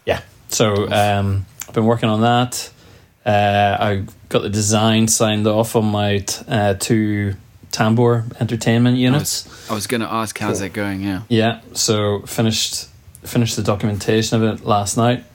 yeah. 0.05 0.21
So 0.49 0.89
um, 0.91 1.45
I've 1.67 1.73
been 1.73 1.85
working 1.85 2.09
on 2.09 2.21
that. 2.21 2.69
Uh, 3.25 3.77
I 3.79 4.03
got 4.29 4.41
the 4.43 4.49
design 4.49 5.07
signed 5.07 5.47
off 5.47 5.75
on 5.75 5.85
my 5.85 6.19
t- 6.19 6.45
uh, 6.47 6.75
two 6.75 7.33
tambour 7.71 8.23
entertainment 8.39 8.95
I 8.95 8.99
units. 8.99 9.45
was, 9.45 9.69
I 9.71 9.73
was 9.73 9.87
going 9.87 9.99
to 10.01 10.11
ask, 10.11 10.37
how's 10.37 10.59
Cool. 10.59 10.67
that 10.67 10.73
going? 10.73 11.01
Yeah. 11.01 11.21
Yeah, 11.27 11.59
so 11.73 12.21
finished 12.21 12.87
finished 13.23 13.57
the 13.57 13.63
documentation 13.63 14.41
of 14.41 14.43
it 14.59 14.65
last 14.65 14.95
night, 14.95 15.25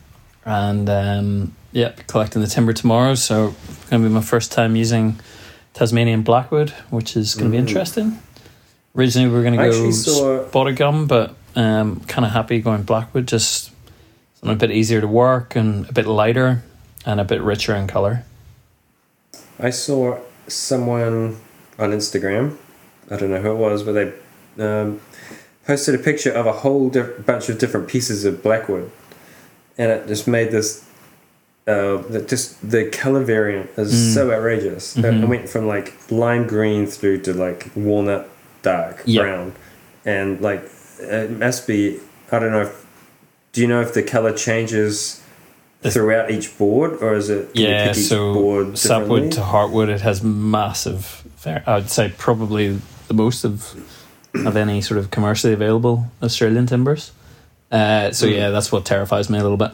and 0.47 0.89
um, 0.89 1.55
yeah, 1.73 1.93
collecting 2.07 2.41
the 2.41 2.49
timber 2.49 2.73
tomorrow. 2.73 3.15
So 3.15 3.49
it's 3.69 3.91
going 3.91 4.03
to 4.03 4.09
be 4.09 4.15
my 4.15 4.23
first 4.23 4.51
time 4.53 4.75
using 4.75 5.21
Tasmanian 5.75 6.23
blackwood, 6.23 6.71
which 6.91 7.15
is 7.17 7.35
going 7.35 7.51
to 7.51 7.57
be 7.57 7.63
Mhm. 7.63 7.69
interesting. 7.69 8.19
Originally, 8.97 9.29
we 9.29 9.35
were 9.37 9.43
going 9.43 9.59
I 9.59 9.67
to 9.67 9.71
go 9.71 9.91
saw- 9.91 10.49
spotted 10.49 10.77
gum, 10.77 11.07
but 11.07 11.35
um, 11.57 12.01
kind 12.01 12.25
of 12.25 12.33
happy 12.33 12.61
going 12.61 12.83
blackwood. 12.83 13.27
Just 13.29 13.71
something 14.35 14.51
a 14.55 14.57
bit 14.57 14.71
easier 14.71 15.01
to 15.01 15.09
work 15.09 15.57
and 15.57 15.89
a 15.89 15.93
bit 15.93 16.07
lighter 16.07 16.63
and 17.07 17.21
a 17.21 17.25
bit 17.25 17.41
richer 17.43 17.75
in 17.75 17.87
color. 17.87 18.25
I 19.59 19.71
saw 19.71 20.19
someone 20.49 21.37
on 21.79 21.91
Instagram. 21.91 22.57
I 23.11 23.17
don't 23.17 23.31
know 23.31 23.41
who 23.41 23.53
it 23.53 23.57
was, 23.57 23.83
but 23.83 23.93
they 23.93 24.13
um, 24.65 25.01
posted 25.67 25.95
a 25.95 25.99
picture 25.99 26.33
of 26.33 26.47
a 26.47 26.53
whole 26.53 26.89
diff- 26.91 27.25
bunch 27.27 27.49
of 27.49 27.59
different 27.59 27.89
pieces 27.89 28.25
of 28.25 28.43
blackwood, 28.43 28.91
and 29.79 29.91
it 29.91 30.07
just 30.09 30.27
made 30.29 30.51
this. 30.51 30.85
Uh, 31.65 31.99
that 32.11 32.27
just 32.27 32.69
the 32.69 32.87
color 32.91 33.23
variant 33.23 33.71
is 33.77 33.93
Mm. 33.95 34.15
so 34.15 34.33
outrageous. 34.33 34.97
It- 34.97 35.05
Mhm. 35.05 35.23
It 35.23 35.29
went 35.29 35.49
from 35.49 35.69
like 35.69 35.95
lime 36.11 36.49
green 36.49 36.89
through 36.89 37.21
to 37.21 37.33
like 37.33 37.71
walnut 37.77 38.29
dark 38.63 39.03
Yeah. 39.05 39.23
brown, 39.23 39.53
and 40.05 40.41
like 40.41 40.69
it 41.03 41.31
must 41.31 41.67
be. 41.67 42.01
I 42.31 42.39
don't 42.39 42.53
know. 42.53 42.63
if 42.63 42.87
Do 43.53 43.61
you 43.61 43.67
know 43.69 43.81
if 43.81 43.93
the 43.95 44.03
color 44.03 44.33
changes 44.33 45.23
throughout 45.83 46.31
each 46.31 46.57
board, 46.59 47.03
or 47.03 47.15
is 47.15 47.29
it? 47.29 47.51
Yeah, 47.55 47.93
so 47.93 48.33
board 48.35 48.79
sapwood 48.79 49.33
to 49.33 49.41
heartwood, 49.41 49.89
it 49.89 50.01
has 50.03 50.23
massive. 50.23 51.23
I'd 51.45 51.91
say 51.91 52.13
probably 52.17 52.79
the 53.09 53.15
most 53.15 53.45
of 53.45 53.75
of 54.47 54.57
any 54.57 54.81
sort 54.81 54.99
of 54.99 55.11
commercially 55.11 55.53
available 55.53 56.07
Australian 56.23 56.67
timbers. 56.67 57.13
Uh, 57.71 58.13
so 58.13 58.27
Mm. 58.27 58.35
yeah, 58.37 58.51
that's 58.51 58.71
what 58.73 58.85
terrifies 58.85 59.29
me 59.29 59.39
a 59.39 59.43
little 59.43 59.57
bit. 59.59 59.73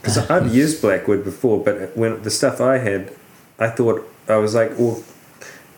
Because 0.00 0.18
I've 0.30 0.54
used 0.54 0.80
Blackwood 0.80 1.24
before, 1.24 1.62
but 1.64 1.96
when 1.96 2.22
the 2.22 2.30
stuff 2.30 2.60
I 2.60 2.78
had, 2.78 3.10
I 3.58 3.68
thought 3.68 4.08
I 4.28 4.36
was 4.36 4.54
like, 4.54 4.78
well, 4.78 5.02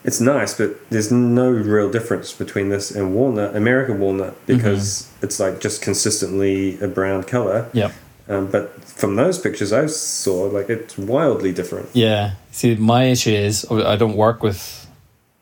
it's 0.04 0.20
nice, 0.20 0.56
but 0.56 0.88
there's 0.90 1.10
no 1.12 1.50
real 1.50 1.90
difference 1.90 2.32
between 2.32 2.68
this 2.70 2.90
and 2.90 3.14
walnut, 3.14 3.54
American 3.54 4.00
walnut, 4.00 4.34
because 4.46 5.10
it's 5.22 5.38
like 5.38 5.60
just 5.60 5.82
consistently 5.82 6.80
a 6.80 6.88
brown 6.88 7.22
color. 7.24 7.68
Yep. 7.72 7.92
Um, 8.28 8.46
but 8.46 8.82
from 8.84 9.16
those 9.16 9.38
pictures 9.38 9.72
I 9.72 9.86
saw, 9.86 10.44
like 10.44 10.70
it's 10.70 10.96
wildly 10.96 11.52
different. 11.52 11.88
Yeah. 11.92 12.32
See, 12.52 12.76
my 12.76 13.04
issue 13.04 13.30
is 13.30 13.64
I 13.70 13.96
don't 13.96 14.16
work 14.16 14.42
with 14.42 14.86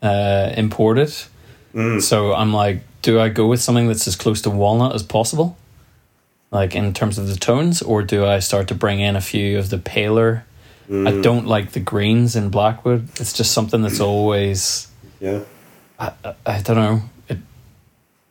uh, 0.02 0.52
imported, 0.56 1.12
Mm. 1.74 2.00
so 2.00 2.32
I'm 2.32 2.52
like, 2.52 2.82
do 3.02 3.20
I 3.20 3.28
go 3.28 3.46
with 3.46 3.61
something 3.61 3.88
that's 3.88 4.09
as 4.09 4.16
close 4.16 4.40
to 4.42 4.50
walnut 4.50 4.94
as 4.94 5.02
possible, 5.02 5.56
like 6.50 6.74
in 6.74 6.94
terms 6.94 7.18
of 7.18 7.28
the 7.28 7.36
tones, 7.36 7.82
or 7.82 8.02
do 8.02 8.24
I 8.24 8.38
start 8.38 8.68
to 8.68 8.74
bring 8.74 9.00
in 9.00 9.16
a 9.16 9.20
few 9.20 9.59
of 9.59 9.68
the 9.68 9.76
paler 9.78 10.44
I 10.91 11.20
don't 11.20 11.47
like 11.47 11.72
the 11.72 11.80
greens 11.80 12.34
in 12.34 12.49
Blackwood. 12.49 13.09
It's 13.20 13.34
just 13.34 13.53
something 13.53 13.82
that's 13.82 14.01
always 14.01 14.89
Yeah. 15.20 15.41
I, 15.99 16.12
I, 16.24 16.34
I 16.47 16.62
don't 16.62 16.76
know. 16.76 17.03
It 17.28 17.39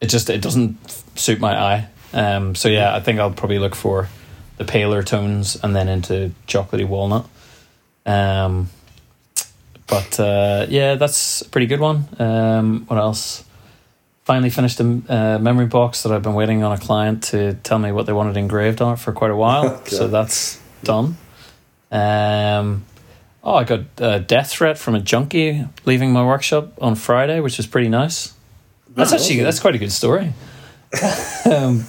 it 0.01 0.07
just 0.07 0.29
it 0.29 0.41
doesn't 0.41 0.77
suit 1.15 1.39
my 1.39 1.55
eye. 1.55 1.87
Um, 2.13 2.55
so 2.55 2.69
yeah, 2.69 2.95
I 2.95 2.99
think 2.99 3.19
I'll 3.19 3.31
probably 3.31 3.59
look 3.59 3.75
for 3.75 4.09
the 4.57 4.65
paler 4.65 5.03
tones 5.03 5.55
and 5.61 5.75
then 5.75 5.87
into 5.87 6.31
chocolatey 6.47 6.87
walnut. 6.87 7.27
Um, 8.05 8.69
but 9.85 10.19
uh, 10.19 10.65
yeah, 10.69 10.95
that's 10.95 11.41
a 11.41 11.49
pretty 11.49 11.67
good 11.67 11.79
one. 11.79 12.07
Um, 12.19 12.85
what 12.87 12.97
else? 12.97 13.43
Finally 14.23 14.49
finished 14.49 14.79
a 14.79 15.01
uh, 15.07 15.39
memory 15.39 15.67
box 15.67 16.03
that 16.03 16.11
I've 16.11 16.23
been 16.23 16.33
waiting 16.33 16.63
on 16.63 16.73
a 16.73 16.77
client 16.77 17.23
to 17.25 17.53
tell 17.63 17.79
me 17.79 17.91
what 17.93 18.05
they 18.07 18.13
wanted 18.13 18.35
engraved 18.35 18.81
on 18.81 18.93
it 18.93 18.99
for 18.99 19.13
quite 19.13 19.31
a 19.31 19.35
while. 19.35 19.67
Okay. 19.81 19.95
So 19.95 20.07
that's 20.07 20.59
done. 20.83 21.17
Um, 21.91 22.85
oh, 23.43 23.55
I 23.55 23.63
got 23.63 23.81
a 23.97 24.19
death 24.19 24.51
threat 24.51 24.77
from 24.77 24.95
a 24.95 24.99
junkie 24.99 25.65
leaving 25.85 26.11
my 26.11 26.25
workshop 26.25 26.73
on 26.81 26.95
Friday, 26.95 27.39
which 27.39 27.57
was 27.57 27.67
pretty 27.67 27.89
nice. 27.89 28.33
That's 28.89 29.13
actually 29.13 29.35
awesome. 29.35 29.43
that's 29.43 29.59
quite 29.59 29.75
a 29.75 29.77
good 29.77 29.91
story. 29.91 30.33
um, 31.45 31.85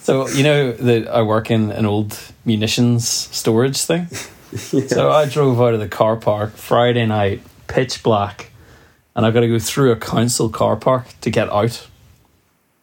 so 0.00 0.28
you 0.28 0.42
know 0.42 0.72
that 0.72 1.08
I 1.08 1.22
work 1.22 1.50
in 1.50 1.70
an 1.70 1.86
old 1.86 2.18
munitions 2.44 3.06
storage 3.08 3.80
thing. 3.80 4.08
So 4.50 5.10
I 5.10 5.26
drove 5.26 5.60
out 5.60 5.74
of 5.74 5.80
the 5.80 5.88
car 5.88 6.16
park 6.16 6.56
Friday 6.56 7.04
night, 7.04 7.42
pitch 7.66 8.02
black, 8.02 8.50
and 9.14 9.26
I've 9.26 9.34
got 9.34 9.40
to 9.40 9.48
go 9.48 9.58
through 9.58 9.92
a 9.92 9.96
council 9.96 10.48
car 10.48 10.74
park 10.74 11.06
to 11.20 11.28
get 11.28 11.50
out. 11.50 11.86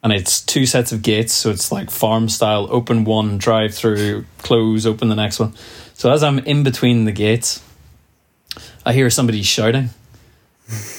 And 0.04 0.14
it's 0.14 0.42
two 0.42 0.68
sets 0.68 0.92
of 0.92 1.02
gates, 1.02 1.34
so 1.34 1.50
it's 1.50 1.72
like 1.72 1.90
farm 1.90 2.30
style: 2.30 2.68
open 2.70 3.04
one, 3.04 3.40
drive 3.40 3.74
through, 3.74 4.26
close, 4.38 4.86
open 4.86 5.10
the 5.10 5.16
next 5.16 5.40
one. 5.40 5.56
So 6.06 6.12
as 6.12 6.22
I'm 6.22 6.38
in 6.38 6.62
between 6.62 7.06
the 7.06 7.12
gates, 7.12 7.64
I 8.86 8.94
hear 8.94 9.10
somebody 9.10 9.42
shouting, 9.42 9.90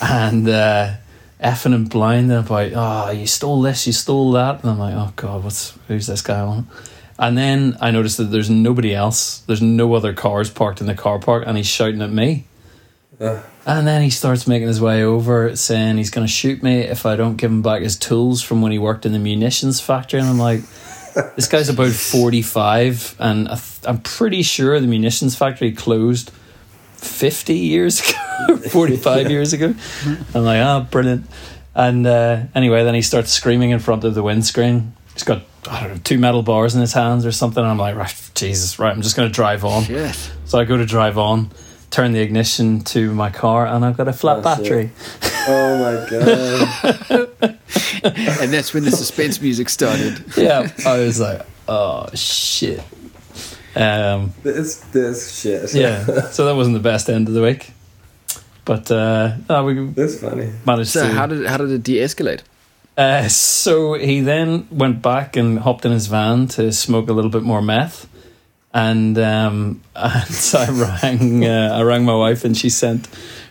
and 0.03 0.49
uh, 0.49 0.95
effing 1.41 1.77
and 1.77 1.89
blind 1.89 2.33
about, 2.33 2.73
oh, 2.75 3.11
you 3.13 3.29
stole 3.29 3.63
this, 3.63 3.87
you 3.87 3.93
stole 3.93 4.33
that. 4.33 4.63
And 4.63 4.71
I'm 4.73 4.81
like, 4.81 4.95
oh 4.97 5.13
God, 5.15 5.45
what's 5.45 5.79
who's 5.87 6.09
this 6.09 6.23
guy 6.23 6.41
on? 6.41 6.67
And 7.21 7.39
then 7.39 7.77
I 7.81 7.93
noticed 7.93 8.17
that 8.17 8.33
there's 8.33 8.51
nobody 8.51 8.97
else. 8.97 9.43
There's 9.47 9.63
no 9.63 9.95
other 9.95 10.13
cars 10.13 10.51
parked 10.51 10.81
in 10.81 10.89
the 10.89 10.95
car 10.97 11.21
park, 11.21 11.45
and 11.47 11.57
he's 11.57 11.69
shouting 11.69 12.03
at 12.03 12.11
me. 12.11 12.47
Uh. 13.21 13.43
And 13.65 13.87
then 13.87 14.03
he 14.03 14.11
starts 14.11 14.49
making 14.49 14.67
his 14.67 14.81
way 14.81 15.05
over, 15.05 15.55
saying 15.55 15.99
he's 15.99 16.11
going 16.11 16.27
to 16.27 16.33
shoot 16.33 16.65
me 16.65 16.81
if 16.81 17.07
I 17.07 17.15
don't 17.15 17.37
give 17.37 17.53
him 17.53 17.63
back 17.63 17.83
his 17.83 17.97
tools 17.97 18.43
from 18.43 18.61
when 18.61 18.73
he 18.73 18.79
worked 18.81 19.07
in 19.07 19.13
the 19.13 19.21
munitions 19.21 19.81
factory. 19.81 20.19
And 20.19 20.29
I'm 20.29 20.39
like, 20.39 20.63
this 21.37 21.49
guy's 21.49 21.69
about 21.69 21.93
45, 21.93 23.17
and 23.19 23.49
I'm 23.87 24.01
pretty 24.01 24.43
sure 24.43 24.79
the 24.81 24.87
munitions 24.87 25.35
factory 25.37 25.73
closed 25.73 26.31
50 26.97 27.55
years 27.55 28.01
ago, 28.01 28.57
45 28.71 29.31
years 29.31 29.53
ago. 29.53 29.75
I'm 30.35 30.45
like, 30.45 30.61
ah, 30.63 30.87
brilliant. 30.91 31.27
And 31.75 32.07
uh, 32.07 32.45
anyway, 32.55 32.85
then 32.85 32.95
he 32.95 33.03
starts 33.03 33.33
screaming 33.33 33.71
in 33.71 33.79
front 33.79 34.05
of 34.05 34.15
the 34.15 34.23
windscreen. 34.23 34.95
He's 35.13 35.25
got, 35.25 35.43
I 35.71 35.81
don't 35.81 35.91
know, 35.95 36.01
two 36.03 36.19
metal 36.19 36.43
bars 36.43 36.75
in 36.75 36.81
his 36.81 36.93
hands 36.93 37.25
or 37.27 37.33
something. 37.33 37.63
And 37.63 37.71
I'm 37.71 37.79
like, 37.79 37.97
right, 37.97 38.31
Jesus, 38.35 38.79
right, 38.79 38.93
I'm 38.95 39.03
just 39.03 39.17
going 39.17 39.29
to 39.29 39.33
drive 39.35 39.65
on. 39.65 39.85
Shit. 39.85 40.31
So 40.47 40.59
I 40.59 40.65
go 40.65 40.77
to 40.77 40.87
drive 40.87 41.17
on, 41.19 41.51
turn 41.91 42.13
the 42.13 42.21
ignition 42.21 42.81
to 42.85 43.13
my 43.15 43.31
car, 43.31 43.67
and 43.67 43.85
I've 43.85 43.97
got 43.97 44.09
a 44.09 44.13
flat 44.13 44.39
Oh, 44.39 44.43
battery. 44.43 44.91
Oh 45.49 45.79
my 45.79 46.11
god. 46.11 47.26
and 47.43 48.53
that's 48.53 48.73
when 48.75 48.85
the 48.85 48.91
suspense 48.91 49.41
music 49.41 49.69
started. 49.69 50.25
yeah, 50.37 50.71
I 50.87 50.99
was 50.99 51.21
like, 51.21 51.43
oh, 51.69 52.09
shit. 52.15 52.83
Um, 53.75 54.33
this 54.43 54.77
this 54.93 55.39
shit. 55.41 55.75
yeah, 55.75 56.05
so 56.31 56.47
that 56.47 56.55
wasn't 56.57 56.75
the 56.75 56.81
best 56.83 57.09
end 57.11 57.29
of 57.29 57.35
the 57.35 57.43
week. 57.43 57.73
But 58.65 58.91
uh, 58.91 59.37
no, 59.49 59.65
we 59.65 59.87
That's 59.89 60.21
funny. 60.21 60.51
managed 60.67 60.91
So 60.91 61.07
to. 61.07 61.13
how 61.15 61.27
did 61.27 61.47
how 61.47 61.57
did 61.59 61.71
it 61.71 61.83
de-escalate? 61.83 62.41
Uh, 62.97 63.29
so 63.29 63.93
he 63.95 64.21
then 64.21 64.67
went 64.71 65.03
back 65.03 65.37
and 65.37 65.59
hopped 65.61 65.85
in 65.85 65.93
his 65.93 66.07
van 66.07 66.49
to 66.49 66.73
smoke 66.73 67.11
a 67.11 67.13
little 67.13 67.31
bit 67.31 67.43
more 67.43 67.61
meth, 67.61 68.09
and 68.73 69.19
um, 69.19 69.83
and 69.95 70.25
so 70.35 70.59
I 70.59 70.71
rang 71.03 71.45
uh, 71.45 71.77
I 71.79 71.83
rang 71.83 72.05
my 72.07 72.15
wife 72.17 72.45
and 72.47 72.57
she 72.57 72.71
sent 72.71 73.09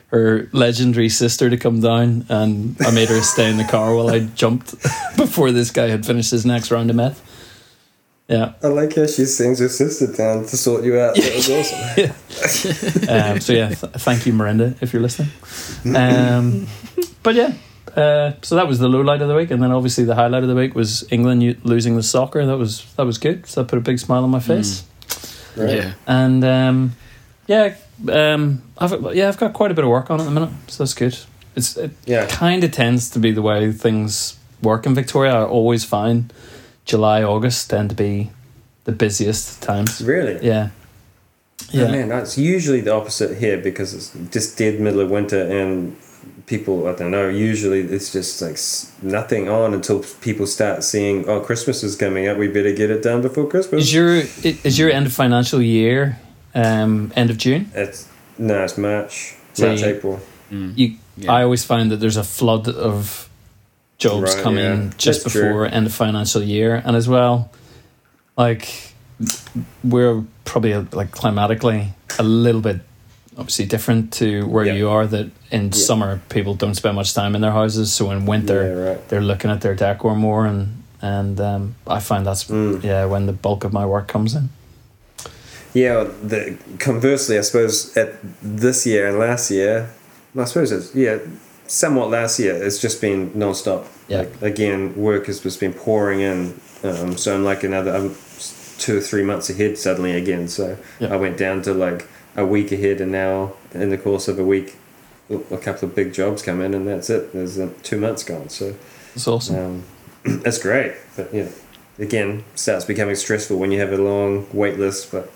her 0.07 0.47
legendary 0.51 1.09
sister 1.09 1.49
to 1.49 1.57
come 1.57 1.81
down, 1.81 2.25
and 2.29 2.75
I 2.81 2.91
made 2.91 3.09
her 3.09 3.21
stay 3.21 3.49
in 3.49 3.57
the 3.57 3.63
car 3.65 3.95
while 3.95 4.09
I 4.09 4.19
jumped 4.19 4.71
before 5.17 5.51
this 5.51 5.71
guy 5.71 5.87
had 5.87 6.05
finished 6.05 6.31
his 6.31 6.45
next 6.45 6.71
round 6.71 6.89
of 6.89 6.95
meth. 6.95 7.21
Yeah. 8.27 8.53
I 8.63 8.67
like 8.67 8.95
how 8.95 9.05
she 9.05 9.25
sends 9.25 9.59
her 9.59 9.69
sister 9.69 10.07
down 10.11 10.45
to 10.45 10.57
sort 10.57 10.83
you 10.83 10.99
out. 10.99 11.15
That 11.15 11.35
was 11.35 11.49
awesome. 11.49 12.15
Um, 13.07 13.39
so 13.39 13.53
yeah, 13.53 13.69
th- 13.69 13.93
thank 13.93 14.25
you, 14.25 14.33
Miranda, 14.33 14.75
if 14.81 14.91
you're 14.93 15.01
listening. 15.01 15.29
Um, 15.95 16.67
but 17.23 17.35
yeah, 17.35 17.53
uh, 17.95 18.33
so 18.41 18.55
that 18.55 18.67
was 18.67 18.79
the 18.79 18.89
low 18.89 19.01
light 19.01 19.21
of 19.21 19.27
the 19.27 19.35
week, 19.35 19.51
and 19.51 19.61
then 19.61 19.71
obviously 19.71 20.03
the 20.03 20.15
highlight 20.15 20.41
of 20.43 20.49
the 20.49 20.55
week 20.55 20.73
was 20.75 21.05
England 21.11 21.43
u- 21.43 21.57
losing 21.63 21.95
the 21.95 22.03
soccer. 22.03 22.45
That 22.45 22.57
was 22.57 22.91
that 22.95 23.05
was 23.05 23.17
good. 23.19 23.45
So 23.45 23.61
that 23.61 23.69
put 23.69 23.77
a 23.77 23.81
big 23.81 23.99
smile 23.99 24.23
on 24.23 24.29
my 24.31 24.39
face. 24.39 24.83
Right. 25.55 25.75
Yeah. 25.75 25.93
And 26.07 26.43
um, 26.43 26.95
yeah, 27.47 27.75
um, 28.09 28.61
I've 28.77 29.15
yeah 29.15 29.27
I've 29.27 29.37
got 29.37 29.53
quite 29.53 29.71
a 29.71 29.73
bit 29.73 29.83
of 29.83 29.89
work 29.89 30.09
on 30.11 30.19
at 30.19 30.25
the 30.25 30.31
minute, 30.31 30.49
so 30.67 30.83
that's 30.83 30.93
good. 30.93 31.17
It's 31.55 31.77
it 31.77 31.91
Yeah. 32.05 32.25
kind 32.27 32.63
of 32.63 32.71
tends 32.71 33.09
to 33.11 33.19
be 33.19 33.31
the 33.31 33.41
way 33.41 33.71
things 33.71 34.37
work 34.61 34.85
in 34.85 34.93
Victoria. 34.95 35.33
I 35.33 35.43
always 35.45 35.83
find 35.85 36.31
July 36.85 37.23
August 37.23 37.69
tend 37.69 37.89
to 37.89 37.95
be 37.95 38.31
the 38.83 38.91
busiest 38.91 39.61
times. 39.61 40.01
Really? 40.01 40.45
Yeah. 40.45 40.69
Yeah. 41.71 41.89
man, 41.91 42.09
that's 42.09 42.37
usually 42.37 42.81
the 42.81 42.93
opposite 42.93 43.37
here 43.37 43.57
because 43.57 43.93
it's 43.93 44.11
just 44.31 44.57
dead 44.57 44.79
middle 44.79 44.99
of 44.99 45.09
winter 45.09 45.41
and 45.41 45.95
people, 46.45 46.87
I 46.87 46.93
don't 46.93 47.11
know, 47.11 47.27
usually 47.27 47.81
it's 47.81 48.11
just 48.13 48.41
like 48.41 48.57
nothing 49.01 49.49
on 49.49 49.73
until 49.73 50.03
people 50.21 50.45
start 50.47 50.83
seeing, 50.83 51.27
oh, 51.27 51.39
Christmas 51.39 51.83
is 51.83 51.95
coming 51.95 52.27
up, 52.27 52.37
we 52.37 52.47
better 52.47 52.71
get 52.73 52.91
it 52.91 53.01
done 53.01 53.21
before 53.21 53.47
Christmas. 53.47 53.83
Is 53.85 53.93
your 53.93 54.15
is 54.43 54.77
your 54.77 54.91
end 54.91 55.07
of 55.07 55.13
financial 55.13 55.61
year 55.61 56.19
um, 56.55 57.11
end 57.15 57.29
of 57.29 57.37
June? 57.37 57.69
it's, 57.75 58.07
no, 58.37 58.63
it's 58.63 58.77
March, 58.77 59.35
So 59.53 59.67
March, 59.67 59.81
you- 59.81 59.87
April. 59.87 60.19
You, 60.51 60.95
Yeah. 61.17 61.31
I 61.33 61.43
always 61.43 61.63
find 61.65 61.91
that 61.91 61.97
there's 61.97 62.17
a 62.17 62.23
flood 62.23 62.67
of 62.67 63.29
jobs 63.97 64.33
Right, 64.35 64.43
coming 64.43 64.63
yeah. 64.83 64.89
just 64.97 65.23
That's 65.23 65.33
before 65.35 65.65
end 65.65 65.85
of 65.87 65.93
financial 65.93 66.41
year, 66.43 66.81
and 66.85 66.95
as 66.95 67.07
well, 67.07 67.49
like 68.37 68.93
we're 69.83 70.23
probably 70.43 70.73
like 70.91 71.11
climatically 71.11 71.93
a 72.19 72.23
little 72.23 72.61
bit 72.61 72.81
obviously 73.37 73.65
different 73.65 74.11
to 74.13 74.45
where 74.47 74.65
Yeah. 74.65 74.73
you 74.73 74.89
are. 74.89 75.07
That 75.07 75.27
in 75.51 75.65
Yeah. 75.65 75.71
summer 75.71 76.21
people 76.29 76.53
don't 76.53 76.75
spend 76.75 76.95
much 76.95 77.13
time 77.13 77.35
in 77.35 77.41
their 77.41 77.51
houses, 77.51 77.93
so 77.93 78.11
in 78.11 78.25
winter 78.25 78.61
Yeah, 78.63 78.89
right. 78.89 79.09
they're 79.09 79.21
looking 79.21 79.51
at 79.51 79.61
their 79.61 79.75
decor 79.75 80.15
more, 80.15 80.45
and 80.45 80.83
and 81.01 81.39
um, 81.39 81.75
I 81.87 81.99
find 81.99 82.25
that's 82.25 82.45
Mm. 82.45 82.83
yeah 82.83 83.05
when 83.05 83.25
the 83.25 83.33
bulk 83.33 83.63
of 83.63 83.71
my 83.73 83.85
work 83.85 84.07
comes 84.07 84.35
in. 84.35 84.49
Yeah, 85.75 86.05
the 86.23 86.57
conversely, 86.79 87.37
I 87.37 87.41
suppose 87.41 87.95
at 87.97 88.15
this 88.41 88.87
year 88.87 89.07
and 89.07 89.19
last 89.19 89.51
year, 89.51 89.89
I 90.37 90.45
suppose 90.45 90.71
it's 90.71 90.95
yeah, 90.95 91.19
somewhat 91.67 92.09
last 92.09 92.39
year. 92.39 92.55
It's 92.55 92.79
just 92.79 93.01
been 93.01 93.31
non-stop. 93.35 93.85
Yeah. 94.07 94.19
Like 94.19 94.41
again, 94.41 94.95
work 94.95 95.25
has 95.27 95.41
just 95.41 95.59
been 95.59 95.73
pouring 95.73 96.21
in. 96.21 96.59
Um, 96.83 97.17
so 97.17 97.35
I'm 97.35 97.43
like 97.43 97.63
another 97.63 97.93
I'm 97.93 98.15
two 98.77 98.97
or 98.97 99.01
three 99.01 99.23
months 99.23 99.49
ahead 99.49 99.77
suddenly 99.77 100.13
again. 100.13 100.47
So 100.47 100.77
Yeah. 100.99 101.13
I 101.13 101.17
went 101.17 101.37
down 101.37 101.61
to 101.63 101.73
like 101.73 102.07
a 102.37 102.45
week 102.45 102.71
ahead, 102.71 103.01
and 103.01 103.11
now 103.11 103.53
in 103.73 103.89
the 103.89 103.97
course 103.97 104.29
of 104.29 104.39
a 104.39 104.43
week, 104.45 104.77
a 105.29 105.57
couple 105.57 105.89
of 105.89 105.95
big 105.95 106.13
jobs 106.13 106.41
come 106.41 106.61
in, 106.61 106.73
and 106.73 106.87
that's 106.87 107.09
it. 107.09 107.33
There's 107.33 107.59
uh, 107.59 107.69
two 107.83 107.97
months 107.99 108.23
gone. 108.23 108.47
So 108.47 108.75
It's 109.13 109.27
awesome. 109.27 109.55
um, 109.57 109.83
that's 110.43 110.57
great. 110.57 110.93
But 111.17 111.33
yeah, 111.33 111.49
again, 111.99 112.45
starts 112.55 112.85
becoming 112.85 113.15
stressful 113.15 113.57
when 113.57 113.71
you 113.71 113.79
have 113.81 113.91
a 113.91 113.97
long 113.97 114.47
wait 114.53 114.79
list. 114.79 115.11
But 115.11 115.31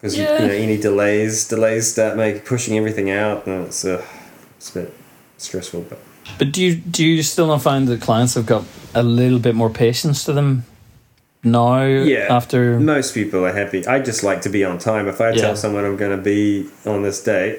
because 0.00 0.16
Yeah. 0.16 0.40
you 0.42 0.48
know 0.48 0.54
any 0.54 0.76
delays, 0.78 1.46
delays 1.48 1.92
start 1.92 2.16
make 2.16 2.44
pushing 2.44 2.76
everything 2.78 3.10
out, 3.10 3.46
and 3.46 3.66
it's 3.66 3.84
uh, 3.84 4.02
it's 4.56 4.70
a 4.76 4.80
bit 4.80 4.94
stressful. 5.38 5.82
But 5.88 5.98
But 6.38 6.52
do 6.52 6.62
you 6.62 6.74
do 6.76 7.04
you 7.04 7.22
still 7.22 7.46
not 7.46 7.62
find 7.62 7.88
that 7.88 8.00
clients 8.00 8.34
have 8.34 8.46
got 8.46 8.64
a 8.94 9.02
little 9.02 9.38
bit 9.38 9.54
more 9.54 9.70
patience 9.70 10.24
to 10.24 10.32
them 10.32 10.64
now? 11.42 11.84
Yeah. 11.84 12.26
After 12.30 12.78
most 12.80 13.14
people 13.14 13.44
are 13.44 13.52
happy. 13.52 13.86
I 13.86 13.98
just 14.00 14.22
like 14.22 14.40
to 14.42 14.48
be 14.48 14.64
on 14.64 14.78
time. 14.78 15.08
If 15.08 15.20
I 15.20 15.30
Yeah. 15.30 15.42
tell 15.42 15.56
someone 15.56 15.84
I'm 15.84 15.96
going 15.96 16.16
to 16.16 16.22
be 16.22 16.66
on 16.86 17.02
this 17.02 17.22
date. 17.22 17.58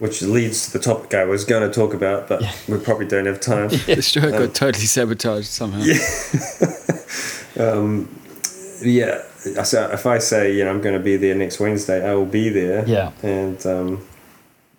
Which 0.00 0.22
leads 0.22 0.66
to 0.66 0.72
the 0.78 0.80
topic 0.84 1.14
I 1.14 1.24
was 1.24 1.44
going 1.44 1.62
to 1.62 1.72
talk 1.72 1.94
about, 1.94 2.26
but 2.28 2.42
we 2.68 2.78
probably 2.78 3.06
don't 3.06 3.26
have 3.26 3.38
time. 3.38 3.68
The 3.86 4.02
show 4.02 4.28
got 4.28 4.52
totally 4.52 4.86
sabotaged 4.86 5.46
somehow. 5.46 5.84
Um, 7.56 8.08
yeah. 8.84 9.22
So 9.64 9.90
if 9.90 10.06
I 10.06 10.18
say, 10.18 10.54
you 10.56 10.64
know, 10.64 10.70
I'm 10.70 10.80
going 10.80 10.96
to 10.96 11.02
be 11.04 11.16
there 11.16 11.34
next 11.34 11.60
Wednesday, 11.60 12.08
I 12.08 12.14
will 12.14 12.26
be 12.26 12.48
there. 12.48 12.86
yeah, 12.88 13.10
And 13.22 13.64
um, 13.66 13.88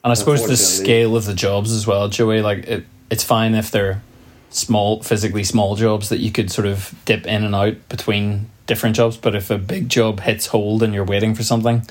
and 0.04 0.12
I 0.12 0.14
suppose 0.14 0.48
the 0.48 0.58
scale 0.58 1.16
of 1.16 1.26
the 1.26 1.34
jobs 1.34 1.72
as 1.72 1.86
well, 1.88 2.08
Joey. 2.10 2.42
Like 2.42 2.66
it, 2.68 2.86
it's 3.10 3.24
fine 3.24 3.56
if 3.56 3.72
they're 3.72 4.02
small, 4.50 5.02
physically 5.04 5.44
small 5.44 5.76
jobs 5.76 6.10
that 6.10 6.20
you 6.20 6.32
could 6.32 6.52
sort 6.52 6.68
of 6.68 6.94
dip 7.06 7.26
in 7.28 7.44
and 7.44 7.54
out 7.56 7.76
between 7.90 8.50
different 8.68 8.96
jobs. 8.96 9.18
But 9.18 9.36
if 9.36 9.50
a 9.52 9.58
big 9.58 9.90
job 9.90 10.20
hits 10.22 10.48
hold 10.48 10.82
and 10.84 10.94
you're 10.94 11.04
waiting 11.06 11.36
for 11.36 11.44
something, 11.44 11.84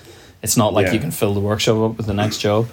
It's 0.42 0.56
not 0.58 0.74
like 0.74 0.86
Yeah. 0.88 0.92
you 0.94 1.00
can 1.00 1.10
fill 1.10 1.32
the 1.32 1.40
workshop 1.40 1.78
up 1.90 1.96
with 1.96 2.06
the 2.06 2.12
next 2.14 2.38
job. 2.38 2.68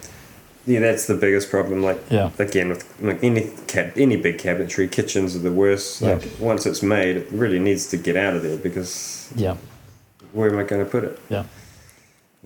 Yeah, 0.66 0.78
that's 0.80 1.06
the 1.06 1.14
biggest 1.14 1.50
problem. 1.50 1.82
Like 1.82 1.98
Yeah. 2.10 2.30
again, 2.38 2.68
with 2.68 2.84
like 3.00 3.22
any 3.24 3.50
cab- 3.66 3.92
any 3.96 4.16
big 4.16 4.38
cabinetry, 4.38 4.90
kitchens 4.90 5.34
are 5.34 5.40
the 5.40 5.50
worst. 5.52 6.00
Yeah. 6.00 6.12
Like 6.14 6.28
once 6.38 6.66
it's 6.66 6.82
made, 6.82 7.16
it 7.16 7.28
really 7.32 7.58
needs 7.58 7.88
to 7.88 7.96
get 7.96 8.16
out 8.16 8.34
of 8.36 8.42
there 8.42 8.56
because 8.56 9.28
Yeah, 9.34 9.56
where 10.32 10.48
am 10.50 10.58
I 10.58 10.62
going 10.62 10.84
to 10.84 10.90
put 10.90 11.02
it? 11.04 11.18
yeah, 11.28 11.44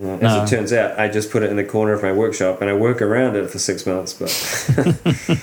Uh, 0.01 0.15
as 0.15 0.21
No. 0.21 0.43
it 0.43 0.47
turns 0.47 0.73
out, 0.73 0.99
I 0.99 1.07
just 1.09 1.31
put 1.31 1.43
it 1.43 1.49
in 1.51 1.57
the 1.57 1.63
corner 1.63 1.93
of 1.93 2.01
my 2.03 2.11
workshop 2.11 2.61
and 2.61 2.69
I 2.69 2.73
work 2.73 3.01
around 3.01 3.35
it 3.35 3.49
for 3.51 3.59
six 3.59 3.85
months. 3.85 4.13
But 4.13 4.31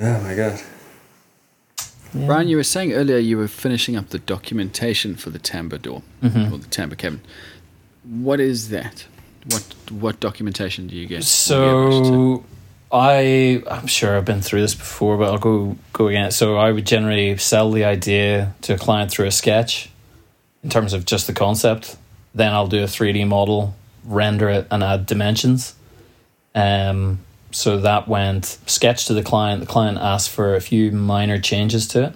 oh 0.00 0.20
my 0.22 0.34
god, 0.34 0.60
yeah. 2.14 2.26
Bryan, 2.26 2.48
you 2.48 2.56
were 2.56 2.64
saying 2.64 2.92
earlier 2.92 3.18
you 3.18 3.36
were 3.38 3.48
finishing 3.48 3.96
up 3.96 4.08
the 4.10 4.18
documentation 4.18 5.14
for 5.16 5.30
the 5.30 5.38
tambour 5.38 5.78
door 5.78 6.02
Mhm. 6.22 6.52
or 6.52 6.58
the 6.58 6.66
tambour 6.68 6.96
cabin. 6.96 7.20
What 8.04 8.40
is 8.40 8.68
that? 8.70 9.04
What 9.50 9.64
what 9.90 10.20
documentation 10.20 10.86
do 10.86 10.96
you 10.96 11.06
get? 11.06 11.24
Have 11.24 11.58
you 11.58 11.64
ever 11.64 11.90
to- 11.90 12.04
So 12.04 12.44
I 12.92 13.62
I'm 13.70 13.86
sure 13.86 14.16
I've 14.16 14.24
been 14.24 14.42
through 14.42 14.60
this 14.60 14.74
before, 14.74 15.16
but 15.16 15.30
I'll 15.30 15.38
go 15.38 15.76
go 15.92 16.08
again. 16.08 16.30
So 16.30 16.56
I 16.56 16.72
would 16.72 16.86
generally 16.86 17.36
sell 17.38 17.70
the 17.70 17.84
idea 17.84 18.54
to 18.62 18.74
a 18.74 18.78
client 18.78 19.10
through 19.10 19.26
a 19.26 19.30
sketch 19.30 19.90
in 20.62 20.70
terms 20.70 20.92
of 20.92 21.04
just 21.06 21.26
the 21.26 21.32
concept. 21.32 21.96
Then 22.34 22.52
I'll 22.52 22.66
do 22.68 22.82
a 22.82 22.86
3D 22.86 23.26
model, 23.26 23.74
render 24.04 24.48
it 24.50 24.66
and 24.70 24.82
add 24.82 25.06
dimensions. 25.06 25.74
Um 26.54 27.20
so 27.50 27.78
that 27.78 28.06
went 28.08 28.58
sketch 28.66 29.06
to 29.06 29.14
the 29.14 29.22
client. 29.22 29.60
The 29.60 29.66
client 29.66 29.96
asked 29.98 30.28
for 30.30 30.54
a 30.54 30.60
few 30.60 30.92
minor 30.92 31.38
changes 31.40 31.88
to 31.88 32.04
it. 32.04 32.14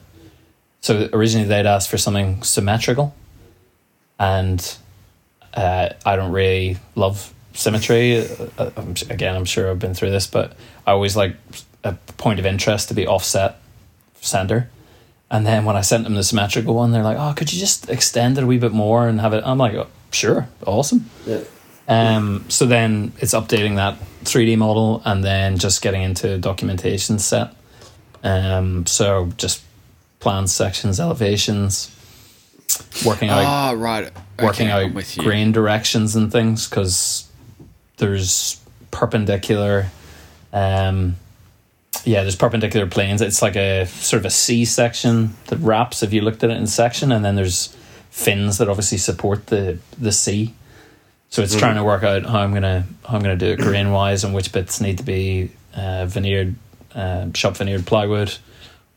So 0.82 1.08
originally 1.12 1.48
they'd 1.48 1.64
asked 1.66 1.88
for 1.88 1.96
something 1.96 2.42
symmetrical. 2.42 3.14
And 4.18 4.76
uh, 5.54 5.90
I 6.04 6.16
don't 6.16 6.32
really 6.32 6.78
love 6.94 7.32
symmetry. 7.54 8.26
Uh, 8.58 8.70
I'm, 8.76 8.94
again, 9.10 9.36
I'm 9.36 9.44
sure 9.44 9.70
I've 9.70 9.78
been 9.78 9.94
through 9.94 10.10
this, 10.10 10.26
but 10.26 10.56
I 10.86 10.92
always 10.92 11.16
like 11.16 11.36
a 11.84 11.94
point 12.16 12.38
of 12.38 12.46
interest 12.46 12.88
to 12.88 12.94
be 12.94 13.06
offset 13.06 13.60
center. 14.20 14.70
And 15.30 15.46
then 15.46 15.64
when 15.64 15.76
I 15.76 15.80
sent 15.80 16.04
them 16.04 16.14
the 16.14 16.22
symmetrical 16.22 16.74
one, 16.74 16.92
they're 16.92 17.02
like, 17.02 17.16
"Oh, 17.18 17.32
could 17.34 17.52
you 17.52 17.58
just 17.58 17.88
extend 17.88 18.36
it 18.36 18.44
a 18.44 18.46
wee 18.46 18.58
bit 18.58 18.72
more 18.72 19.08
and 19.08 19.20
have 19.20 19.32
it?" 19.32 19.42
I'm 19.46 19.58
like, 19.58 19.74
oh, 19.74 19.86
"Sure, 20.10 20.46
awesome." 20.66 21.08
yeah, 21.26 21.40
Um, 21.88 22.44
so 22.48 22.66
then 22.66 23.12
it's 23.18 23.32
updating 23.32 23.76
that 23.76 23.96
3D 24.24 24.56
model 24.56 25.00
and 25.04 25.24
then 25.24 25.58
just 25.58 25.80
getting 25.82 26.02
into 26.02 26.36
documentation 26.38 27.18
set. 27.18 27.54
Um, 28.22 28.86
so 28.86 29.32
just 29.38 29.62
plans, 30.20 30.52
sections, 30.52 31.00
elevations, 31.00 31.90
working 33.04 33.28
out 33.30 33.44
Ah, 33.44 33.70
right. 33.76 34.10
working 34.40 34.68
Okay, 34.68 34.72
I'm 34.72 34.88
out 34.90 34.94
with 34.94 35.16
you. 35.16 35.22
grain 35.22 35.52
directions 35.52 36.14
and 36.16 36.30
things 36.30 36.68
because 36.68 37.28
there's 37.98 38.60
perpendicular 38.90 39.86
um 40.52 41.16
yeah 42.04 42.22
there's 42.22 42.36
perpendicular 42.36 42.86
planes 42.86 43.20
it's 43.22 43.40
like 43.42 43.56
a 43.56 43.86
sort 43.86 44.18
of 44.20 44.26
a 44.26 44.30
c 44.30 44.64
section 44.64 45.34
that 45.46 45.56
wraps 45.58 46.02
if 46.02 46.12
you 46.12 46.20
looked 46.20 46.42
at 46.44 46.50
it 46.50 46.56
in 46.56 46.66
section 46.66 47.10
and 47.12 47.24
then 47.24 47.34
there's 47.36 47.74
fins 48.10 48.58
that 48.58 48.68
obviously 48.68 48.98
support 48.98 49.46
the 49.46 49.78
the 49.98 50.12
c 50.12 50.52
so 51.30 51.40
it's 51.42 51.56
trying 51.56 51.76
to 51.76 51.84
work 51.84 52.02
out 52.02 52.24
how 52.26 52.40
i'm 52.40 52.52
gonna 52.52 52.84
how 53.08 53.16
i'm 53.16 53.22
gonna 53.22 53.36
do 53.36 53.46
it 53.46 53.58
grain 53.58 53.90
wise 53.92 54.24
and 54.24 54.34
which 54.34 54.52
bits 54.52 54.80
need 54.80 54.98
to 54.98 55.04
be 55.04 55.50
uh, 55.74 56.04
veneered 56.06 56.54
uh, 56.94 57.26
shop 57.34 57.56
veneered 57.56 57.86
plywood 57.86 58.36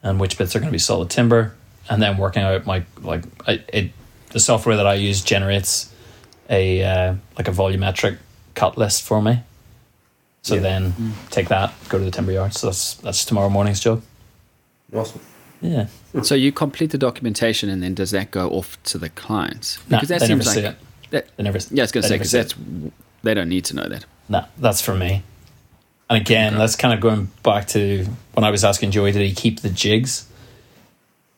and 0.04 0.20
which 0.20 0.38
bits 0.38 0.54
are 0.56 0.60
going 0.60 0.68
to 0.70 0.74
be 0.76 0.80
solid 0.80 1.10
timber 1.10 1.54
and 1.90 2.02
then 2.02 2.18
working 2.18 2.44
out 2.44 2.66
my 2.66 2.84
like 3.02 3.24
I, 3.48 3.64
it 3.74 3.92
the 4.32 4.40
software 4.40 4.76
that 4.78 4.88
I 4.88 4.96
use 4.96 5.22
generates 5.22 5.92
a 6.50 6.84
uh, 6.84 7.16
like 7.38 7.48
a 7.48 7.52
volumetric 7.52 8.18
cut 8.54 8.78
list 8.78 9.04
for 9.04 9.22
me. 9.22 9.40
So 10.42 10.56
Yeah. 10.56 10.62
then 10.62 11.14
take 11.32 11.48
that, 11.48 11.74
go 11.90 11.98
to 11.98 12.04
the 12.06 12.12
timber 12.12 12.32
yard. 12.32 12.54
So 12.54 12.68
that's 12.68 12.96
that's 12.96 13.26
tomorrow 13.26 13.50
morning's 13.50 13.80
job. 13.80 14.04
awesome. 14.94 15.22
Yeah, 15.62 15.88
So 16.22 16.36
you 16.36 16.52
complete 16.52 16.92
the 16.92 16.98
documentation, 16.98 17.70
and 17.70 17.82
then 17.82 17.96
does 17.96 18.12
that 18.12 18.30
go 18.30 18.50
off 18.50 18.78
to 18.84 18.98
the 19.00 19.10
clients? 19.10 19.80
Nah, 19.90 19.98
Because 19.98 20.10
that 20.10 20.20
they 20.20 20.28
never 20.28 20.44
seems 20.44 20.54
see 20.54 20.62
like 20.62 20.74
it. 20.76 20.78
that. 21.12 21.28
They 21.38 21.44
never. 21.44 21.58
Yeah, 21.72 21.82
I 21.82 21.86
was 21.86 21.92
going 21.92 22.04
to 22.04 22.10
they 22.10 22.10
say 22.10 22.10
never 22.10 22.18
because 22.18 22.32
see 22.32 22.38
that's 22.38 22.92
they 23.24 23.34
don't 23.34 23.50
need 23.50 23.66
to 23.66 23.76
know 23.76 23.88
that. 23.90 24.06
No, 24.30 24.46
that's 24.58 24.82
for 24.82 24.94
me. 24.94 25.24
And 26.10 26.22
again, 26.22 26.54
Okay. 26.54 26.60
that's 26.60 26.76
kind 26.76 26.94
of 26.94 27.00
going 27.00 27.32
back 27.42 27.68
to 27.70 28.06
when 28.34 28.44
I 28.44 28.52
was 28.52 28.64
asking 28.64 28.92
Joey, 28.92 29.12
did 29.14 29.28
he 29.28 29.34
keep 29.34 29.62
the 29.62 29.70
jigs? 29.70 30.28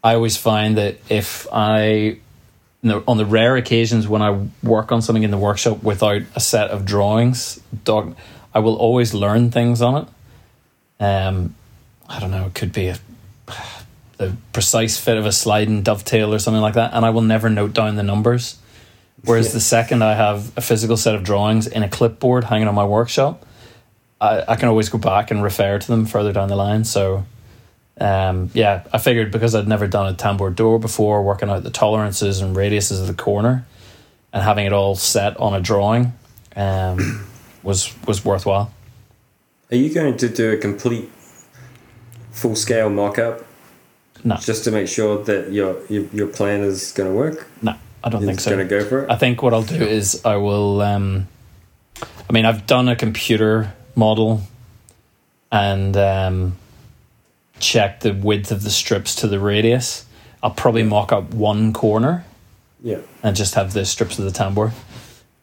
I 0.07 0.15
always 0.15 0.37
find 0.37 0.77
that 0.77 0.95
if 1.09 1.47
I, 1.51 2.17
know, 2.81 3.03
on 3.09 3.17
the 3.17 3.25
rare 3.25 3.57
occasions 3.57 4.07
when 4.07 4.21
I 4.21 4.47
work 4.63 4.93
on 4.93 5.01
something 5.01 5.23
in 5.23 5.31
the 5.31 5.37
workshop 5.37 5.83
without 5.83 6.21
a 6.33 6.39
set 6.39 6.69
of 6.69 6.85
drawings, 6.85 7.59
dog, 7.83 8.15
I 8.53 8.59
will 8.59 8.77
always 8.77 9.13
learn 9.13 9.51
things 9.51 9.81
on 9.81 9.93
it. 10.03 11.03
Um, 11.03 11.55
I 12.07 12.21
don't 12.21 12.31
know, 12.31 12.45
it 12.45 12.53
could 12.53 12.71
be 12.71 12.87
a, 12.87 12.97
the 14.15 14.37
precise 14.53 14.97
fit 14.97 15.17
of 15.17 15.25
a 15.25 15.33
sliding 15.33 15.81
dovetail 15.81 16.33
or 16.33 16.39
something 16.39 16.61
like 16.61 16.75
that, 16.75 16.93
and 16.93 17.05
I 17.05 17.09
will 17.09 17.21
never 17.21 17.49
note 17.49 17.73
down 17.73 17.97
the 17.97 18.03
numbers. 18.03 18.57
Whereas 19.25 19.47
Yeah. 19.47 19.53
the 19.55 19.59
second 19.59 20.03
I 20.03 20.13
have 20.13 20.53
a 20.55 20.61
physical 20.61 20.95
set 20.95 21.15
of 21.15 21.23
drawings 21.23 21.67
in 21.67 21.83
a 21.83 21.89
clipboard 21.89 22.45
hanging 22.45 22.69
on 22.69 22.75
my 22.75 22.85
workshop, 22.85 23.45
I, 24.21 24.43
I 24.47 24.55
can 24.55 24.69
always 24.69 24.87
go 24.87 24.99
back 24.99 25.31
and 25.31 25.43
refer 25.43 25.77
to 25.77 25.87
them 25.87 26.05
further 26.05 26.31
down 26.31 26.47
the 26.47 26.55
line. 26.55 26.85
So, 26.85 27.25
um, 27.99 28.49
yeah, 28.53 28.83
I 28.93 28.97
figured 28.99 29.31
because 29.31 29.55
I'd 29.55 29.67
never 29.67 29.87
done 29.87 30.07
a 30.13 30.15
tambour 30.15 30.49
door 30.49 30.79
before, 30.79 31.23
working 31.23 31.49
out 31.49 31.63
the 31.63 31.69
tolerances 31.71 32.41
and 32.41 32.55
radiuses 32.55 33.01
of 33.01 33.07
the 33.07 33.13
corner, 33.13 33.65
and 34.33 34.43
having 34.43 34.65
it 34.65 34.73
all 34.73 34.95
set 34.95 35.37
on 35.37 35.53
a 35.53 35.59
drawing, 35.61 36.13
um, 36.55 37.27
was 37.63 37.93
was 38.05 38.23
worthwhile. 38.23 38.71
Are 39.71 39.75
you 39.77 39.93
going 39.93 40.15
to 40.17 40.29
do 40.29 40.51
a 40.53 40.57
complete 40.57 41.09
full 42.31 42.55
scale 42.55 42.89
mock 42.89 43.19
up 43.19 43.43
No, 44.23 44.35
just 44.37 44.63
to 44.65 44.71
make 44.71 44.87
sure 44.87 45.23
that 45.25 45.51
your 45.51 45.81
your, 45.89 46.03
your 46.13 46.27
plan 46.27 46.61
is 46.61 46.91
going 46.91 47.09
to 47.09 47.15
work? 47.15 47.47
no, 47.61 47.73
I 48.03 48.09
don't 48.09 48.21
You're 48.21 48.29
think 48.29 48.39
so. 48.39 48.51
going 48.51 48.67
to 48.67 48.69
go 48.69 48.85
for 48.85 49.03
it. 49.03 49.11
I 49.11 49.15
think 49.15 49.41
what 49.41 49.53
I'll 49.53 49.63
do 49.63 49.83
is 49.83 50.23
I 50.23 50.35
will. 50.37 50.81
Um, 50.81 51.27
I 52.29 52.33
mean, 52.33 52.45
I've 52.45 52.67
done 52.67 52.89
a 52.89 52.95
computer 52.95 53.73
model 53.95 54.41
and 55.51 55.95
um, 55.97 56.57
checked 57.59 58.03
the 58.03 58.13
width 58.13 58.51
of 58.51 58.63
the 58.63 58.69
strips 58.69 59.15
to 59.15 59.27
the 59.27 59.39
radius. 59.39 60.05
I'll 60.41 60.51
probably 60.51 60.83
mock 60.83 61.11
up 61.11 61.33
one 61.33 61.73
corner 61.73 62.25
yeah, 62.81 62.99
and 63.23 63.35
just 63.35 63.55
have 63.55 63.73
the 63.73 63.85
strips 63.85 64.19
of 64.19 64.25
the 64.25 64.31
tambour. 64.31 64.71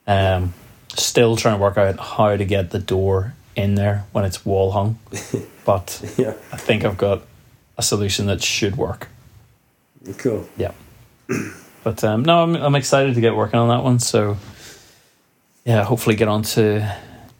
Um, 0.07 0.55
still 0.89 1.37
trying 1.37 1.57
to 1.57 1.63
work 1.63 1.77
out 1.77 1.99
how 1.99 2.37
to 2.37 2.45
get 2.45 2.71
the 2.71 2.79
door 2.79 3.35
in 3.57 3.75
there 3.75 4.05
when 4.13 4.25
it's 4.25 4.45
wall 4.45 4.73
hung, 4.73 4.99
but 5.65 6.15
yeah, 6.17 6.35
I 6.53 6.57
think 6.57 6.85
I've 6.85 6.99
got 6.99 7.23
a 7.77 7.83
solution 7.83 8.27
that 8.27 8.43
should 8.43 8.77
work. 8.77 9.09
cool. 10.19 10.49
Yeah. 10.57 10.73
But 11.83 12.03
um, 12.03 12.25
no, 12.25 12.43
I'm 12.43 12.57
I'm 12.57 12.75
excited 12.75 13.15
to 13.15 13.21
get 13.21 13.37
working 13.37 13.59
on 13.59 13.69
that 13.69 13.85
one. 13.85 13.99
So 13.99 14.37
yeah, 15.65 15.85
hopefully 15.85 16.17
get 16.17 16.29
on 16.29 16.43
to 16.43 16.97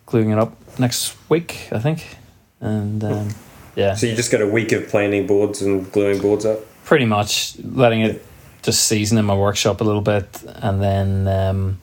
gluing 0.07 0.31
it 0.31 0.39
up 0.39 0.57
next 0.79 1.17
week. 1.31 1.69
I 1.73 1.79
think, 1.79 2.17
and 2.61 3.03
um, 3.05 3.29
yeah, 3.77 3.95
So 3.95 4.07
you 4.07 4.15
just 4.17 4.31
got 4.31 4.41
a 4.41 4.47
week 4.47 4.73
of 4.73 4.89
planning 4.89 5.27
boards 5.27 5.63
and 5.63 5.91
gluing 5.93 6.21
boards 6.21 6.45
up. 6.45 6.61
pretty 6.85 7.05
much 7.07 7.57
letting 7.65 8.01
it 8.03 8.25
just 8.63 8.87
season 8.87 9.19
in 9.19 9.25
my 9.25 9.35
workshop 9.37 9.81
a 9.81 9.85
little 9.85 10.01
bit, 10.01 10.27
and 10.47 10.81
then 10.83 11.29
um, 11.29 11.79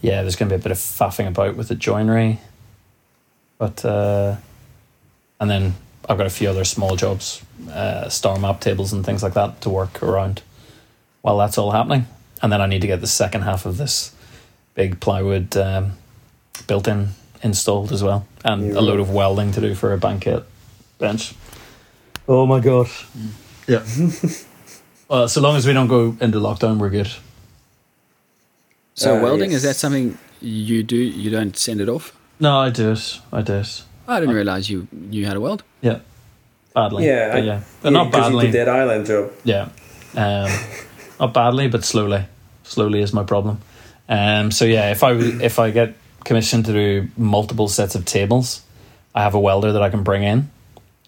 yeah, 0.00 0.22
there's 0.22 0.36
going 0.36 0.48
to 0.48 0.56
be 0.56 0.60
a 0.60 0.62
bit 0.62 0.72
of 0.72 0.78
faffing 0.78 1.26
about 1.28 1.56
with 1.56 1.68
the 1.68 1.74
joinery, 1.74 2.40
but 3.58 3.84
uh, 3.84 4.36
and 5.40 5.50
then 5.50 5.74
I've 6.08 6.18
got 6.18 6.26
a 6.26 6.30
few 6.30 6.48
other 6.50 6.64
small 6.64 6.96
jobs, 6.96 7.42
uh, 7.70 8.08
star 8.08 8.38
map 8.38 8.60
tables 8.60 8.92
and 8.92 9.04
things 9.04 9.22
like 9.22 9.34
that 9.34 9.60
to 9.62 9.70
work 9.70 10.02
around 10.02 10.42
while 11.22 11.38
that's 11.38 11.56
all 11.58 11.70
happening, 11.70 12.06
and 12.42 12.52
then 12.52 12.60
I 12.60 12.66
need 12.66 12.80
to 12.82 12.86
get 12.86 13.00
the 13.00 13.06
second 13.06 13.42
half 13.42 13.64
of 13.66 13.76
this 13.78 14.14
big 14.74 15.00
plywood 15.00 15.56
um, 15.56 15.92
built-in 16.66 17.10
installed 17.42 17.92
as 17.92 18.02
well, 18.02 18.26
and 18.44 18.68
Yeah. 18.72 18.80
a 18.80 18.82
load 18.82 19.00
of 19.00 19.10
welding 19.10 19.52
to 19.52 19.60
do 19.60 19.74
for 19.74 19.92
a 19.92 19.98
banquet 19.98 20.44
bench. 20.98 21.34
Oh 22.28 22.46
my 22.46 22.60
god! 22.60 22.88
Yeah. 23.66 23.82
well, 25.08 25.28
so 25.28 25.40
long 25.40 25.56
as 25.56 25.66
we 25.66 25.72
don't 25.72 25.88
go 25.88 26.16
into 26.20 26.38
lockdown, 26.38 26.78
we're 26.78 26.90
good. 26.90 27.10
So 28.94 29.16
Uh, 29.18 29.22
welding 29.22 29.52
is 29.52 29.62
that 29.62 29.76
something 29.76 30.16
you 30.40 30.82
do? 30.82 30.96
You 30.96 31.30
don't 31.30 31.56
send 31.56 31.80
it 31.80 31.88
off? 31.88 32.12
No, 32.40 32.58
I 32.60 32.70
do 32.70 32.92
it. 32.92 33.20
I 33.32 33.42
do 33.42 33.54
it. 33.54 33.82
I 34.06 34.20
didn't 34.20 34.34
realize 34.34 34.68
you 34.70 34.86
knew 34.92 35.26
how 35.26 35.34
to 35.34 35.40
weld. 35.40 35.62
Yeah. 35.80 35.98
Badly. 36.74 37.06
Yeah, 37.06 37.28
But 37.32 37.36
I- 37.36 37.46
yeah. 37.46 37.60
But 37.82 37.92
not 37.92 38.12
'cause 38.12 38.22
badly. 38.22 38.46
You 38.46 38.52
did 38.52 38.66
that 38.66 38.76
island 38.76 39.06
job. 39.06 39.30
Yeah. 39.44 39.68
Um, 40.16 40.50
not 41.20 41.32
badly, 41.34 41.68
but 41.68 41.84
slowly. 41.84 42.24
Slowly 42.64 43.00
is 43.02 43.12
my 43.12 43.22
problem. 43.24 43.60
Um, 44.08 44.50
so 44.50 44.64
yeah, 44.64 44.90
if 44.90 45.02
I 45.02 45.12
if 45.42 45.58
I 45.58 45.70
get 45.70 45.94
commissioned 46.24 46.64
to 46.66 46.72
do 46.72 47.08
multiple 47.16 47.68
sets 47.68 47.94
of 47.94 48.04
tables, 48.04 48.62
I 49.14 49.22
have 49.22 49.34
a 49.34 49.40
welder 49.40 49.72
that 49.72 49.82
I 49.82 49.90
can 49.90 50.02
bring 50.02 50.22
in, 50.22 50.50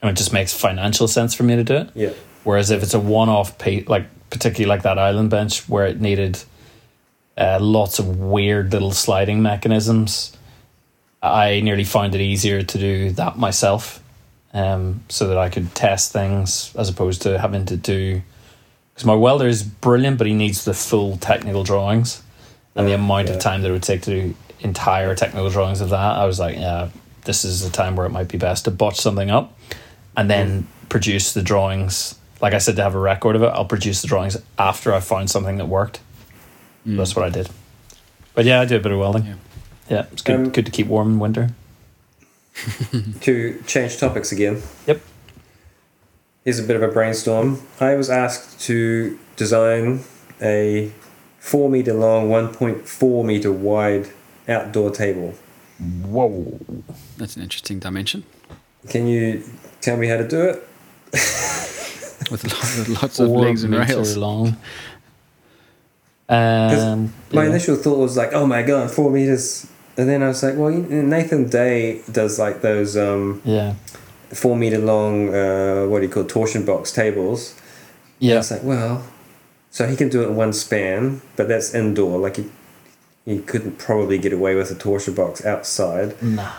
and 0.02 0.10
it 0.10 0.16
just 0.16 0.32
makes 0.32 0.52
financial 0.52 1.08
sense 1.08 1.34
for 1.34 1.42
me 1.42 1.56
to 1.56 1.64
do 1.64 1.74
it. 1.76 1.90
Yeah, 1.94 2.12
Whereas 2.44 2.70
if 2.70 2.82
it's 2.82 2.94
a 2.94 3.00
one-off, 3.00 3.58
pa- 3.58 3.84
like 3.86 4.06
particularly 4.30 4.68
like 4.68 4.82
that 4.82 4.98
island 4.98 5.30
bench 5.30 5.68
where 5.68 5.86
it 5.86 6.00
needed 6.00 6.42
uh, 7.36 7.58
lots 7.60 7.98
of 7.98 8.18
weird 8.18 8.72
little 8.72 8.92
sliding 8.92 9.42
mechanisms. 9.42 10.36
I 11.22 11.60
nearly 11.60 11.84
found 11.84 12.14
it 12.14 12.20
easier 12.20 12.62
to 12.62 12.78
do 12.78 13.10
that 13.12 13.36
myself, 13.36 14.02
um, 14.52 15.02
so 15.08 15.28
that 15.28 15.38
I 15.38 15.48
could 15.48 15.74
test 15.74 16.12
things 16.12 16.74
as 16.76 16.88
opposed 16.88 17.22
to 17.22 17.38
having 17.38 17.66
to 17.66 17.76
do. 17.76 18.22
Because 18.94 19.06
my 19.06 19.14
welder 19.14 19.46
is 19.46 19.62
brilliant, 19.62 20.16
but 20.16 20.26
he 20.26 20.32
needs 20.32 20.64
the 20.64 20.72
full 20.72 21.18
technical 21.18 21.64
drawings, 21.64 22.22
and 22.74 22.86
the 22.86 22.94
amount 22.94 23.28
yeah. 23.28 23.34
of 23.34 23.40
time 23.40 23.62
that 23.62 23.68
it 23.68 23.72
would 23.72 23.82
take 23.82 24.02
to 24.02 24.10
do 24.10 24.34
entire 24.60 25.14
technical 25.14 25.50
drawings 25.50 25.80
of 25.80 25.90
that, 25.90 26.16
I 26.16 26.24
was 26.24 26.38
like, 26.38 26.56
yeah, 26.56 26.88
this 27.24 27.44
is 27.44 27.62
a 27.64 27.70
time 27.70 27.96
where 27.96 28.06
it 28.06 28.10
might 28.10 28.28
be 28.28 28.38
best 28.38 28.64
to 28.64 28.70
botch 28.70 28.96
something 28.96 29.30
up, 29.30 29.58
and 30.16 30.30
then 30.30 30.66
produce 30.88 31.32
the 31.32 31.42
drawings. 31.42 32.18
Like 32.40 32.54
I 32.54 32.58
said, 32.58 32.76
to 32.76 32.82
have 32.82 32.94
a 32.94 32.98
record 32.98 33.36
of 33.36 33.42
it, 33.42 33.46
I'll 33.46 33.64
produce 33.64 34.02
the 34.02 34.08
drawings 34.08 34.36
after 34.58 34.92
I 34.92 35.00
found 35.00 35.30
something 35.30 35.56
that 35.58 35.66
worked. 35.66 36.00
That's 36.84 37.16
what 37.16 37.24
I 37.24 37.30
did. 37.30 37.48
But 38.34 38.44
yeah, 38.44 38.60
I 38.60 38.64
do 38.64 38.76
a 38.76 38.80
bit 38.80 38.92
of 38.92 38.98
welding. 38.98 39.24
Yeah. 39.24 39.34
Yeah, 39.88 40.06
it's 40.12 40.22
good. 40.22 40.36
Um, 40.36 40.50
good 40.50 40.66
to 40.66 40.72
keep 40.72 40.86
warm 40.88 41.12
in 41.12 41.18
winter. 41.18 41.50
To 43.20 43.62
change 43.66 43.98
topics 43.98 44.32
again, 44.32 44.62
Yep. 44.86 45.00
here's 46.44 46.58
a 46.58 46.62
bit 46.62 46.76
of 46.76 46.82
a 46.82 46.88
brainstorm. 46.88 47.60
I 47.80 47.94
was 47.94 48.08
asked 48.08 48.60
to 48.62 49.18
design 49.36 50.04
a 50.40 50.90
four 51.38 51.68
meter 51.68 51.92
long, 51.92 52.28
1.4 52.30 53.24
meter 53.24 53.52
wide 53.52 54.08
outdoor 54.48 54.90
table. 54.90 55.34
Whoa. 55.78 56.58
That's 57.18 57.36
an 57.36 57.42
interesting 57.42 57.78
dimension 57.78 58.24
Can 58.88 59.06
you 59.06 59.42
tell 59.86 59.96
me 59.96 60.08
how 60.08 60.16
to 60.16 60.26
do 60.26 60.40
it? 60.42 60.56
with 62.30 62.42
lots 62.44 62.78
of, 62.78 62.88
lots 63.02 63.20
of 63.20 63.28
legs 63.28 63.62
and 63.62 63.72
rails. 63.72 64.16
long. 64.16 64.56
Um, 66.28 67.12
My 67.32 67.44
yeah. 67.44 67.50
initial 67.50 67.76
thought 67.76 67.98
was 67.98 68.16
like, 68.16 68.32
oh 68.32 68.46
my 68.46 68.62
god, 68.62 68.90
four 68.90 69.10
meters. 69.12 69.66
And 69.96 70.08
then 70.08 70.24
I 70.24 70.28
was 70.28 70.42
like, 70.42 70.56
well, 70.56 70.70
Nathan 70.70 71.48
Day 71.48 72.02
does 72.10 72.38
like 72.38 72.62
those 72.62 72.96
um, 72.96 73.40
yeah, 73.44 73.74
four 74.34 74.56
meter 74.56 74.78
long, 74.78 75.32
uh, 75.32 75.86
what 75.86 76.00
do 76.00 76.06
you 76.06 76.12
call 76.12 76.24
it, 76.24 76.28
torsion 76.28 76.64
box 76.66 76.92
tables. 76.92 77.54
Yeah, 78.18 78.38
It's 78.38 78.50
like, 78.50 78.64
well, 78.64 79.06
so 79.70 79.86
he 79.86 79.94
can 79.96 80.08
do 80.08 80.22
it 80.22 80.28
in 80.28 80.36
one 80.36 80.52
span, 80.52 81.22
but 81.36 81.46
that's 81.48 81.74
indoor. 81.74 82.18
Like 82.18 82.36
he, 82.36 82.50
he 83.24 83.38
couldn't 83.38 83.78
probably 83.78 84.18
get 84.18 84.32
away 84.32 84.56
with 84.56 84.70
a 84.72 84.74
torsion 84.74 85.14
box 85.14 85.44
outside. 85.46 86.20
nah. 86.22 86.52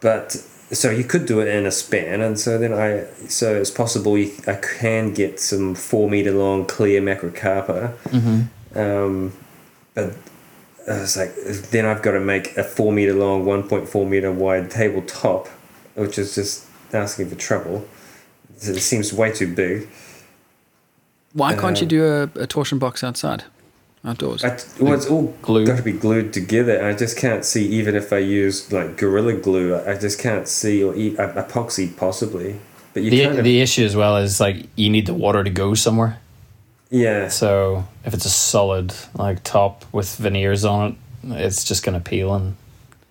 But 0.00 0.44
so 0.72 0.90
you 0.90 1.04
could 1.04 1.26
do 1.26 1.40
it 1.40 1.48
in 1.48 1.66
a 1.66 1.70
span, 1.70 2.20
and 2.20 2.38
so 2.38 2.58
then 2.58 2.72
I, 2.72 3.04
so 3.28 3.54
it's 3.54 3.70
possible 3.70 4.18
you, 4.18 4.32
I 4.46 4.54
can 4.54 5.14
get 5.14 5.40
some 5.40 5.74
four 5.74 6.10
meter 6.10 6.32
long 6.32 6.66
clear 6.66 7.00
macrocarpa. 7.00 7.94
Mm-hmm. 8.04 8.78
Um, 8.78 9.32
but 9.94 10.14
I 10.88 11.00
was 11.00 11.16
like, 11.16 11.34
then 11.70 11.86
I've 11.86 12.02
got 12.02 12.12
to 12.12 12.20
make 12.20 12.56
a 12.56 12.64
four 12.64 12.92
meter 12.92 13.14
long, 13.14 13.44
1.4 13.44 14.08
meter 14.08 14.30
wide 14.32 14.70
tabletop, 14.70 15.48
which 15.94 16.18
is 16.18 16.34
just 16.34 16.66
asking 16.92 17.28
for 17.30 17.34
trouble. 17.34 17.86
It 18.56 18.80
seems 18.80 19.12
way 19.12 19.32
too 19.32 19.52
big. 19.54 19.88
Why 21.32 21.54
can't 21.54 21.80
you 21.80 21.86
Uh, 21.86 21.88
do 21.88 22.04
a, 22.06 22.42
a 22.42 22.46
torsion 22.46 22.78
box 22.78 23.04
outside, 23.04 23.44
outdoors? 24.04 24.44
I, 24.44 24.58
well, 24.80 24.94
it's 24.94 25.06
all 25.06 25.34
Glue. 25.42 25.66
got 25.66 25.76
to 25.76 25.82
be 25.82 25.92
glued 25.92 26.32
together, 26.32 26.76
and 26.76 26.86
I 26.86 26.94
just 26.94 27.16
can't 27.16 27.44
see. 27.44 27.66
Even 27.68 27.94
if 27.96 28.12
I 28.12 28.18
use 28.18 28.72
like 28.72 28.96
gorilla 28.96 29.34
glue, 29.34 29.74
I 29.74 29.92
I 29.92 29.98
just 29.98 30.18
can't 30.20 30.46
see 30.48 30.82
or 30.82 30.94
e- 30.94 31.16
uh, 31.18 31.42
epoxy 31.42 31.94
possibly. 31.96 32.56
But 32.94 33.02
you 33.02 33.10
The 33.10 33.24
kind 33.24 33.38
of 33.38 33.44
the 33.44 33.60
issue 33.60 33.84
as 33.84 33.94
well 33.96 34.16
is 34.16 34.40
like 34.40 34.66
you 34.76 34.88
need 34.90 35.06
the 35.06 35.14
water 35.14 35.44
to 35.44 35.50
go 35.50 35.74
somewhere. 35.74 36.18
yeah. 36.90 37.28
So 37.28 37.84
if 38.04 38.14
it's 38.14 38.24
a 38.24 38.30
solid 38.30 38.94
like 39.14 39.42
top 39.44 39.84
with 39.92 40.16
veneers 40.16 40.64
on 40.64 40.96
it, 41.24 41.32
it's 41.44 41.64
just 41.64 41.84
gonna 41.84 42.00
peel 42.00 42.34
and 42.34 42.56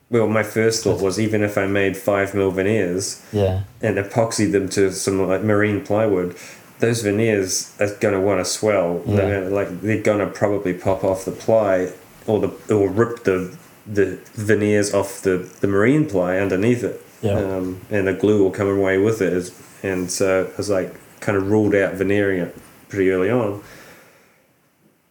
Well, 0.10 0.28
my 0.28 0.42
first 0.44 0.84
thought 0.84 1.02
was 1.02 1.20
even 1.20 1.44
if 1.44 1.58
I 1.58 1.68
made 1.68 1.96
five 1.98 2.34
mil 2.34 2.50
veneers 2.52 3.22
yeah, 3.32 3.64
and 3.82 3.98
epoxied 3.98 4.52
them 4.52 4.68
to 4.70 4.92
some 4.92 5.22
like 5.28 5.44
marine 5.44 5.86
plywood, 5.86 6.36
those 6.80 7.02
veneers 7.02 7.76
are 7.80 7.94
going 7.96 8.14
to 8.14 8.20
want 8.22 8.40
to 8.40 8.46
swell. 8.46 9.02
Yeah. 9.06 9.16
They're 9.16 9.44
gonna, 9.44 9.56
like 9.56 9.82
they're 9.82 10.02
going 10.02 10.20
to 10.20 10.28
probably 10.28 10.74
pop 10.74 11.04
off 11.04 11.26
the 11.26 11.32
ply 11.32 11.92
or 12.26 12.40
the 12.40 12.74
or 12.74 12.90
rip 12.90 13.24
the 13.24 13.58
the 13.86 14.20
veneers 14.34 14.94
off 14.94 15.22
the 15.22 15.38
the 15.62 15.68
marine 15.68 16.08
ply 16.08 16.38
underneath 16.38 16.84
it. 16.84 17.02
Yeah. 17.22 17.34
Um, 17.34 17.82
and 17.90 18.08
the 18.08 18.14
glue 18.14 18.44
will 18.44 18.52
come 18.52 18.68
away 18.68 18.98
with 18.98 19.22
it. 19.22 19.52
And 19.84 20.12
so 20.12 20.50
I 20.52 20.58
was 20.58 20.70
like 20.70 20.94
kind 21.20 21.38
of 21.38 21.50
ruled 21.50 21.74
out 21.74 21.96
veneering 21.96 22.40
it 22.40 22.56
pretty 22.90 23.10
early 23.10 23.30
on. 23.30 23.64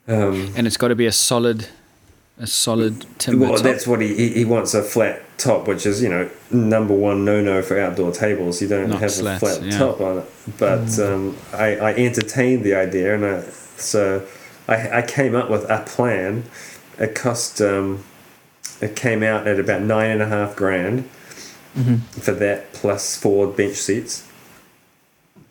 Um, 0.08 0.52
and 0.56 0.66
it's 0.66 0.76
got 0.76 0.88
to 0.88 0.94
be 0.94 1.06
a 1.06 1.12
solid, 1.12 1.66
a 2.38 2.46
solid 2.46 3.06
timber 3.18 3.46
well, 3.46 3.54
top. 3.54 3.62
that's 3.64 3.86
what 3.86 4.00
he, 4.00 4.14
he 4.14 4.28
he 4.34 4.44
wants 4.44 4.74
a 4.74 4.82
flat 4.82 5.22
top, 5.38 5.66
which 5.66 5.86
is 5.86 6.02
you 6.02 6.08
know 6.08 6.28
number 6.50 6.94
one 6.94 7.24
no 7.24 7.40
no 7.40 7.62
for 7.62 7.78
outdoor 7.80 8.12
tables. 8.12 8.60
You 8.60 8.68
don't 8.68 8.90
Not 8.90 9.00
have 9.00 9.10
slats, 9.10 9.42
a 9.42 9.46
flat 9.46 9.62
yeah. 9.62 9.78
top 9.78 10.00
on 10.00 10.18
it. 10.18 10.24
But 10.58 10.98
um, 11.00 11.36
I 11.52 11.76
I 11.76 11.94
entertained 11.94 12.62
the 12.64 12.74
idea, 12.74 13.14
and 13.14 13.24
I, 13.24 13.40
so 13.78 14.26
I 14.68 14.98
I 14.98 15.02
came 15.02 15.34
up 15.34 15.48
with 15.50 15.64
a 15.70 15.82
plan. 15.86 16.44
It 16.98 17.14
cost 17.14 17.60
um, 17.62 18.04
it 18.80 18.94
came 18.96 19.22
out 19.22 19.46
at 19.48 19.58
about 19.58 19.82
nine 19.82 20.10
and 20.10 20.22
a 20.22 20.26
half 20.28 20.56
grand 20.56 21.08
Mm-hmm. 21.76 21.96
for 22.20 22.32
that 22.32 22.72
plus 22.72 23.16
four 23.18 23.46
bench 23.48 23.76
seats. 23.76 24.26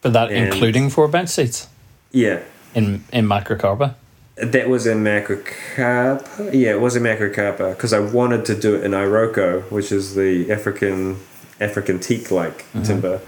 but 0.01 0.11
that 0.13 0.31
And- 0.31 0.51
including 0.51 0.89
four 0.89 1.07
bench 1.07 1.29
seats 1.29 1.67
Yeah, 2.11 2.39
in 2.73 3.03
in 3.13 3.27
macrocarpa. 3.27 3.93
That 4.35 4.67
was 4.67 4.85
in 4.85 5.03
Macrocarpa. 5.03 6.53
Yeah, 6.53 6.71
it 6.71 6.81
was 6.81 6.95
in 6.95 7.03
Macrocarpa 7.03 7.71
because 7.71 7.93
uh, 7.93 7.97
I 7.97 7.99
wanted 8.01 8.45
to 8.45 8.55
do 8.55 8.75
it 8.75 8.83
in 8.83 8.91
Iroko, 8.91 9.69
which 9.71 9.91
is 9.91 10.15
the 10.15 10.51
African 10.51 11.17
African 11.61 11.99
teak 11.99 12.31
like 12.31 12.59
mm-hmm. 12.59 12.83
timber. 12.83 13.21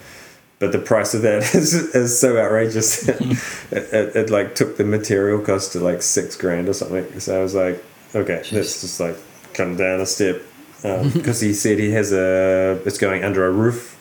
But 0.60 0.72
the 0.72 0.80
price 0.80 1.14
of 1.14 1.22
that 1.22 1.44
is, 1.56 1.74
is 1.74 2.20
so 2.20 2.38
outrageous. 2.38 3.08
Mm-hmm. 3.18 3.76
it, 3.76 3.94
it, 3.94 4.16
it 4.16 4.30
like 4.30 4.56
took 4.56 4.78
the 4.78 4.84
material 4.84 5.40
cost 5.40 5.72
to 5.74 5.80
like 5.80 6.02
six 6.02 6.36
grand 6.36 6.68
or 6.68 6.74
something. 6.74 7.20
So 7.20 7.40
I 7.40 7.42
was 7.42 7.56
like, 7.56 7.84
okay, 8.14 8.44
let's 8.52 8.82
just 8.82 9.00
like 9.00 9.18
come 9.54 9.78
down 9.78 10.02
a 10.02 10.06
step 10.06 10.42
um, 10.84 11.10
because 11.14 11.40
he 11.40 11.54
said 11.54 11.80
he 11.80 11.92
has 11.92 12.12
a 12.12 12.82
it's 12.86 12.98
going 12.98 13.24
under 13.24 13.46
a 13.46 13.52
roof 13.52 13.98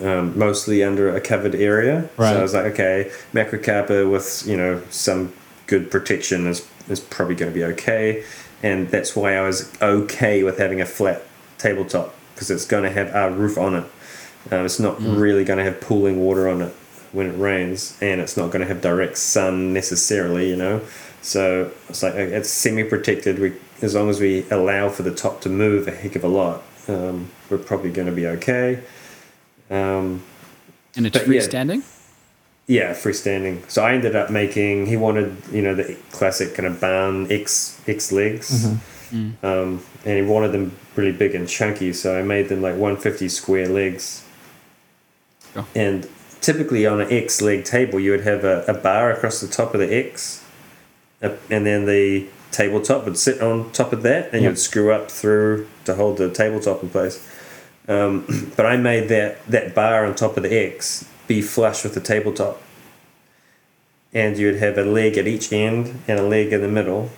um, 0.00 0.38
mostly 0.38 0.82
under 0.82 1.14
a 1.14 1.20
covered 1.20 1.54
area. 1.54 2.08
Right. 2.16 2.32
So 2.32 2.38
I 2.38 2.42
was 2.42 2.54
like, 2.54 2.64
okay, 2.72 3.10
macrocarpa 3.32 4.10
with 4.10 4.46
you 4.46 4.56
know 4.56 4.82
some 4.90 5.32
good 5.66 5.90
protection 5.90 6.46
is 6.46 6.66
is 6.88 7.00
probably 7.00 7.34
going 7.34 7.50
to 7.50 7.54
be 7.54 7.64
okay, 7.64 8.24
and 8.62 8.88
that's 8.88 9.16
why 9.16 9.36
I 9.36 9.42
was 9.42 9.72
okay 9.80 10.42
with 10.42 10.58
having 10.58 10.80
a 10.80 10.86
flat 10.86 11.22
tabletop 11.58 12.14
because 12.34 12.50
it's 12.50 12.66
going 12.66 12.82
to 12.84 12.90
have 12.90 13.14
a 13.14 13.34
roof 13.34 13.56
on 13.56 13.74
it. 13.74 13.84
Um, 14.50 14.66
it's 14.66 14.80
not 14.80 15.00
really 15.00 15.44
going 15.44 15.58
to 15.58 15.64
have 15.64 15.80
pooling 15.80 16.20
water 16.20 16.48
on 16.48 16.60
it 16.60 16.72
when 17.12 17.28
it 17.28 17.38
rains, 17.38 17.96
and 18.00 18.20
it's 18.20 18.36
not 18.36 18.50
going 18.50 18.60
to 18.60 18.66
have 18.66 18.80
direct 18.80 19.16
sun 19.16 19.72
necessarily, 19.72 20.50
you 20.50 20.56
know. 20.56 20.82
So 21.22 21.72
it's 21.88 22.02
like 22.02 22.14
it's 22.14 22.50
semi-protected. 22.50 23.38
We 23.38 23.54
as 23.80 23.94
long 23.94 24.10
as 24.10 24.20
we 24.20 24.48
allow 24.50 24.88
for 24.88 25.02
the 25.02 25.14
top 25.14 25.40
to 25.42 25.48
move 25.48 25.88
a 25.88 25.90
heck 25.90 26.16
of 26.16 26.24
a 26.24 26.28
lot, 26.28 26.62
um, 26.88 27.30
we're 27.48 27.58
probably 27.58 27.90
going 27.90 28.06
to 28.06 28.12
be 28.12 28.26
okay. 28.26 28.82
Um, 29.70 30.22
and 30.96 31.06
it's 31.06 31.16
but 31.16 31.26
yeah. 31.28 31.40
Freestanding. 32.66 32.68
yeah, 32.68 32.92
freestanding. 32.92 33.70
So 33.70 33.84
I 33.84 33.94
ended 33.94 34.16
up 34.16 34.30
making. 34.30 34.86
He 34.86 34.96
wanted, 34.96 35.36
you 35.52 35.62
know, 35.62 35.74
the 35.74 35.96
classic 36.12 36.54
kind 36.54 36.66
of 36.66 36.80
barn 36.80 37.30
X 37.30 37.80
X 37.86 38.12
legs, 38.12 38.66
um, 39.42 39.82
and 40.04 40.18
he 40.18 40.22
wanted 40.22 40.52
them 40.52 40.72
really 40.96 41.12
big 41.12 41.34
and 41.34 41.48
chunky. 41.48 41.92
So 41.92 42.18
I 42.18 42.22
made 42.22 42.48
them 42.48 42.62
like 42.62 42.76
one 42.76 42.96
fifty 42.96 43.28
square 43.28 43.68
legs. 43.68 44.24
Sure. 45.52 45.64
And 45.74 46.08
typically 46.40 46.86
on 46.86 47.00
an 47.00 47.10
X 47.12 47.40
leg 47.40 47.64
table, 47.64 48.00
you 48.00 48.10
would 48.10 48.24
have 48.24 48.44
a, 48.44 48.64
a 48.66 48.74
bar 48.74 49.10
across 49.12 49.40
the 49.40 49.48
top 49.48 49.74
of 49.74 49.80
the 49.80 49.94
X, 49.94 50.42
uh, 51.22 51.30
and 51.50 51.64
then 51.64 51.86
the 51.86 52.26
tabletop 52.50 53.04
would 53.04 53.18
sit 53.18 53.40
on 53.40 53.70
top 53.72 53.92
of 53.92 54.02
that, 54.02 54.32
and 54.32 54.42
Yeah. 54.42 54.50
you'd 54.50 54.58
screw 54.58 54.92
up 54.92 55.10
through 55.10 55.66
to 55.86 55.94
hold 55.96 56.18
the 56.18 56.30
tabletop 56.30 56.82
in 56.82 56.88
place. 56.90 57.26
Um, 57.88 58.24
but 58.56 58.64
I 58.66 58.76
made 58.76 59.08
that 59.10 59.44
that 59.46 59.74
bar 59.74 60.04
on 60.06 60.14
top 60.14 60.36
of 60.36 60.42
the 60.42 60.54
X 60.56 61.04
be 61.26 61.40
flush 61.42 61.84
with 61.84 61.94
the 61.94 62.00
tabletop, 62.00 62.60
and 64.12 64.36
you'd 64.38 64.56
have 64.56 64.78
a 64.78 64.84
leg 64.84 65.16
at 65.16 65.26
each 65.26 65.52
end 65.52 66.00
and 66.06 66.18
a 66.18 66.22
leg 66.22 66.52
in 66.52 66.60
the 66.60 66.68
middle, 66.68 67.10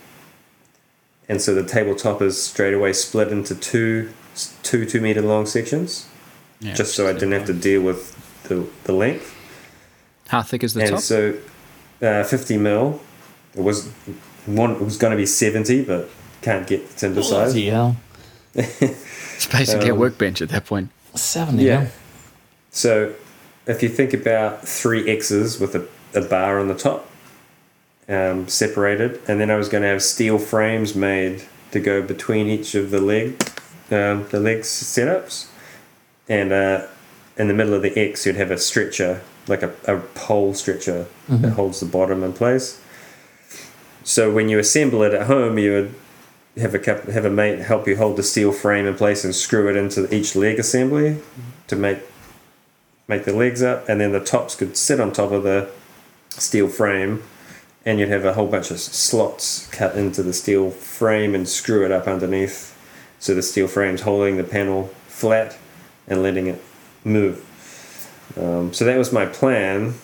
and 1.29 1.41
so 1.41 1.55
the 1.55 1.65
tabletop 1.65 2.23
is 2.23 2.41
straight 2.41 2.75
away 2.75 2.93
split 2.93 3.29
into 3.29 3.55
two 3.55 4.11
two 4.63 4.85
two 4.87 5.01
meter 5.01 5.23
long 5.23 5.47
sections, 5.47 6.07
Yeah, 6.61 6.75
just 6.75 6.95
so 6.95 7.09
I 7.09 7.13
didn't 7.13 7.33
have 7.33 7.47
to 7.47 7.55
deal 7.55 7.83
with 7.83 8.15
the 8.45 8.67
the 8.85 8.93
length. 8.93 9.35
How 10.29 10.43
thick 10.43 10.65
is 10.65 10.75
the 10.75 10.83
and 10.83 10.91
top? 10.91 11.01
so, 11.01 11.35
uh, 12.03 12.25
fifty 12.25 12.57
mil. 12.57 13.01
It 13.55 13.63
was 13.63 13.89
one. 14.47 14.73
It 14.73 14.83
was 14.83 14.97
going 14.97 15.13
to 15.13 15.17
be 15.17 15.27
seventy, 15.27 15.85
but 15.85 16.09
can't 16.43 16.67
get 16.67 16.89
the 16.89 16.95
timber 16.95 17.23
size. 17.23 17.53
Bloody 17.53 17.67
hell. 17.67 17.97
it's 18.55 19.47
basically 19.47 19.89
a 19.89 19.93
um, 19.93 19.99
workbench 19.99 20.41
at 20.43 20.49
that 20.51 20.65
point. 20.65 20.91
Seventy. 21.15 21.65
Yeah. 21.65 21.83
Yeah. 21.83 21.89
So, 22.71 23.15
if 23.67 23.83
you 23.83 23.89
think 23.89 24.15
about 24.15 24.67
three 24.67 25.09
X's 25.09 25.59
with 25.59 25.75
a, 25.75 25.87
a 26.15 26.23
bar 26.23 26.59
on 26.59 26.69
the 26.69 26.75
top, 26.75 27.09
um, 28.09 28.47
separated, 28.47 29.21
and 29.27 29.41
then 29.41 29.51
I 29.51 29.57
was 29.57 29.69
going 29.69 29.83
to 29.83 29.89
have 29.89 30.03
steel 30.03 30.39
frames 30.39 30.95
made 30.95 31.43
to 31.73 31.81
go 31.81 32.01
between 32.03 32.47
each 32.47 32.75
of 32.75 32.91
the 32.91 33.01
leg, 33.01 33.43
um, 33.91 34.27
the 34.29 34.39
legs 34.39 34.69
setups, 34.69 35.49
and 36.29 36.53
uh, 36.53 36.87
in 37.37 37.49
the 37.49 37.55
middle 37.55 37.75
of 37.75 37.83
the 37.83 37.97
X 37.99 38.25
you'd 38.25 38.37
have 38.37 38.51
a 38.51 38.59
stretcher, 38.59 39.21
like 39.49 39.63
a, 39.63 39.73
a 39.87 39.99
pole 40.15 40.55
stretcher 40.55 41.07
that 41.29 41.53
holds 41.53 41.81
the 41.81 41.87
bottom 41.87 42.23
in 42.23 42.33
place. 42.33 42.81
So 44.05 44.33
when 44.33 44.49
you 44.49 44.61
assemble 44.61 45.03
it 45.03 45.13
at 45.13 45.27
home, 45.27 45.59
you 45.59 45.73
would 45.73 45.95
have 46.59 46.75
a 46.75 46.79
coup- 46.79 47.11
have 47.11 47.25
a 47.25 47.31
mate 47.31 47.59
help 47.59 47.89
you 47.89 47.97
hold 47.97 48.17
the 48.17 48.23
steel 48.23 48.53
frame 48.53 48.87
in 48.87 48.95
place 48.95 49.25
and 49.25 49.35
screw 49.35 49.69
it 49.69 49.77
into 49.77 50.13
each 50.15 50.37
leg 50.37 50.59
assembly 50.59 51.19
to 51.67 51.77
make 51.77 51.99
make 53.09 53.25
the 53.25 53.33
legs 53.33 53.63
up, 53.63 53.89
and 53.89 54.01
then 54.01 54.13
the 54.13 54.21
tops 54.21 54.55
could 54.55 54.77
sit 54.77 55.01
on 55.01 55.13
top 55.13 55.31
of 55.31 55.43
the 55.43 55.69
steel 56.31 56.69
frame, 56.69 57.23
and 57.85 57.99
you'd 57.99 58.09
have 58.09 58.25
a 58.25 58.35
whole 58.35 58.49
bunch 58.49 58.71
of 58.71 58.81
slots 58.81 59.69
cut 59.69 59.97
into 59.97 60.23
the 60.23 60.33
steel 60.33 60.71
frame 60.71 61.35
and 61.35 61.49
screw 61.49 61.85
it 61.85 61.93
up 61.93 62.07
underneath, 62.07 62.77
so 63.19 63.35
the 63.35 63.43
steel 63.43 63.69
frame's 63.69 64.03
holding 64.03 64.37
the 64.37 64.45
panel 64.45 64.89
flat 65.07 65.57
and 66.09 66.23
letting 66.23 66.47
it 66.47 66.63
move. 67.05 67.43
Um, 68.37 68.73
so 68.73 68.85
that 68.85 68.99
was 68.99 69.13
my 69.13 69.27
plan, 69.27 69.95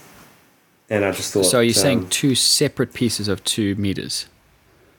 and 0.89 1.05
I 1.05 1.13
just 1.13 1.33
thought. 1.33 1.45
So 1.45 1.59
are 1.59 1.63
you 1.63 1.71
um, 1.71 1.75
saying 1.75 2.09
two 2.09 2.35
separate 2.35 2.95
pieces 2.95 3.29
of 3.29 3.43
two 3.45 3.75
meters? 3.75 4.27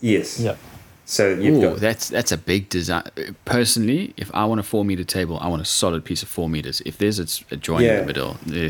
yes? 0.01 0.39
Yep. 0.39 0.57
So 1.05 1.29
you've 1.31 1.57
Ooh, 1.57 1.61
got 1.71 1.79
that's 1.79 2.09
that's 2.09 2.31
a 2.31 2.37
big 2.37 2.69
design. 2.69 3.03
Personally, 3.45 4.13
if 4.17 4.31
I 4.33 4.45
want 4.45 4.59
a 4.59 4.63
four 4.63 4.85
meter 4.85 5.03
table, 5.03 5.37
I 5.41 5.47
want 5.49 5.61
a 5.61 5.65
solid 5.65 6.05
piece 6.05 6.23
of 6.23 6.29
four 6.29 6.47
meters. 6.49 6.81
If 6.85 6.97
there's 6.97 7.19
a, 7.19 7.27
a 7.53 7.57
joint 7.57 7.83
in 7.83 7.97
the 8.01 8.05
middle, 8.05 8.37
eh, 8.53 8.69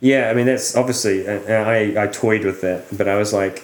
Yeah, 0.00 0.30
I 0.30 0.34
mean 0.34 0.46
that's 0.46 0.76
obviously. 0.76 1.26
uh, 1.28 1.40
I 1.48 1.94
I 2.04 2.06
toyed 2.08 2.44
with 2.44 2.60
that, 2.62 2.86
but 2.96 3.06
I 3.08 3.16
was 3.16 3.32
like, 3.32 3.62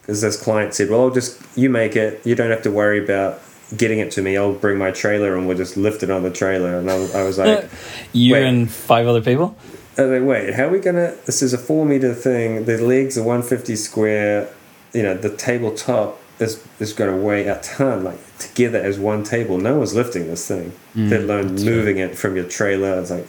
because 0.00 0.20
this 0.20 0.36
client 0.42 0.74
said, 0.74 0.90
"Well, 0.90 1.00
I'll 1.02 1.10
just 1.10 1.40
you 1.56 1.70
make 1.70 1.94
it. 1.96 2.20
You 2.26 2.34
don't 2.34 2.50
have 2.50 2.62
to 2.62 2.70
worry 2.72 3.02
about 3.02 3.40
getting 3.76 4.00
it 4.00 4.10
to 4.12 4.22
me. 4.22 4.36
I'll 4.36 4.52
bring 4.52 4.76
my 4.78 4.90
trailer 4.90 5.36
and 5.36 5.46
we'll 5.46 5.56
just 5.56 5.76
lift 5.76 6.02
it 6.02 6.10
on 6.10 6.22
the 6.24 6.30
trailer." 6.30 6.76
And 6.78 6.90
I, 6.90 6.98
was- 6.98 7.14
I 7.14 7.22
was 7.22 7.38
like, 7.38 7.68
You 8.12 8.32
Wait. 8.34 8.44
and 8.46 8.70
five 8.70 9.06
other 9.06 9.22
people. 9.22 9.54
I 9.96 10.02
was 10.06 10.20
like, 10.20 10.28
"Wait, 10.28 10.54
how 10.54 10.64
are 10.66 10.70
we 10.70 10.80
gonna? 10.80 11.14
This 11.26 11.40
is 11.42 11.52
a 11.52 11.58
four 11.58 11.86
meter 11.86 12.14
thing. 12.14 12.64
The 12.64 12.78
legs 12.78 13.16
are 13.16 13.22
one 13.22 13.42
fifty 13.42 13.76
square. 13.76 14.48
You 14.92 15.02
know, 15.04 15.14
the 15.16 15.34
tabletop 15.34 16.18
is 16.42 16.64
is 16.78 16.92
going 16.92 17.10
to 17.10 17.16
weigh 17.16 17.46
a 17.46 17.60
ton. 17.60 18.04
Like 18.04 18.18
together 18.38 18.78
as 18.78 18.98
one 18.98 19.24
table. 19.24 19.58
No 19.58 19.78
one's 19.78 19.94
lifting 19.94 20.26
this 20.26 20.46
thing, 20.46 20.72
mm, 20.94 21.10
let 21.10 21.20
alone 21.20 21.54
moving 21.54 21.98
it 21.98 22.16
from 22.18 22.36
your 22.36 22.48
trailer. 22.48 23.00
It's 23.00 23.10
like." 23.10 23.26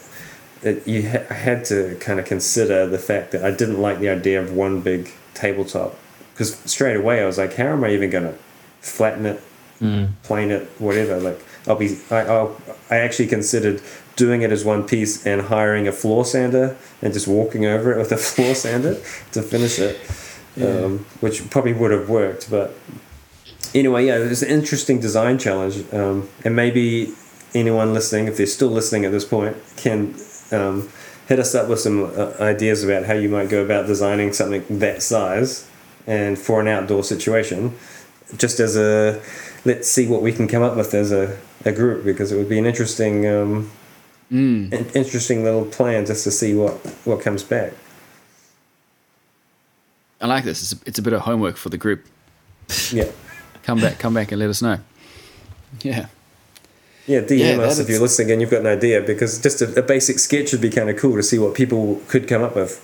It, 0.66 0.88
you 0.88 1.09
ha- 1.09 1.26
I 1.30 1.34
had 1.34 1.66
to 1.66 1.97
kind 1.99 2.22
of 2.22 2.26
consider 2.26 2.88
the 2.88 2.97
fact 2.97 3.34
that 3.34 3.43
I 3.43 3.51
didn't 3.51 3.82
like 3.82 3.99
the 3.99 4.07
idea 4.07 4.41
of 4.41 4.53
one 4.53 4.80
big 4.80 5.11
tabletop 5.34 5.97
because 6.34 6.55
straight 6.66 6.95
away 6.95 7.22
I 7.22 7.26
was 7.26 7.38
like, 7.38 7.55
how 7.55 7.68
am 7.68 7.84
I 7.84 7.91
even 7.91 8.09
going 8.09 8.26
to 8.26 8.38
flatten 8.82 9.26
it, 9.26 9.41
mm. 9.80 10.09
plane 10.24 10.51
it, 10.51 10.68
whatever? 10.80 11.20
Like 11.20 11.43
I'll 11.68 11.76
be, 11.76 11.97
I, 12.09 12.22
I'll, 12.22 12.57
I 12.89 12.97
actually 12.97 13.28
considered 13.28 13.82
doing 14.16 14.41
it 14.41 14.51
as 14.51 14.66
one 14.66 14.86
piece 14.86 15.26
and 15.26 15.43
hiring 15.43 15.88
a 15.88 15.91
floor 15.91 16.26
sander 16.26 16.76
and 17.01 17.14
just 17.14 17.28
walking 17.28 17.66
over 17.66 17.93
it 17.93 17.97
with 17.97 18.11
a 18.11 18.18
floor 18.32 18.55
sander 18.55 18.95
to 19.32 19.41
finish 19.41 19.80
it, 19.80 19.97
um, 20.62 20.99
which 21.20 21.49
probably 21.49 21.74
would 21.74 21.91
have 21.91 22.10
worked. 22.10 22.49
But 22.49 22.76
anyway, 23.74 24.08
yeah, 24.08 24.18
it 24.18 24.30
was 24.30 24.43
an 24.43 24.49
interesting 24.49 24.99
design 24.99 25.38
challenge, 25.38 25.84
um, 25.93 26.30
and 26.43 26.56
maybe 26.56 27.14
anyone 27.54 27.93
listening, 27.93 28.28
if 28.28 28.38
they're 28.38 28.45
still 28.45 28.70
listening 28.70 29.06
at 29.06 29.12
this 29.12 29.26
point, 29.26 29.58
can 29.78 30.16
um, 30.51 30.89
hit 31.28 31.39
us 31.39 31.56
up 31.56 31.70
with 31.70 31.80
some 31.80 32.04
uh, 32.04 32.34
ideas 32.39 32.84
about 32.84 33.06
how 33.06 33.14
you 33.14 33.30
might 33.30 33.49
go 33.49 33.64
about 33.64 33.88
designing 33.88 34.34
something 34.34 34.80
that 34.80 35.01
size 35.01 35.70
and 36.06 36.38
for 36.38 36.62
an 36.62 36.68
outdoor 36.68 37.04
situation. 37.04 37.76
Just 38.38 38.60
as 38.60 38.76
a 38.76 39.22
let's 39.66 39.88
see 39.88 40.08
what 40.08 40.22
we 40.22 40.32
can 40.32 40.47
come 40.47 40.64
up 40.64 40.76
with 40.76 40.93
as 40.93 41.12
a, 41.12 41.38
a 41.66 41.72
group 41.72 42.04
because 42.04 42.32
it 42.32 42.38
would 42.38 42.49
be 42.49 42.60
an 42.60 42.66
interesting 42.66 43.28
um, 43.28 43.72
an 44.74 44.86
interesting 44.95 45.43
little 45.43 45.66
plan 45.66 46.06
just 46.06 46.24
to 46.24 46.32
see 46.32 46.56
what 46.56 46.74
what 47.06 47.22
comes 47.22 47.43
back. 47.43 47.74
I 50.24 50.28
like 50.28 50.44
this. 50.46 50.62
It's 50.64 50.82
a, 50.82 50.86
it's 50.88 51.00
a 51.00 51.02
bit 51.02 51.14
of 51.14 51.22
homework 51.22 51.58
for 51.58 51.70
the 51.70 51.78
group. 51.78 52.06
Yeah. 52.92 53.12
Come 53.64 53.80
back, 53.82 54.00
come 54.00 54.14
back, 54.14 54.32
and 54.32 54.40
let 54.40 54.50
us 54.50 54.62
know. 54.62 54.80
Yeah. 55.82 56.08
Yeah, 57.06 57.20
DM 57.22 57.58
Yeah, 57.58 57.64
us 57.64 57.80
if 57.80 57.88
you're 57.90 57.96
is- 57.96 58.02
listening 58.02 58.32
and 58.32 58.42
you've 58.42 58.50
got 58.50 58.62
an 58.62 58.68
idea 58.68 59.02
because 59.02 59.40
just 59.42 59.62
a, 59.62 59.80
a 59.80 59.82
basic 59.82 60.20
sketch 60.20 60.54
would 60.54 60.62
be 60.62 60.70
kind 60.70 60.90
of 60.90 60.98
cool 60.98 61.16
to 61.18 61.24
see 61.24 61.38
what 61.38 61.54
people 61.56 62.02
could 62.08 62.28
come 62.28 62.42
up 62.42 62.56
with. 62.56 62.80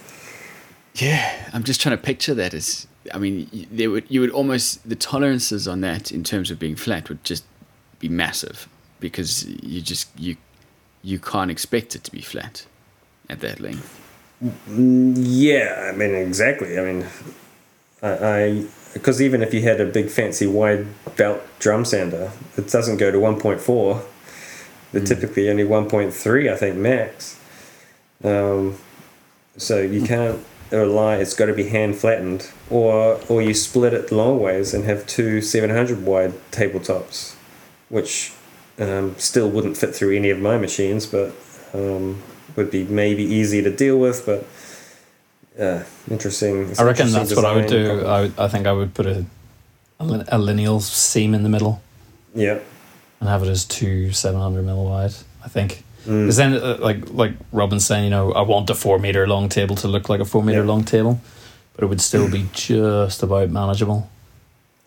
Yeah, 0.96 1.50
I'm 1.54 1.64
just 1.64 1.80
trying 1.80 1.96
to 1.98 2.04
picture 2.04 2.34
that 2.34 2.54
as. 2.54 2.88
I 3.14 3.18
mean, 3.18 3.50
there 3.72 3.90
would 3.90 4.04
you 4.10 4.20
would 4.22 4.32
almost 4.32 4.88
the 4.88 4.96
tolerances 4.96 5.68
on 5.68 5.80
that 5.82 6.12
in 6.12 6.24
terms 6.24 6.52
of 6.52 6.60
being 6.60 6.76
flat 6.76 7.08
would 7.08 7.24
just 7.24 7.46
be 8.00 8.10
massive 8.10 8.68
because 9.00 9.46
you 9.64 9.82
just 9.82 10.10
you 10.20 10.36
you 11.02 11.18
can't 11.20 11.50
expect 11.50 11.96
it 11.96 12.04
to 12.04 12.12
be 12.12 12.22
flat 12.22 12.66
at 13.30 13.40
that 13.40 13.62
length. 13.62 13.99
Yeah, 14.42 15.90
I 15.92 15.96
mean 15.96 16.16
exactly. 16.16 16.80
I 16.80 16.84
mean, 16.84 17.06
I 18.02 18.66
because 18.94 19.22
even 19.22 19.42
if 19.42 19.54
you 19.54 19.62
had 19.62 19.82
a 19.82 19.86
big 19.86 20.10
fancy 20.10 20.48
wide 20.48 20.88
belt 21.18 21.42
drum 21.60 21.86
sander, 21.86 22.32
it 22.58 22.70
doesn't 22.70 22.98
go 22.98 23.12
to 23.12 23.20
one 23.20 23.40
point 23.40 23.60
four. 23.60 24.02
They're 24.92 25.04
typically 25.04 25.50
only 25.50 25.66
one 25.66 25.90
point 25.90 26.14
three, 26.14 26.50
I 26.50 26.56
think, 26.56 26.78
max. 26.78 27.40
Um, 28.24 28.78
so 29.58 29.80
you 29.82 30.02
can't 30.02 30.40
rely. 30.72 31.18
It's 31.18 31.34
got 31.34 31.48
to 31.48 31.54
be 31.54 31.70
hand 31.70 31.98
flattened, 31.98 32.50
or 32.70 33.20
or 33.28 33.42
you 33.42 33.54
split 33.54 33.94
it 33.94 34.12
long 34.12 34.40
ways 34.40 34.74
and 34.74 34.86
have 34.86 35.06
two 35.06 35.42
seven 35.42 35.70
hundred 35.70 36.06
wide 36.06 36.34
tabletops, 36.52 37.36
which 37.90 38.34
um, 38.80 39.16
still 39.18 39.50
wouldn't 39.50 39.78
fit 39.78 39.94
through 39.94 40.16
any 40.16 40.30
of 40.30 40.40
my 40.40 40.58
machines, 40.58 41.06
but 41.06 41.34
um, 41.74 42.22
would 42.56 42.72
be 42.72 42.84
maybe 42.84 43.24
easy 43.24 43.62
to 43.62 43.70
deal 43.70 43.98
with. 43.98 44.26
But 44.26 44.46
uh, 45.62 45.84
interesting. 46.10 46.74
I 46.78 46.84
reckon 46.84 47.08
interesting 47.08 47.14
that's 47.14 47.36
what 47.36 47.46
I 47.46 47.56
would 47.56 47.68
do. 47.68 48.06
I, 48.06 48.22
would, 48.22 48.40
I 48.40 48.48
think 48.48 48.68
I 48.68 48.72
would 48.72 48.94
put 48.94 49.06
a, 49.06 49.26
a, 50.00 50.26
a 50.30 50.38
lineal 50.38 50.80
seam 50.80 51.34
in 51.34 51.44
the 51.44 51.50
middle 51.50 51.82
yeah. 52.34 52.60
and 53.20 53.30
have 53.30 53.44
it 53.44 53.50
as 53.50 53.66
two 53.66 54.12
700 54.12 54.64
mil 54.64 54.86
wide. 54.86 55.14
I 55.44 55.48
think 55.48 55.84
Mm. 56.06 56.24
because 56.24 56.38
then, 56.38 56.54
uh, 56.54 56.78
like 56.80 57.10
like 57.12 57.34
Robin's 57.52 57.86
saying, 57.86 58.06
you 58.06 58.10
know, 58.10 58.32
I 58.32 58.42
want 58.42 58.70
a 58.70 58.74
four 58.74 59.00
meter 59.00 59.28
long 59.28 59.50
table 59.50 59.76
to 59.76 59.88
look 59.90 60.08
like 60.08 60.22
a 60.22 60.26
four 60.26 60.42
meter 60.42 60.60
Yeah. 60.60 60.66
long 60.66 60.86
table, 60.86 61.20
but 61.76 61.84
it 61.84 61.88
would 61.88 62.00
still 62.00 62.30
be 62.32 62.46
just 62.54 63.22
about 63.22 63.50
manageable. 63.50 64.10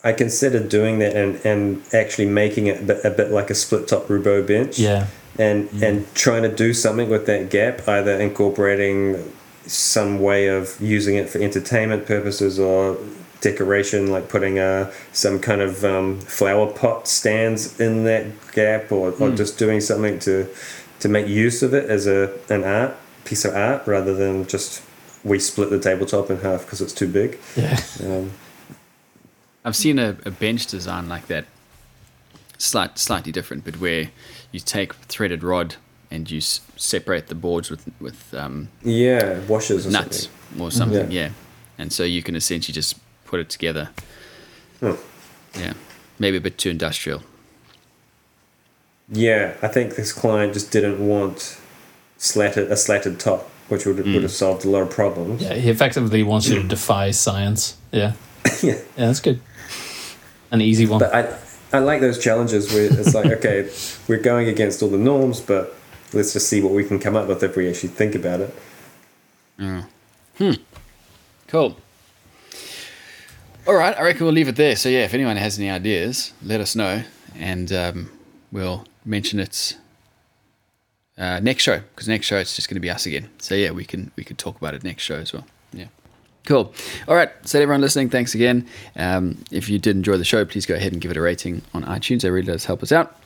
I 0.02 0.12
considered 0.14 0.68
doing 0.70 0.98
that 1.00 1.14
and, 1.14 1.38
and 1.44 1.82
actually 1.92 2.26
making 2.26 2.66
it 2.66 2.80
a 2.80 2.84
bit, 2.84 3.04
a 3.04 3.10
bit 3.10 3.30
like 3.30 3.50
a 3.50 3.54
split 3.54 3.86
top 3.88 4.08
Roubo 4.08 4.44
bench. 4.44 4.78
Yeah, 4.78 5.06
and 5.38 5.68
and 5.82 6.12
trying 6.14 6.42
to 6.42 6.54
do 6.54 6.72
something 6.74 7.08
with 7.08 7.26
that 7.26 7.50
gap, 7.50 7.86
either 7.88 8.12
incorporating 8.12 9.32
some 9.66 10.20
way 10.20 10.48
of 10.48 10.80
using 10.80 11.16
it 11.16 11.28
for 11.28 11.38
entertainment 11.38 12.06
purposes 12.06 12.58
or 12.58 12.98
decoration, 13.40 14.10
like 14.10 14.28
putting 14.28 14.58
uh, 14.58 14.90
some 15.12 15.38
kind 15.40 15.60
of 15.60 15.84
um, 15.84 16.20
flower 16.20 16.70
pot 16.72 17.08
stands 17.08 17.80
in 17.80 18.04
that 18.04 18.26
gap, 18.52 18.90
or, 18.92 19.12
or 19.20 19.30
just 19.30 19.58
doing 19.58 19.80
something 19.80 20.18
to 20.20 20.48
to 21.00 21.08
make 21.08 21.26
use 21.26 21.62
of 21.62 21.74
it 21.74 21.88
as 21.90 22.06
a 22.06 22.32
an 22.48 22.64
art 22.64 22.94
piece 23.24 23.44
of 23.44 23.54
art 23.54 23.86
rather 23.86 24.14
than 24.14 24.46
just 24.46 24.82
we 25.24 25.38
split 25.38 25.70
the 25.70 25.78
tabletop 25.78 26.30
in 26.30 26.38
half 26.38 26.64
because 26.64 26.80
it's 26.80 26.92
too 26.92 27.06
big. 27.08 27.38
yeah, 27.56 27.80
Um, 28.04 28.32
I've 29.64 29.76
seen 29.76 29.98
a, 30.00 30.16
a 30.26 30.30
bench 30.32 30.66
design 30.66 31.08
like 31.08 31.26
that, 31.28 31.44
slight, 32.62 32.98
slightly 32.98 33.32
different, 33.32 33.64
but 33.64 33.76
where 33.80 34.10
you 34.52 34.60
take 34.60 34.94
threaded 35.08 35.42
rod 35.42 35.74
and 36.10 36.30
you 36.30 36.38
s- 36.38 36.60
separate 36.76 37.26
the 37.28 37.34
boards 37.34 37.70
with 37.70 37.84
with 38.00 38.32
um, 38.34 38.68
yeah, 38.82 39.38
washers 39.48 39.86
or 39.86 39.90
nuts 39.90 40.28
something. 40.28 40.60
or 40.62 40.70
something, 40.70 41.10
Yeah. 41.10 41.22
yeah. 41.26 41.30
And 41.78 41.92
so 41.92 42.02
you 42.04 42.22
can 42.22 42.36
essentially 42.36 42.74
just 42.74 42.96
put 43.24 43.40
it 43.40 43.48
together. 43.50 43.88
Hmm. 44.80 44.94
Yeah, 45.58 45.72
maybe 46.18 46.36
a 46.36 46.40
bit 46.40 46.58
too 46.58 46.70
industrial. 46.70 47.22
Yeah, 49.08 49.54
I 49.62 49.68
think 49.68 49.96
this 49.96 50.12
client 50.12 50.54
just 50.54 50.70
didn't 50.70 50.98
want 51.06 51.58
slatted 52.18 52.70
a 52.70 52.76
slatted 52.76 53.18
top, 53.18 53.48
which 53.68 53.84
would 53.86 53.96
would 53.98 54.22
have 54.22 54.30
solved 54.32 54.64
a 54.64 54.70
lot 54.70 54.82
of 54.82 54.90
problems. 54.90 55.42
yeah. 55.42 55.54
He 55.54 55.70
effectively 55.70 56.22
wants 56.22 56.48
you 56.48 56.62
to 56.62 56.68
defy 56.68 57.10
science. 57.12 57.76
Yeah, 57.90 58.12
Yeah. 58.62 58.74
yeah, 58.96 59.06
that's 59.06 59.20
good. 59.20 59.40
An 60.50 60.60
easy 60.60 60.86
one. 60.86 61.00
But 61.00 61.14
I 61.14 61.22
I 61.72 61.78
like 61.78 62.00
those 62.00 62.22
challenges 62.22 62.72
where 62.72 62.92
it's 62.92 63.14
like, 63.14 63.26
okay, 63.38 63.70
we're 64.08 64.22
going 64.22 64.48
against 64.48 64.82
all 64.82 64.88
the 64.88 64.98
norms, 64.98 65.40
but 65.40 65.74
let's 66.12 66.32
just 66.32 66.48
see 66.48 66.60
what 66.60 66.72
we 66.72 66.84
can 66.84 66.98
come 66.98 67.16
up 67.16 67.28
with 67.28 67.42
if 67.42 67.56
we 67.56 67.68
actually 67.68 67.90
think 67.90 68.14
about 68.14 68.40
it. 68.40 68.54
Hmm. 70.38 70.52
Cool. 71.48 71.76
All 73.66 73.74
right, 73.74 73.96
I 73.96 74.02
reckon 74.02 74.24
we'll 74.24 74.34
leave 74.34 74.48
it 74.48 74.56
there. 74.56 74.74
So 74.74 74.88
yeah, 74.88 75.04
if 75.04 75.14
anyone 75.14 75.36
has 75.36 75.58
any 75.58 75.70
ideas, 75.70 76.32
let 76.42 76.60
us 76.60 76.74
know, 76.74 77.04
and 77.36 77.72
um, 77.72 78.10
we'll 78.50 78.86
mention 79.04 79.38
it 79.38 79.76
uh, 81.16 81.38
next 81.40 81.62
show 81.62 81.78
because 81.78 82.08
next 82.08 82.26
show 82.26 82.38
it's 82.38 82.56
just 82.56 82.68
going 82.68 82.76
to 82.76 82.80
be 82.80 82.90
us 82.90 83.06
again. 83.06 83.28
So 83.38 83.54
yeah, 83.54 83.70
we 83.70 83.84
can 83.84 84.10
we 84.16 84.24
could 84.24 84.38
talk 84.38 84.56
about 84.56 84.74
it 84.74 84.82
next 84.82 85.04
show 85.04 85.16
as 85.16 85.32
well. 85.32 85.46
Yeah. 85.72 85.86
Cool. 86.44 86.74
All 87.06 87.14
right. 87.14 87.30
So, 87.44 87.60
everyone 87.60 87.80
listening, 87.80 88.10
thanks 88.10 88.34
again. 88.34 88.66
Um, 88.96 89.38
if 89.50 89.68
you 89.68 89.78
did 89.78 89.96
enjoy 89.96 90.16
the 90.16 90.24
show, 90.24 90.44
please 90.44 90.66
go 90.66 90.74
ahead 90.74 90.92
and 90.92 91.00
give 91.00 91.10
it 91.10 91.16
a 91.16 91.20
rating 91.20 91.62
on 91.72 91.84
iTunes. 91.84 92.24
It 92.24 92.30
really 92.32 92.46
does 92.46 92.64
help 92.64 92.82
us 92.82 92.90
out. 92.90 93.16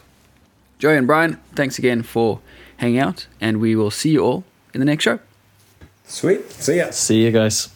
Joey 0.78 0.96
and 0.96 1.06
Bryan, 1.06 1.40
thanks 1.54 1.78
again 1.78 2.02
for 2.02 2.40
hanging 2.76 2.98
out, 2.98 3.26
and 3.40 3.60
we 3.60 3.74
will 3.74 3.90
see 3.90 4.10
you 4.10 4.20
all 4.22 4.44
in 4.74 4.80
the 4.80 4.84
next 4.84 5.04
show. 5.04 5.18
Sweet. 6.04 6.50
See 6.52 6.76
ya. 6.76 6.90
See 6.90 7.24
you 7.24 7.30
guys. 7.30 7.76